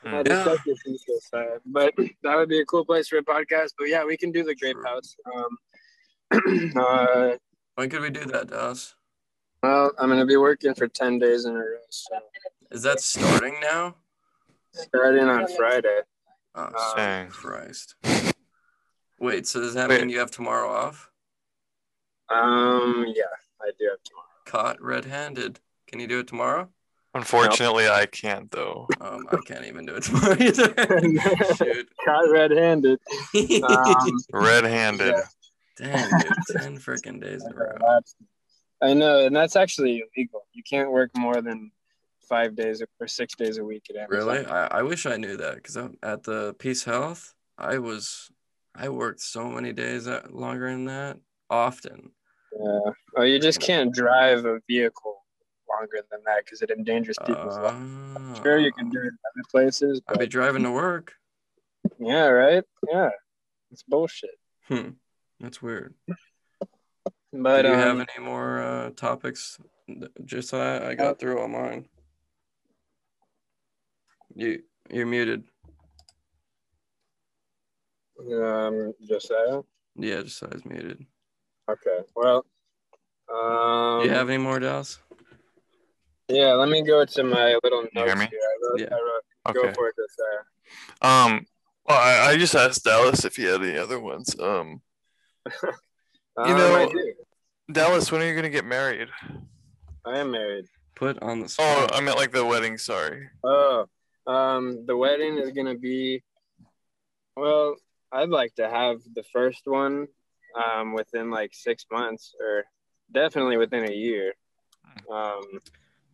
I. 0.04 0.22
Yeah. 0.26 0.44
like 0.44 0.60
side, 1.20 1.60
but 1.66 1.94
that 2.22 2.36
would 2.36 2.48
be 2.48 2.60
a 2.60 2.64
cool 2.64 2.84
place 2.84 3.08
for 3.08 3.18
a 3.18 3.22
podcast. 3.22 3.72
But 3.78 3.88
yeah, 3.88 4.04
we 4.04 4.16
can 4.16 4.32
do 4.32 4.42
the 4.42 4.54
grape 4.54 4.76
Sure. 4.76 4.86
house. 4.86 5.14
Um, 5.34 6.72
uh, 6.76 7.30
When 7.74 7.90
could 7.90 8.00
we 8.00 8.10
do 8.10 8.24
that, 8.26 8.48
Dallas? 8.48 8.94
well, 9.62 9.92
I'm 9.98 10.08
gonna 10.08 10.24
be 10.24 10.36
working 10.38 10.74
for 10.74 10.88
ten 10.88 11.18
days 11.18 11.44
in 11.44 11.52
a 11.54 11.58
row, 11.58 11.76
so 11.90 12.16
Is 12.70 12.82
that 12.82 13.00
starting 13.00 13.56
now? 13.60 13.96
starting 14.72 15.24
on 15.24 15.46
Friday. 15.56 16.00
Oh, 16.54 16.94
Dang. 16.96 17.28
Christ. 17.28 17.94
Wait, 19.18 19.46
so 19.46 19.60
does 19.60 19.74
that 19.74 19.88
Wait. 19.90 20.00
mean 20.00 20.08
you 20.08 20.18
have 20.18 20.30
tomorrow 20.30 20.68
off? 20.70 21.10
Um, 22.30 23.04
yeah, 23.14 23.24
I 23.60 23.70
do 23.78 23.86
have 23.90 24.02
tomorrow. 24.04 24.26
Caught 24.50 24.82
red-handed. 24.82 25.60
Can 25.86 26.00
you 26.00 26.08
do 26.08 26.18
it 26.18 26.26
tomorrow? 26.26 26.68
Unfortunately, 27.14 27.88
I 27.88 28.06
can't 28.06 28.50
though. 28.50 28.88
Um, 29.00 29.28
I 29.30 29.36
can't 29.46 29.64
even 29.64 29.86
do 29.86 29.94
it 29.94 30.02
tomorrow 30.04 30.36
either. 30.40 30.74
Shoot. 31.56 31.88
Caught 32.04 32.30
red-handed. 32.30 32.98
Um, 33.62 34.18
Red-handed. 34.32 35.14
Dang, 35.76 36.10
dude, 36.20 36.32
ten 36.56 36.78
freaking 36.78 37.20
days 37.20 37.44
in 37.44 37.52
a 37.52 37.54
row. 37.54 38.00
I 38.82 38.92
know, 38.92 39.24
and 39.24 39.36
that's 39.36 39.54
actually 39.54 40.02
illegal. 40.16 40.46
You 40.52 40.64
can't 40.68 40.90
work 40.90 41.10
more 41.16 41.40
than 41.40 41.70
five 42.28 42.56
days 42.56 42.82
or 43.00 43.06
six 43.06 43.36
days 43.36 43.58
a 43.58 43.64
week 43.64 43.84
at 43.90 43.96
Amazon. 43.96 44.34
Really? 44.34 44.46
I, 44.46 44.78
I 44.78 44.82
wish 44.82 45.06
I 45.06 45.16
knew 45.16 45.36
that 45.36 45.54
because 45.56 45.76
at 45.76 46.24
the 46.24 46.54
PeaceHealth, 46.54 47.34
I 47.56 47.78
was, 47.78 48.30
I 48.74 48.88
worked 48.88 49.20
so 49.20 49.48
many 49.48 49.72
days 49.72 50.08
longer 50.30 50.70
than 50.72 50.86
that, 50.86 51.18
often. 51.48 52.10
Yeah. 52.58 52.92
Oh, 53.16 53.22
you 53.22 53.38
just 53.38 53.60
can't 53.60 53.92
drive 53.94 54.44
a 54.44 54.60
vehicle 54.68 55.22
longer 55.68 56.00
than 56.10 56.20
that 56.26 56.44
because 56.44 56.62
it 56.62 56.70
endangers 56.70 57.16
people's 57.24 57.56
lives. 57.56 58.16
Uh, 58.16 58.42
Sure, 58.42 58.58
you 58.58 58.72
can 58.72 58.90
do 58.90 58.98
it 58.98 59.06
in 59.06 59.18
other 59.34 59.44
places, 59.50 60.00
I'd 60.08 60.18
be 60.18 60.26
driving 60.26 60.62
to 60.64 60.70
work. 60.70 61.12
yeah, 61.98 62.26
right? 62.26 62.64
Yeah, 62.90 63.10
it's 63.70 63.82
bullshit. 63.82 64.38
Hmm. 64.68 64.90
That's 65.38 65.62
weird. 65.62 65.94
But 67.32 67.62
Do 67.62 67.68
you 67.68 67.74
um, 67.74 67.80
have 67.80 67.96
any 67.96 68.24
more 68.24 68.60
uh, 68.60 68.90
topics? 68.90 69.58
Just 70.24 70.48
so 70.50 70.60
I, 70.60 70.90
I 70.90 70.94
got 70.94 71.18
through 71.18 71.38
all 71.40 71.48
mine. 71.48 71.86
You 74.34 74.62
you're 74.90 75.06
muted. 75.06 75.44
um, 78.20 78.92
just 79.08 79.28
that. 79.28 79.64
Yeah, 79.96 80.20
was 80.22 80.42
muted. 80.64 81.06
Okay. 81.72 82.00
Well, 82.16 82.44
um, 83.32 84.02
Do 84.02 84.08
you 84.08 84.14
have 84.14 84.28
any 84.28 84.38
more, 84.42 84.58
Dallas? 84.58 84.98
yeah. 86.28 86.52
Let 86.54 86.68
me 86.68 86.82
go 86.82 87.04
to 87.04 87.22
my 87.24 87.58
little 87.62 87.82
notes 87.82 87.92
You 87.94 88.04
hear 88.04 88.16
me? 88.16 88.26
here. 88.30 88.40
I 88.42 88.56
wrote, 88.70 88.80
Yeah. 88.80 88.88
I 88.90 88.94
wrote, 88.94 89.56
Okay. 89.56 89.68
Go 89.68 89.72
for 89.74 89.88
it, 89.88 89.94
Josiah. 89.96 90.44
Um. 91.32 91.46
Well, 91.88 91.98
I, 91.98 92.30
I 92.32 92.36
just 92.36 92.54
asked 92.54 92.84
Dallas 92.84 93.24
if 93.24 93.36
he 93.36 93.44
had 93.44 93.62
any 93.62 93.76
other 93.78 93.98
ones. 94.00 94.38
Um, 94.38 94.82
Um, 96.36 96.56
know- 96.56 96.74
I. 96.76 96.92
Dallas, 97.72 98.10
when 98.12 98.20
are 98.22 98.26
you 98.26 98.34
gonna 98.34 98.50
get 98.50 98.64
married? 98.64 99.08
I 100.04 100.18
am 100.18 100.30
married. 100.30 100.66
Put 100.96 101.20
on 101.22 101.40
the 101.40 101.54
Oh. 101.58 101.86
I 101.92 102.00
meant 102.00 102.16
like 102.16 102.32
the 102.32 102.44
wedding. 102.44 102.78
Sorry. 102.78 103.28
Oh, 103.44 103.86
um, 104.26 104.84
the 104.86 104.96
wedding 104.96 105.38
is 105.38 105.50
gonna 105.52 105.76
be. 105.76 106.22
Well, 107.36 107.76
I'd 108.12 108.28
like 108.28 108.54
to 108.56 108.68
have 108.68 108.98
the 109.14 109.22
first 109.32 109.62
one 109.64 110.06
um, 110.54 110.92
within 110.94 111.30
like 111.30 111.50
six 111.54 111.86
months 111.90 112.34
or 112.40 112.64
definitely 113.12 113.56
within 113.56 113.88
a 113.88 113.92
year. 113.94 114.32
Um, 115.10 115.42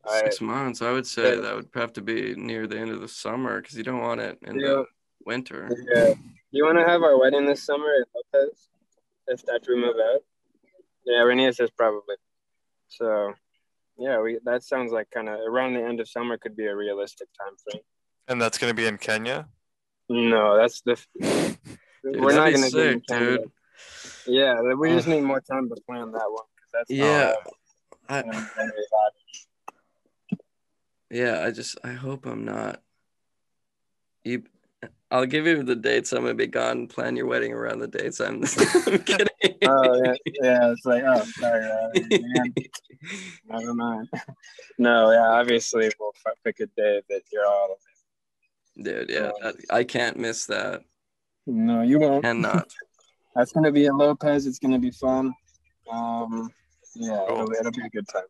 I, 0.09 0.21
Six 0.25 0.41
months, 0.41 0.83
I 0.83 0.93
would 0.93 1.07
say 1.07 1.35
Yeah. 1.35 1.41
that 1.41 1.55
would 1.57 1.69
have 1.75 1.93
to 1.95 2.01
be 2.03 2.35
near 2.37 2.67
the 2.67 2.79
end 2.79 2.91
of 2.91 3.01
the 3.01 3.09
summer 3.09 3.61
because 3.61 3.77
you 3.77 3.83
don't 3.83 4.01
want 4.01 4.21
it 4.21 4.39
in 4.43 4.59
Yeah. 4.61 4.69
the 4.69 4.85
winter. 5.25 5.69
yeah. 5.95 6.15
You 6.53 6.65
want 6.65 6.79
to 6.79 6.85
have 6.87 7.03
our 7.03 7.19
wedding 7.19 7.45
this 7.45 7.65
summer 7.65 7.89
at 8.01 8.07
Lopez? 8.15 8.69
If 9.27 9.43
that's 9.45 9.67
we 9.69 9.75
move 9.77 9.97
out? 9.97 10.23
Yeah, 11.05 11.23
Renee 11.23 11.51
says 11.53 11.71
probably. 11.71 12.15
So, 12.89 13.35
yeah, 13.99 14.21
we 14.21 14.39
that 14.45 14.63
sounds 14.63 14.93
like 14.93 15.11
kind 15.11 15.29
of 15.29 15.41
around 15.41 15.75
the 15.75 15.83
end 15.83 15.99
of 16.01 16.09
summer 16.09 16.39
could 16.39 16.57
be 16.57 16.67
a 16.67 16.77
realistic 16.77 17.29
time 17.39 17.57
frame. 17.57 17.83
And 18.29 18.41
that's 18.41 18.59
gonna 18.59 18.75
be 18.75 18.87
in 18.87 18.99
Kenya. 18.99 19.49
No, 20.09 20.57
that's 20.57 20.81
the. 20.83 20.95
Dude, 21.21 22.21
we're 22.21 22.33
not 22.35 22.53
that'd 22.53 22.55
be 22.55 22.61
gonna 22.61 22.71
do 22.71 22.79
it 22.79 22.87
in 22.93 22.99
sick, 23.01 23.07
Canada. 23.09 23.39
dude. 23.39 23.51
Yeah, 24.27 24.61
we 24.61 24.91
just 24.91 25.09
need 25.09 25.23
more 25.23 25.41
time 25.41 25.69
to 25.69 25.77
plan 25.89 26.13
that 26.13 26.31
one. 26.31 26.45
That's 26.73 26.91
not, 26.91 26.97
Yeah, 26.97 27.35
uh, 27.47 27.51
I, 28.09 28.23
gonna 28.23 28.33
be 28.33 28.47
very 28.57 28.71
hot. 28.93 30.41
yeah. 31.11 31.43
I 31.45 31.51
just 31.51 31.79
I 31.85 31.93
hope 31.93 32.27
I'm 32.27 32.45
not. 32.45 32.83
You, 34.25 34.43
I'll 35.11 35.27
give 35.27 35.47
you 35.47 35.63
the 35.63 35.77
dates 35.77 36.13
I'm 36.13 36.23
gonna 36.23 36.35
be 36.35 36.47
gone. 36.49 36.89
Plan 36.89 37.17
your 37.17 37.27
wedding 37.27 37.53
around 37.53 37.79
the 37.79 37.89
dates. 37.89 38.21
I'm, 38.21 38.43
I'm 38.87 38.99
kidding. 39.05 39.27
Oh 39.65 40.03
yeah, 40.05 40.15
yeah. 40.43 40.73
It's 40.73 40.85
like, 40.85 41.05
oh, 41.07 41.23
sorry, 41.25 41.65
uh, 41.65 41.89
man. 42.11 42.55
Never 43.49 43.75
mind. 43.75 44.09
No, 44.79 45.13
yeah, 45.13 45.29
obviously 45.31 45.91
we'll 45.99 46.13
f- 46.27 46.35
pick 46.45 46.61
a 46.61 46.67
day 46.67 47.03
that 47.09 47.23
you're 47.33 47.47
all. 47.47 47.79
Dude, 48.83 49.09
yeah, 49.09 49.31
that, 49.41 49.55
I 49.71 49.85
can't 49.85 50.19
miss 50.19 50.47
that. 50.47 50.83
No, 51.47 51.83
you 51.83 51.99
won't. 52.01 52.25
Cannot. 52.25 52.73
That's 53.37 53.53
gonna 53.53 53.71
be 53.71 53.87
at 53.87 53.95
Lopez. 53.95 54.47
It's 54.47 54.59
gonna 54.59 54.79
be 54.79 54.91
fun. 54.91 55.35
Um, 55.93 56.51
yeah, 56.95 57.23
it'll, 57.25 57.53
it'll 57.53 57.71
be 57.71 57.85
a 57.85 57.91
good 57.91 58.09
time. 58.09 58.25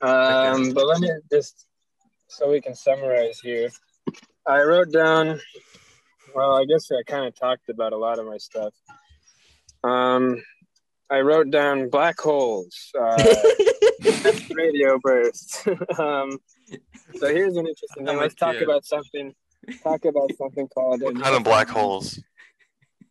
Um, 0.00 0.72
but 0.72 0.86
let 0.86 1.00
me 1.00 1.10
just 1.30 1.66
so 2.26 2.50
we 2.50 2.60
can 2.60 2.74
summarize 2.74 3.38
here. 3.38 3.70
I 4.46 4.60
wrote 4.62 4.92
down. 4.92 5.40
Well, 6.34 6.56
I 6.56 6.64
guess 6.64 6.90
I 6.90 7.04
kind 7.06 7.26
of 7.26 7.38
talked 7.38 7.68
about 7.68 7.92
a 7.92 7.96
lot 7.96 8.18
of 8.18 8.26
my 8.26 8.38
stuff. 8.38 8.74
Um, 9.84 10.42
I 11.08 11.20
wrote 11.20 11.50
down 11.50 11.88
black 11.88 12.18
holes, 12.18 12.90
uh, 13.00 13.34
radio 14.50 14.98
bursts. 15.00 15.64
um, 15.98 16.38
so 17.14 17.28
here's 17.28 17.56
an 17.56 17.68
interesting 17.68 18.06
thing. 18.06 18.16
Let's 18.16 18.34
talk 18.34 18.60
about 18.60 18.84
something. 18.84 19.32
Talk 19.82 20.04
about 20.04 20.30
something 20.36 20.66
called. 20.68 21.02
What 21.02 21.22
kind 21.22 21.36
of 21.36 21.44
black 21.44 21.68
holes? 21.68 22.18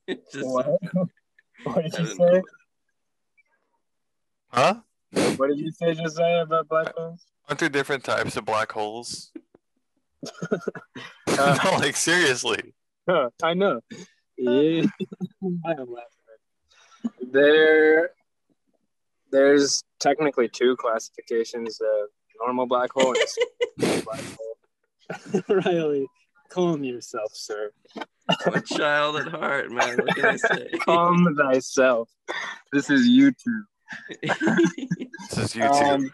Just, 0.31 0.45
What? 0.47 0.67
What 1.63 1.83
did 1.83 1.97
you 1.97 2.05
say? 2.07 2.15
know. 2.17 2.41
Huh? 4.49 4.75
What 5.37 5.47
did 5.49 5.59
you 5.59 5.71
say, 5.71 5.93
Josiah, 5.93 6.43
about 6.43 6.67
black 6.67 6.93
holes? 6.95 7.25
Aren't 7.47 7.59
there 7.59 7.69
different 7.69 8.03
types 8.03 8.35
of 8.35 8.45
black 8.45 8.71
holes? 8.71 9.31
Uh, 10.51 10.57
no, 11.63 11.71
like 11.79 11.95
seriously. 11.95 12.73
Huh, 13.07 13.29
I 13.41 13.53
know. 13.53 13.81
Yeah. 14.37 14.83
I 15.65 15.71
am 15.71 15.87
laughing. 15.91 17.11
There, 17.31 18.11
there's 19.31 19.83
technically 19.99 20.47
two 20.49 20.75
classifications: 20.77 21.79
of 21.81 22.09
normal 22.41 22.65
black 22.65 22.91
hole 22.93 23.13
and 23.13 23.17
a 23.17 23.27
super 23.27 24.01
black 24.03 24.23
hole. 24.37 25.61
Riley, 25.63 26.07
calm 26.53 26.83
yourself, 26.83 27.31
sir. 27.33 27.71
I'm 28.45 28.53
a 28.53 28.61
child 28.61 29.17
at 29.17 29.27
heart, 29.27 29.71
man. 29.71 29.97
What 29.97 30.15
can 30.15 30.25
I 30.25 30.35
say? 30.35 30.69
Calm 30.85 31.35
thyself. 31.35 32.09
This 32.71 32.89
is 32.89 33.07
YouTube. 33.09 33.63
This 35.29 35.37
is 35.37 35.53
YouTube. 35.53 35.93
Um, 35.93 36.11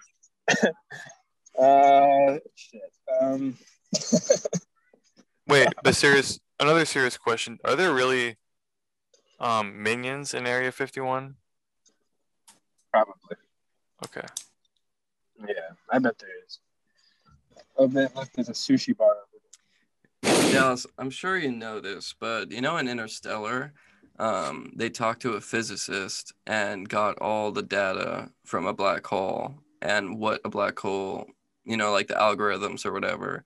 uh, 1.60 2.38
shit. 2.56 2.82
Um, 3.22 3.58
Wait, 5.48 5.68
but 5.84 5.96
serious. 5.96 6.40
Another 6.60 6.86
serious 6.86 7.18
question: 7.18 7.58
Are 7.64 7.76
there 7.76 7.94
really 7.94 8.38
um 9.40 9.82
minions 9.82 10.34
in 10.34 10.46
Area 10.46 10.72
51? 10.72 11.36
probably. 12.92 13.38
Okay. 14.06 14.28
Yeah, 15.40 15.70
I 15.92 16.00
bet 16.00 16.18
there 16.20 16.30
is. 16.46 16.60
Oh, 17.78 17.88
man, 17.88 18.10
look, 18.16 18.30
there's 18.34 18.50
a 18.50 18.54
sushi 18.54 18.96
bar 18.98 19.10
over 19.10 19.20
there. 19.29 19.29
Dallas, 20.52 20.88
I'm 20.98 21.12
sure 21.12 21.38
you 21.38 21.52
know 21.52 21.80
this, 21.80 22.16
but 22.20 22.52
you 22.52 22.60
know 22.60 22.78
in 22.78 22.88
Interstellar, 22.88 23.72
um, 24.18 24.72
they 24.76 24.90
talked 24.90 25.22
to 25.22 25.34
a 25.34 25.42
physicist 25.42 26.34
and 26.48 26.90
got 26.90 27.20
all 27.20 27.52
the 27.52 27.62
data 27.62 28.32
from 28.46 28.66
a 28.66 28.74
black 28.74 29.06
hole 29.06 29.56
and 29.82 30.18
what 30.18 30.42
a 30.44 30.50
black 30.50 30.78
hole, 30.80 31.28
you 31.66 31.78
know, 31.78 31.92
like 31.92 32.08
the 32.08 32.16
algorithms 32.16 32.86
or 32.86 32.92
whatever. 32.92 33.46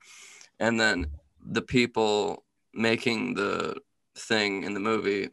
And 0.60 0.80
then 0.80 1.08
the 1.46 1.62
people 1.62 2.46
making 2.74 3.34
the 3.34 3.76
thing 4.16 4.64
in 4.64 4.74
the 4.74 4.80
movie 4.80 5.30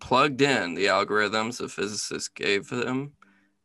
plugged 0.00 0.40
in 0.40 0.74
the 0.74 0.86
algorithms 0.86 1.58
the 1.58 1.68
physicist 1.68 2.34
gave 2.34 2.68
them 2.68 3.12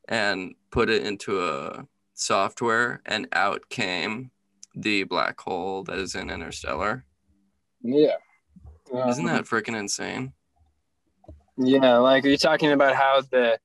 and 0.09 0.55
put 0.71 0.89
it 0.89 1.05
into 1.05 1.43
a 1.43 1.85
software 2.13 3.01
and 3.05 3.27
out 3.31 3.69
came 3.69 4.31
the 4.75 5.03
black 5.03 5.39
hole 5.39 5.83
that 5.83 5.97
is 5.97 6.15
in 6.15 6.29
Interstellar. 6.29 7.05
Yeah. 7.81 8.15
Isn't 9.09 9.27
Um, 9.27 9.35
that 9.35 9.45
freaking 9.45 9.75
insane? 9.77 10.33
Yeah, 11.57 11.97
like 11.97 12.23
are 12.25 12.29
you 12.29 12.37
talking 12.37 12.71
about 12.71 12.95
how 12.95 13.21
the 13.21 13.59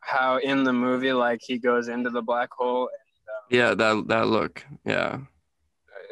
how 0.00 0.38
in 0.38 0.62
the 0.64 0.72
movie 0.72 1.12
like 1.12 1.40
he 1.42 1.58
goes 1.58 1.88
into 1.88 2.10
the 2.10 2.22
black 2.22 2.50
hole? 2.52 2.88
Yeah, 3.50 3.74
that 3.74 4.08
that 4.08 4.28
look. 4.28 4.64
Yeah. 4.84 5.18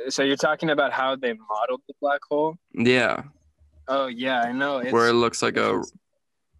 So 0.08 0.22
you're 0.22 0.36
talking 0.36 0.70
about 0.70 0.92
how 0.92 1.16
they 1.16 1.32
modeled 1.32 1.82
the 1.88 1.94
black 2.00 2.20
hole? 2.28 2.56
Yeah. 2.74 3.22
Oh 3.88 4.06
yeah, 4.08 4.42
I 4.42 4.52
know. 4.52 4.78
It's, 4.78 4.92
Where 4.92 5.08
it 5.08 5.14
looks 5.14 5.40
like 5.42 5.56
a, 5.56 5.80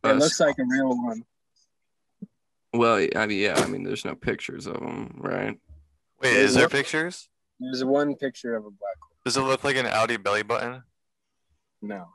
it 0.05 0.17
looks 0.17 0.41
like 0.41 0.57
a 0.59 0.65
real 0.67 0.91
one. 0.91 1.25
well, 2.73 3.07
I 3.17 3.27
mean, 3.27 3.39
yeah, 3.41 3.55
I 3.57 3.67
mean, 3.67 3.83
there's 3.83 4.05
no 4.05 4.15
pictures 4.15 4.67
of 4.67 4.75
them, 4.75 5.17
right? 5.19 5.59
Wait, 6.23 6.37
is 6.37 6.55
there 6.55 6.69
pictures? 6.69 7.29
There's 7.61 7.85
one 7.85 8.15
picture 8.15 8.55
of 8.55 8.65
a 8.65 8.71
black 8.71 8.99
hole. 9.01 9.14
Does 9.25 9.37
it 9.37 9.43
look 9.43 9.65
like 9.65 9.77
an 9.77 9.87
outie 9.87 10.23
belly 10.23 10.43
button? 10.43 10.83
No. 11.81 12.09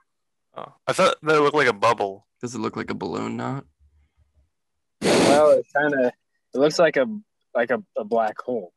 Oh, 0.56 0.74
I 0.88 0.94
thought 0.94 1.16
that 1.24 1.36
it 1.36 1.42
looked 1.42 1.56
like 1.56 1.68
a 1.68 1.74
bubble. 1.74 2.28
Does 2.42 2.56
it 2.56 2.60
look 2.60 2.76
like 2.76 2.90
a 2.90 2.96
balloon 2.96 3.38
knot? 3.38 3.66
Well, 5.02 5.52
it 5.52 5.66
kind 5.76 5.94
of 5.94 6.12
it 6.54 6.58
looks 6.58 6.80
like 6.80 6.98
a 6.98 7.06
like 7.56 7.72
a, 7.72 7.84
a 7.98 8.04
black 8.04 8.40
hole. 8.42 8.74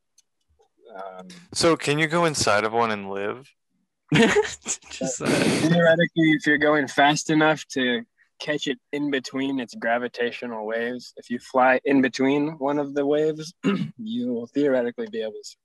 Um, 0.94 1.28
So 1.52 1.76
can 1.76 1.98
you 1.98 2.06
go 2.06 2.24
inside 2.24 2.64
of 2.64 2.72
one 2.72 2.90
and 2.90 3.10
live? 3.10 3.48
Just 4.14 5.18
that. 5.20 5.28
theoretically, 5.28 6.32
if 6.32 6.46
you're 6.46 6.58
going 6.58 6.86
fast 6.86 7.30
enough 7.30 7.64
to 7.68 8.02
catch 8.40 8.66
it 8.66 8.78
in 8.92 9.10
between 9.10 9.58
its 9.60 9.74
gravitational 9.74 10.66
waves, 10.66 11.14
if 11.16 11.30
you 11.30 11.38
fly 11.38 11.80
in 11.84 12.02
between 12.02 12.58
one 12.58 12.78
of 12.78 12.94
the 12.94 13.06
waves, 13.06 13.54
you 13.96 14.32
will 14.32 14.46
theoretically 14.46 15.06
be 15.10 15.22
able 15.22 15.32
to 15.32 15.56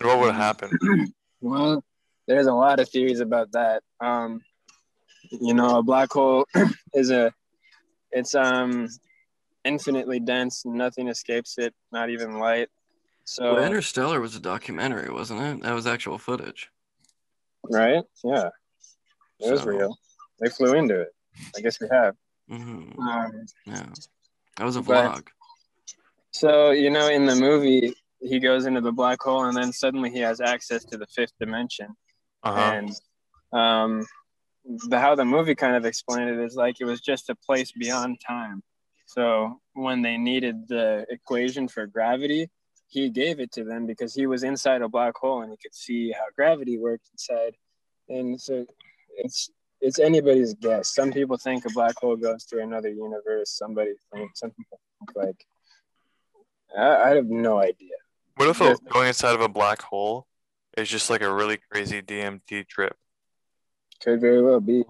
And 0.00 0.08
what 0.08 0.18
would 0.20 0.34
happen? 0.34 0.70
Well, 1.40 1.84
there's 2.26 2.46
a 2.46 2.52
lot 2.54 2.80
of 2.80 2.88
theories 2.88 3.20
about 3.20 3.52
that. 3.52 3.82
Um, 4.00 4.40
you 5.30 5.54
know, 5.54 5.78
a 5.78 5.82
black 5.82 6.12
hole 6.12 6.46
is 6.94 7.10
a, 7.10 7.32
it's 8.10 8.34
um, 8.34 8.88
infinitely 9.64 10.20
dense. 10.20 10.64
Nothing 10.64 11.08
escapes 11.08 11.58
it, 11.58 11.74
not 11.92 12.10
even 12.10 12.38
light. 12.38 12.68
So, 13.24 13.54
Well, 13.54 13.64
Interstellar 13.64 14.20
was 14.20 14.36
a 14.36 14.40
documentary, 14.40 15.12
wasn't 15.12 15.40
it? 15.42 15.62
That 15.62 15.72
was 15.74 15.86
actual 15.86 16.18
footage. 16.18 16.70
right? 17.68 18.04
Yeah, 18.22 18.50
it 19.40 19.50
was 19.50 19.64
real. 19.64 19.96
They 20.40 20.48
flew 20.48 20.74
into 20.74 21.00
it. 21.00 21.08
I 21.56 21.60
guess 21.60 21.80
we 21.80 21.88
have. 21.90 22.14
hmm 22.48 22.90
Um, 23.00 23.46
Yeah. 23.66 23.86
That 24.56 24.64
was 24.64 24.76
a 24.76 24.82
But- 24.82 25.12
vlog. 25.12 25.26
so 26.30 26.70
you 26.70 26.90
know, 26.90 27.08
in 27.08 27.26
the 27.26 27.34
movie, 27.34 27.94
he 28.26 28.40
goes 28.40 28.66
into 28.66 28.80
the 28.80 28.92
black 28.92 29.20
hole, 29.22 29.44
and 29.44 29.56
then 29.56 29.72
suddenly 29.72 30.10
he 30.10 30.20
has 30.20 30.40
access 30.40 30.84
to 30.86 30.98
the 30.98 31.06
fifth 31.06 31.32
dimension. 31.38 31.88
Uh-huh. 32.42 32.60
and 32.60 33.00
um, 33.52 34.06
the 34.88 35.00
how 35.00 35.14
the 35.14 35.24
movie 35.24 35.54
kind 35.54 35.74
of 35.74 35.84
explained 35.84 36.30
it 36.30 36.38
is 36.38 36.54
like 36.54 36.76
it 36.80 36.84
was 36.84 37.00
just 37.00 37.30
a 37.30 37.34
place 37.34 37.72
beyond 37.72 38.20
time. 38.26 38.62
So 39.06 39.60
when 39.74 40.02
they 40.02 40.16
needed 40.16 40.68
the 40.68 41.06
equation 41.08 41.68
for 41.68 41.86
gravity, 41.86 42.50
he 42.88 43.10
gave 43.10 43.40
it 43.40 43.52
to 43.52 43.64
them 43.64 43.86
because 43.86 44.14
he 44.14 44.26
was 44.26 44.42
inside 44.42 44.82
a 44.82 44.88
black 44.88 45.14
hole 45.16 45.42
and 45.42 45.50
he 45.50 45.56
could 45.56 45.74
see 45.74 46.12
how 46.12 46.24
gravity 46.34 46.78
worked 46.78 47.08
inside. 47.12 47.54
And 48.08 48.40
so 48.40 48.66
it's 49.16 49.50
it's 49.80 49.98
anybody's 49.98 50.54
guess. 50.54 50.94
Some 50.94 51.12
people 51.12 51.36
think 51.36 51.64
a 51.64 51.70
black 51.70 51.96
hole 51.98 52.16
goes 52.16 52.44
to 52.46 52.60
another 52.60 52.88
universe. 52.88 53.50
Somebody 53.50 53.92
think 54.12 54.30
some 54.36 54.50
people 54.50 54.80
think 54.98 55.16
like 55.16 55.46
I, 56.76 57.10
I 57.10 57.14
have 57.16 57.26
no 57.26 57.58
idea. 57.58 57.96
What 58.36 58.48
if 58.48 58.60
a, 58.60 58.76
going 58.90 59.08
inside 59.08 59.34
of 59.34 59.40
a 59.40 59.48
black 59.48 59.82
hole 59.82 60.26
is 60.76 60.88
just 60.88 61.10
like 61.10 61.22
a 61.22 61.32
really 61.32 61.58
crazy 61.70 62.02
DMT 62.02 62.68
trip? 62.68 62.94
Could 64.02 64.20
very 64.20 64.42
well 64.42 64.60
be. 64.60 64.84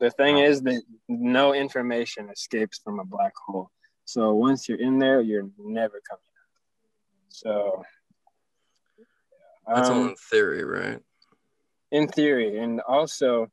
The 0.00 0.10
thing 0.10 0.38
is 0.38 0.62
that 0.62 0.82
no 1.08 1.54
information 1.54 2.28
escapes 2.30 2.78
from 2.78 3.00
a 3.00 3.04
black 3.04 3.32
hole. 3.46 3.70
So 4.04 4.34
once 4.34 4.68
you're 4.68 4.80
in 4.80 4.98
there, 4.98 5.20
you're 5.20 5.48
never 5.58 6.00
coming 6.08 6.22
out. 6.22 7.28
So 7.30 7.82
That's 9.66 9.88
all 9.88 10.02
um, 10.02 10.08
in 10.10 10.16
theory, 10.30 10.64
right? 10.64 11.00
in 11.90 12.08
theory, 12.08 12.58
and 12.58 12.80
also 12.80 13.48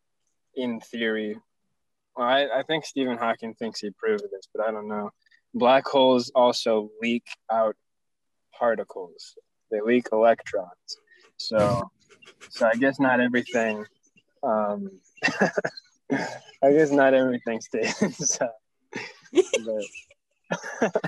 in 0.55 0.79
theory, 0.79 1.37
well, 2.15 2.27
I, 2.27 2.59
I 2.59 2.63
think 2.63 2.85
Stephen 2.85 3.17
Hawking 3.17 3.53
thinks 3.53 3.79
he 3.79 3.91
proved 3.91 4.23
this, 4.23 4.47
but 4.53 4.65
I 4.65 4.71
don't 4.71 4.87
know. 4.87 5.11
Black 5.53 5.87
holes 5.87 6.31
also 6.35 6.89
leak 7.01 7.25
out 7.51 7.75
particles. 8.57 9.35
They 9.71 9.81
leak 9.81 10.07
electrons. 10.11 10.97
So, 11.37 11.89
so 12.49 12.67
I 12.67 12.75
guess 12.75 12.99
not 12.99 13.19
everything. 13.19 13.85
Um, 14.43 14.99
I 16.11 16.71
guess 16.71 16.91
not 16.91 17.13
everything 17.13 17.61
stays 17.61 18.01
inside. 18.01 18.49
But, 20.51 21.01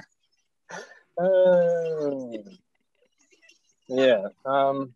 uh, 1.24 2.12
yeah. 3.88 4.28
Um, 4.46 4.94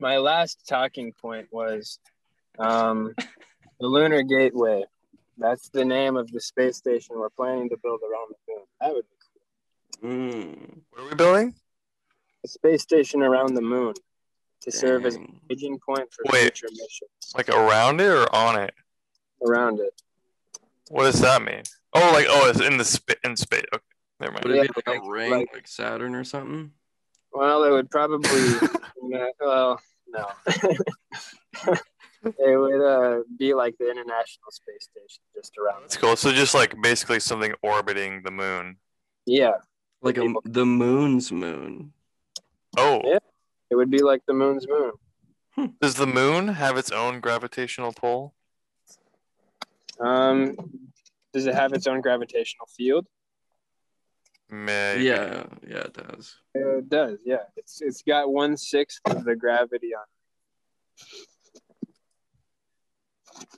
my 0.00 0.18
last 0.18 0.66
talking 0.68 1.12
point 1.20 1.48
was 1.50 1.98
um, 2.58 3.14
the 3.80 3.86
Lunar 3.86 4.22
Gateway. 4.22 4.84
That's 5.36 5.68
the 5.68 5.84
name 5.84 6.16
of 6.16 6.30
the 6.32 6.40
space 6.40 6.76
station 6.76 7.16
we're 7.16 7.30
planning 7.30 7.68
to 7.68 7.76
build 7.82 8.00
around 8.02 8.30
the 8.30 8.52
moon. 8.54 8.64
That 8.80 8.92
would 8.94 9.04
be 9.04 9.16
cool. 10.02 10.10
Mm, 10.10 10.80
What 10.90 11.02
are 11.02 11.08
we 11.08 11.14
building? 11.14 11.54
A 12.44 12.48
space 12.48 12.82
station 12.82 13.22
around 13.22 13.54
the 13.54 13.60
moon 13.62 13.94
to 14.60 14.70
serve 14.72 15.06
as 15.06 15.14
a 15.16 15.18
dang. 15.18 15.40
staging 15.46 15.78
point 15.84 16.12
for 16.12 16.24
Wait. 16.32 16.42
future 16.56 16.68
missions 16.70 17.32
Like 17.36 17.48
around 17.48 18.00
it 18.00 18.06
or 18.08 18.32
on 18.34 18.60
it? 18.60 18.74
around 19.46 19.80
it. 19.80 20.00
What 20.90 21.04
does 21.04 21.20
that 21.20 21.42
mean? 21.42 21.62
Oh, 21.92 22.10
like 22.12 22.26
oh, 22.28 22.48
it's 22.48 22.60
in 22.60 22.76
the 22.76 22.84
spa- 22.84 23.14
in 23.24 23.36
space. 23.36 23.64
Okay, 23.74 23.82
never 24.20 24.32
mind. 24.32 24.44
Would 24.44 24.54
it 24.56 24.62
be 24.62 24.66
Yeah, 24.66 24.82
like 24.94 25.04
a 25.04 25.08
ring, 25.10 25.30
like- 25.30 25.50
like 25.52 25.68
Saturn 25.68 26.14
or 26.14 26.24
something? 26.24 26.72
Well, 27.32 27.64
it 27.64 27.70
would 27.70 27.90
probably, 27.90 28.30
well, 29.40 29.80
no. 30.08 30.26
it 32.24 32.58
would 32.58 32.80
uh, 32.82 33.22
be 33.38 33.52
like 33.54 33.76
the 33.78 33.90
International 33.90 34.50
Space 34.50 34.88
Station 34.90 35.22
just 35.34 35.56
around. 35.58 35.82
That's 35.82 35.96
cool. 35.96 36.16
So 36.16 36.32
just 36.32 36.54
like 36.54 36.74
basically 36.82 37.20
something 37.20 37.52
orbiting 37.62 38.22
the 38.22 38.30
moon. 38.30 38.76
Yeah, 39.26 39.52
Like 40.00 40.16
a, 40.16 40.32
the 40.44 40.64
moon's 40.64 41.30
moon. 41.30 41.92
Oh, 42.76 43.00
Yeah. 43.04 43.18
it 43.70 43.74
would 43.76 43.90
be 43.90 44.02
like 44.02 44.22
the 44.26 44.34
moon's 44.34 44.66
moon. 44.68 44.92
does 45.80 45.94
the 45.94 46.06
moon 46.06 46.48
have 46.48 46.76
its 46.76 46.90
own 46.90 47.20
gravitational 47.20 47.92
pull? 47.92 48.34
Um, 50.00 50.54
does 51.32 51.46
it 51.46 51.54
have 51.54 51.72
its 51.72 51.86
own 51.86 52.00
gravitational 52.00 52.66
field? 52.76 53.06
Maybe. 54.50 55.04
Yeah, 55.04 55.44
yeah, 55.66 55.78
it 55.78 55.92
does. 55.92 56.36
It 56.54 56.88
does. 56.88 57.18
Yeah, 57.24 57.42
it's 57.56 57.82
it's 57.82 58.02
got 58.02 58.30
one 58.32 58.56
sixth 58.56 59.00
of 59.06 59.24
the 59.24 59.36
gravity 59.36 59.90
on. 59.94 60.04
It. 63.42 63.48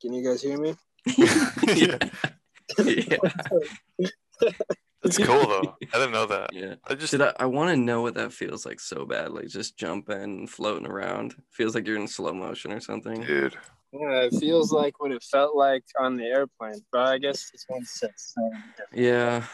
Can 0.00 0.12
you 0.12 0.22
guys 0.24 0.42
hear 0.42 0.58
me? 0.58 0.74
yeah. 1.74 1.98
yeah. 2.78 3.18
That's 5.02 5.18
cool 5.18 5.46
though. 5.46 5.76
I 5.94 5.98
didn't 5.98 6.12
know 6.12 6.26
that. 6.26 6.52
Yeah. 6.52 6.74
I 6.86 6.94
just 6.94 7.10
Dude, 7.10 7.22
I, 7.22 7.32
I 7.40 7.46
want 7.46 7.70
to 7.70 7.76
know 7.76 8.02
what 8.02 8.14
that 8.14 8.32
feels 8.32 8.64
like 8.64 8.78
so 8.78 9.04
badly. 9.04 9.46
Just 9.48 9.76
jumping 9.76 10.22
and 10.22 10.50
floating 10.50 10.86
around. 10.86 11.34
Feels 11.50 11.74
like 11.74 11.86
you're 11.86 11.98
in 11.98 12.06
slow 12.06 12.32
motion 12.32 12.72
or 12.72 12.80
something. 12.80 13.22
dude. 13.22 13.56
Yeah, 13.92 14.22
it 14.22 14.34
feels 14.40 14.72
like 14.72 15.00
what 15.00 15.12
it 15.12 15.22
felt 15.22 15.54
like 15.54 15.84
on 15.98 16.16
the 16.16 16.24
airplane, 16.24 16.80
but 16.90 17.08
I 17.08 17.18
guess 17.18 17.50
it's 17.52 17.66
one 17.68 17.84
sixth. 17.84 18.32
So 18.34 18.50
Yeah. 18.94 19.44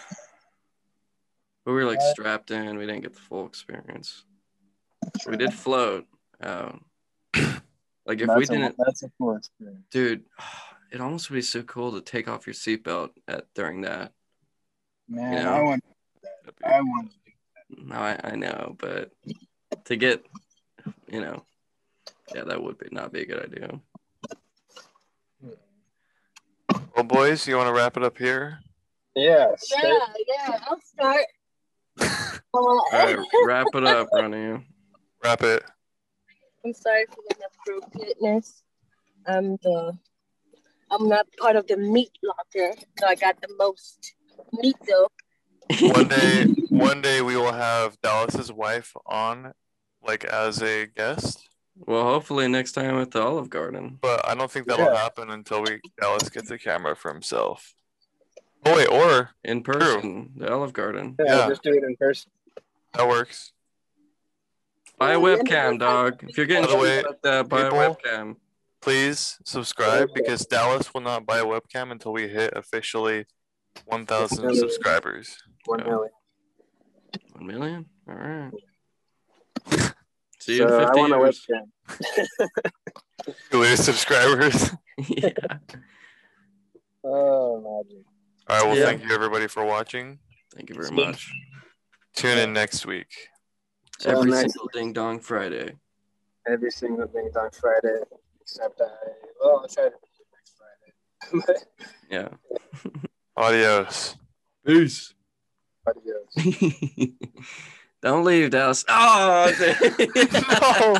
But 1.64 1.72
we 1.72 1.78
were 1.78 1.84
like 1.84 2.00
strapped 2.00 2.50
in. 2.50 2.78
We 2.78 2.86
didn't 2.86 3.02
get 3.02 3.14
the 3.14 3.20
full 3.20 3.46
experience. 3.46 4.24
We 5.26 5.36
did 5.36 5.52
float. 5.52 6.06
Um, 6.40 6.84
like 7.34 8.20
if 8.20 8.20
we 8.20 8.26
that's 8.26 8.50
a, 8.50 8.52
didn't, 8.52 8.76
that's 8.78 9.02
a 9.02 9.10
cool 9.18 9.36
experience. 9.36 9.84
dude, 9.90 10.24
it 10.92 11.00
almost 11.00 11.30
would 11.30 11.36
be 11.36 11.42
so 11.42 11.62
cool 11.62 11.92
to 11.92 12.00
take 12.00 12.28
off 12.28 12.46
your 12.46 12.54
seatbelt 12.54 13.10
at 13.26 13.46
during 13.54 13.80
that. 13.82 14.12
Man, 15.08 15.32
Yeah. 15.32 15.54
I 15.54 15.62
want, 15.62 15.84
That'd 16.44 16.56
be- 16.58 16.64
I 16.64 16.80
want. 16.80 17.10
That. 17.70 17.86
No, 17.86 17.96
I, 17.96 18.20
I 18.24 18.36
know, 18.36 18.76
but 18.78 19.10
to 19.84 19.96
get, 19.96 20.24
you 21.06 21.20
know, 21.20 21.42
yeah, 22.34 22.44
that 22.44 22.62
would 22.62 22.78
be 22.78 22.88
not 22.90 23.12
be 23.12 23.20
a 23.22 23.26
good 23.26 23.44
idea. 23.44 23.80
Well, 26.94 27.04
boys, 27.04 27.46
you 27.46 27.56
want 27.56 27.68
to 27.68 27.72
wrap 27.72 27.96
it 27.96 28.02
up 28.02 28.18
here? 28.18 28.58
Yeah, 29.14 29.52
Yeah, 29.82 29.98
yeah, 30.26 30.58
I'll 30.68 30.80
start. 30.80 31.24
All 32.54 32.84
Uh, 32.92 33.16
wrap 33.44 33.68
it 33.74 33.84
up, 33.84 34.08
Ronnie. 34.12 34.64
Wrap 35.22 35.42
it. 35.42 35.62
I'm 36.64 36.74
sorry 36.74 37.06
for 37.06 37.16
the 37.28 37.36
inappropriateness. 37.36 38.62
I'm 39.26 39.56
the 39.62 39.98
I'm 40.90 41.08
not 41.08 41.26
part 41.38 41.56
of 41.56 41.66
the 41.66 41.76
meat 41.76 42.12
locker, 42.22 42.74
so 42.98 43.06
I 43.06 43.14
got 43.14 43.40
the 43.40 43.54
most 43.58 44.14
meat 44.52 44.76
though. 44.86 45.08
One 45.88 46.08
day, 46.08 46.44
one 46.70 47.02
day 47.02 47.20
we 47.20 47.36
will 47.36 47.52
have 47.52 48.00
Dallas's 48.00 48.50
wife 48.52 48.94
on, 49.06 49.52
like 50.02 50.24
as 50.24 50.62
a 50.62 50.86
guest. 50.86 51.46
Well, 51.76 52.02
hopefully 52.04 52.48
next 52.48 52.72
time 52.72 52.96
at 52.98 53.10
the 53.10 53.22
Olive 53.22 53.50
Garden. 53.50 53.98
But 54.00 54.26
I 54.26 54.34
don't 54.34 54.50
think 54.50 54.66
that'll 54.66 54.86
Yeah. 54.86 54.96
happen 54.96 55.30
until 55.30 55.62
we 55.62 55.80
Dallas 56.00 56.28
gets 56.30 56.50
a 56.50 56.58
camera 56.58 56.96
for 56.96 57.12
himself. 57.12 57.74
Oh 58.66 58.76
wait, 58.76 58.88
or 58.88 59.30
In 59.44 59.62
person, 59.62 60.32
the 60.36 60.52
Olive 60.52 60.72
Garden. 60.72 61.14
Yeah, 61.24 61.38
Yeah. 61.38 61.48
just 61.48 61.62
do 61.62 61.72
it 61.72 61.84
in 61.84 61.96
person. 61.96 62.30
that 62.94 63.06
works. 63.06 63.52
Buy 64.98 65.12
a 65.12 65.18
webcam, 65.18 65.78
dog. 65.78 66.24
If 66.26 66.36
you're 66.36 66.46
getting 66.46 66.64
By 66.64 66.70
the 66.72 66.76
way, 66.78 66.96
shit 66.96 67.06
like 67.06 67.22
that, 67.22 67.48
buy 67.48 67.60
a 67.60 67.70
webcam. 67.70 68.36
Please 68.80 69.38
subscribe 69.44 70.08
because 70.14 70.44
Dallas 70.46 70.92
will 70.92 71.02
not 71.02 71.24
buy 71.26 71.38
a 71.38 71.44
webcam 71.44 71.92
until 71.92 72.12
we 72.12 72.26
hit 72.28 72.52
officially 72.56 73.26
1,000 73.86 74.54
subscribers. 74.54 75.38
One 75.66 75.80
Yeah. 75.80 75.84
million. 75.86 76.10
One 77.34 77.46
million? 77.46 77.86
All 78.08 78.14
right. 78.14 78.52
See 80.40 80.56
you 80.56 80.68
So 80.68 80.78
in 80.78 80.84
I 80.84 80.86
50 80.86 81.00
want 81.00 81.12
a 81.12 81.16
years. 81.18 81.46
webcam. 81.48 82.70
To 83.50 83.58
lose 83.58 83.80
subscribers. 83.84 84.70
yeah. 85.08 85.30
Oh, 87.04 87.60
magic. 87.84 88.04
All 88.48 88.56
right. 88.56 88.66
Well, 88.66 88.76
Yeah. 88.76 88.84
thank 88.86 89.02
you 89.04 89.10
everybody 89.12 89.46
for 89.48 89.64
watching. 89.64 90.18
Thank 90.54 90.70
you 90.70 90.76
very 90.76 90.90
much. 90.90 91.30
Tune 92.14 92.38
in 92.38 92.52
next 92.52 92.86
week. 92.86 93.08
So 93.98 94.10
Every 94.10 94.30
next- 94.30 94.52
single 94.52 94.68
Ding 94.72 94.92
Dong 94.92 95.20
Friday. 95.20 95.76
Every 96.46 96.70
single 96.70 97.06
thing's 97.08 97.34
dong 97.34 97.50
Friday, 97.50 98.00
except 98.40 98.80
I. 98.80 98.86
Well, 99.42 99.58
I'll 99.60 99.68
try 99.68 99.84
to 99.84 99.90
do 99.90 99.96
it 100.20 100.28
next 100.32 101.42
Friday. 101.50 101.60
Yeah. 102.10 102.28
Adios. 103.38 104.16
Peace. 104.66 105.14
Adios. 105.86 106.34
Don't 108.02 108.24
leave, 108.24 108.50
Dallas. 108.50 108.84
Oh, 108.90 109.52
No. 110.32 110.96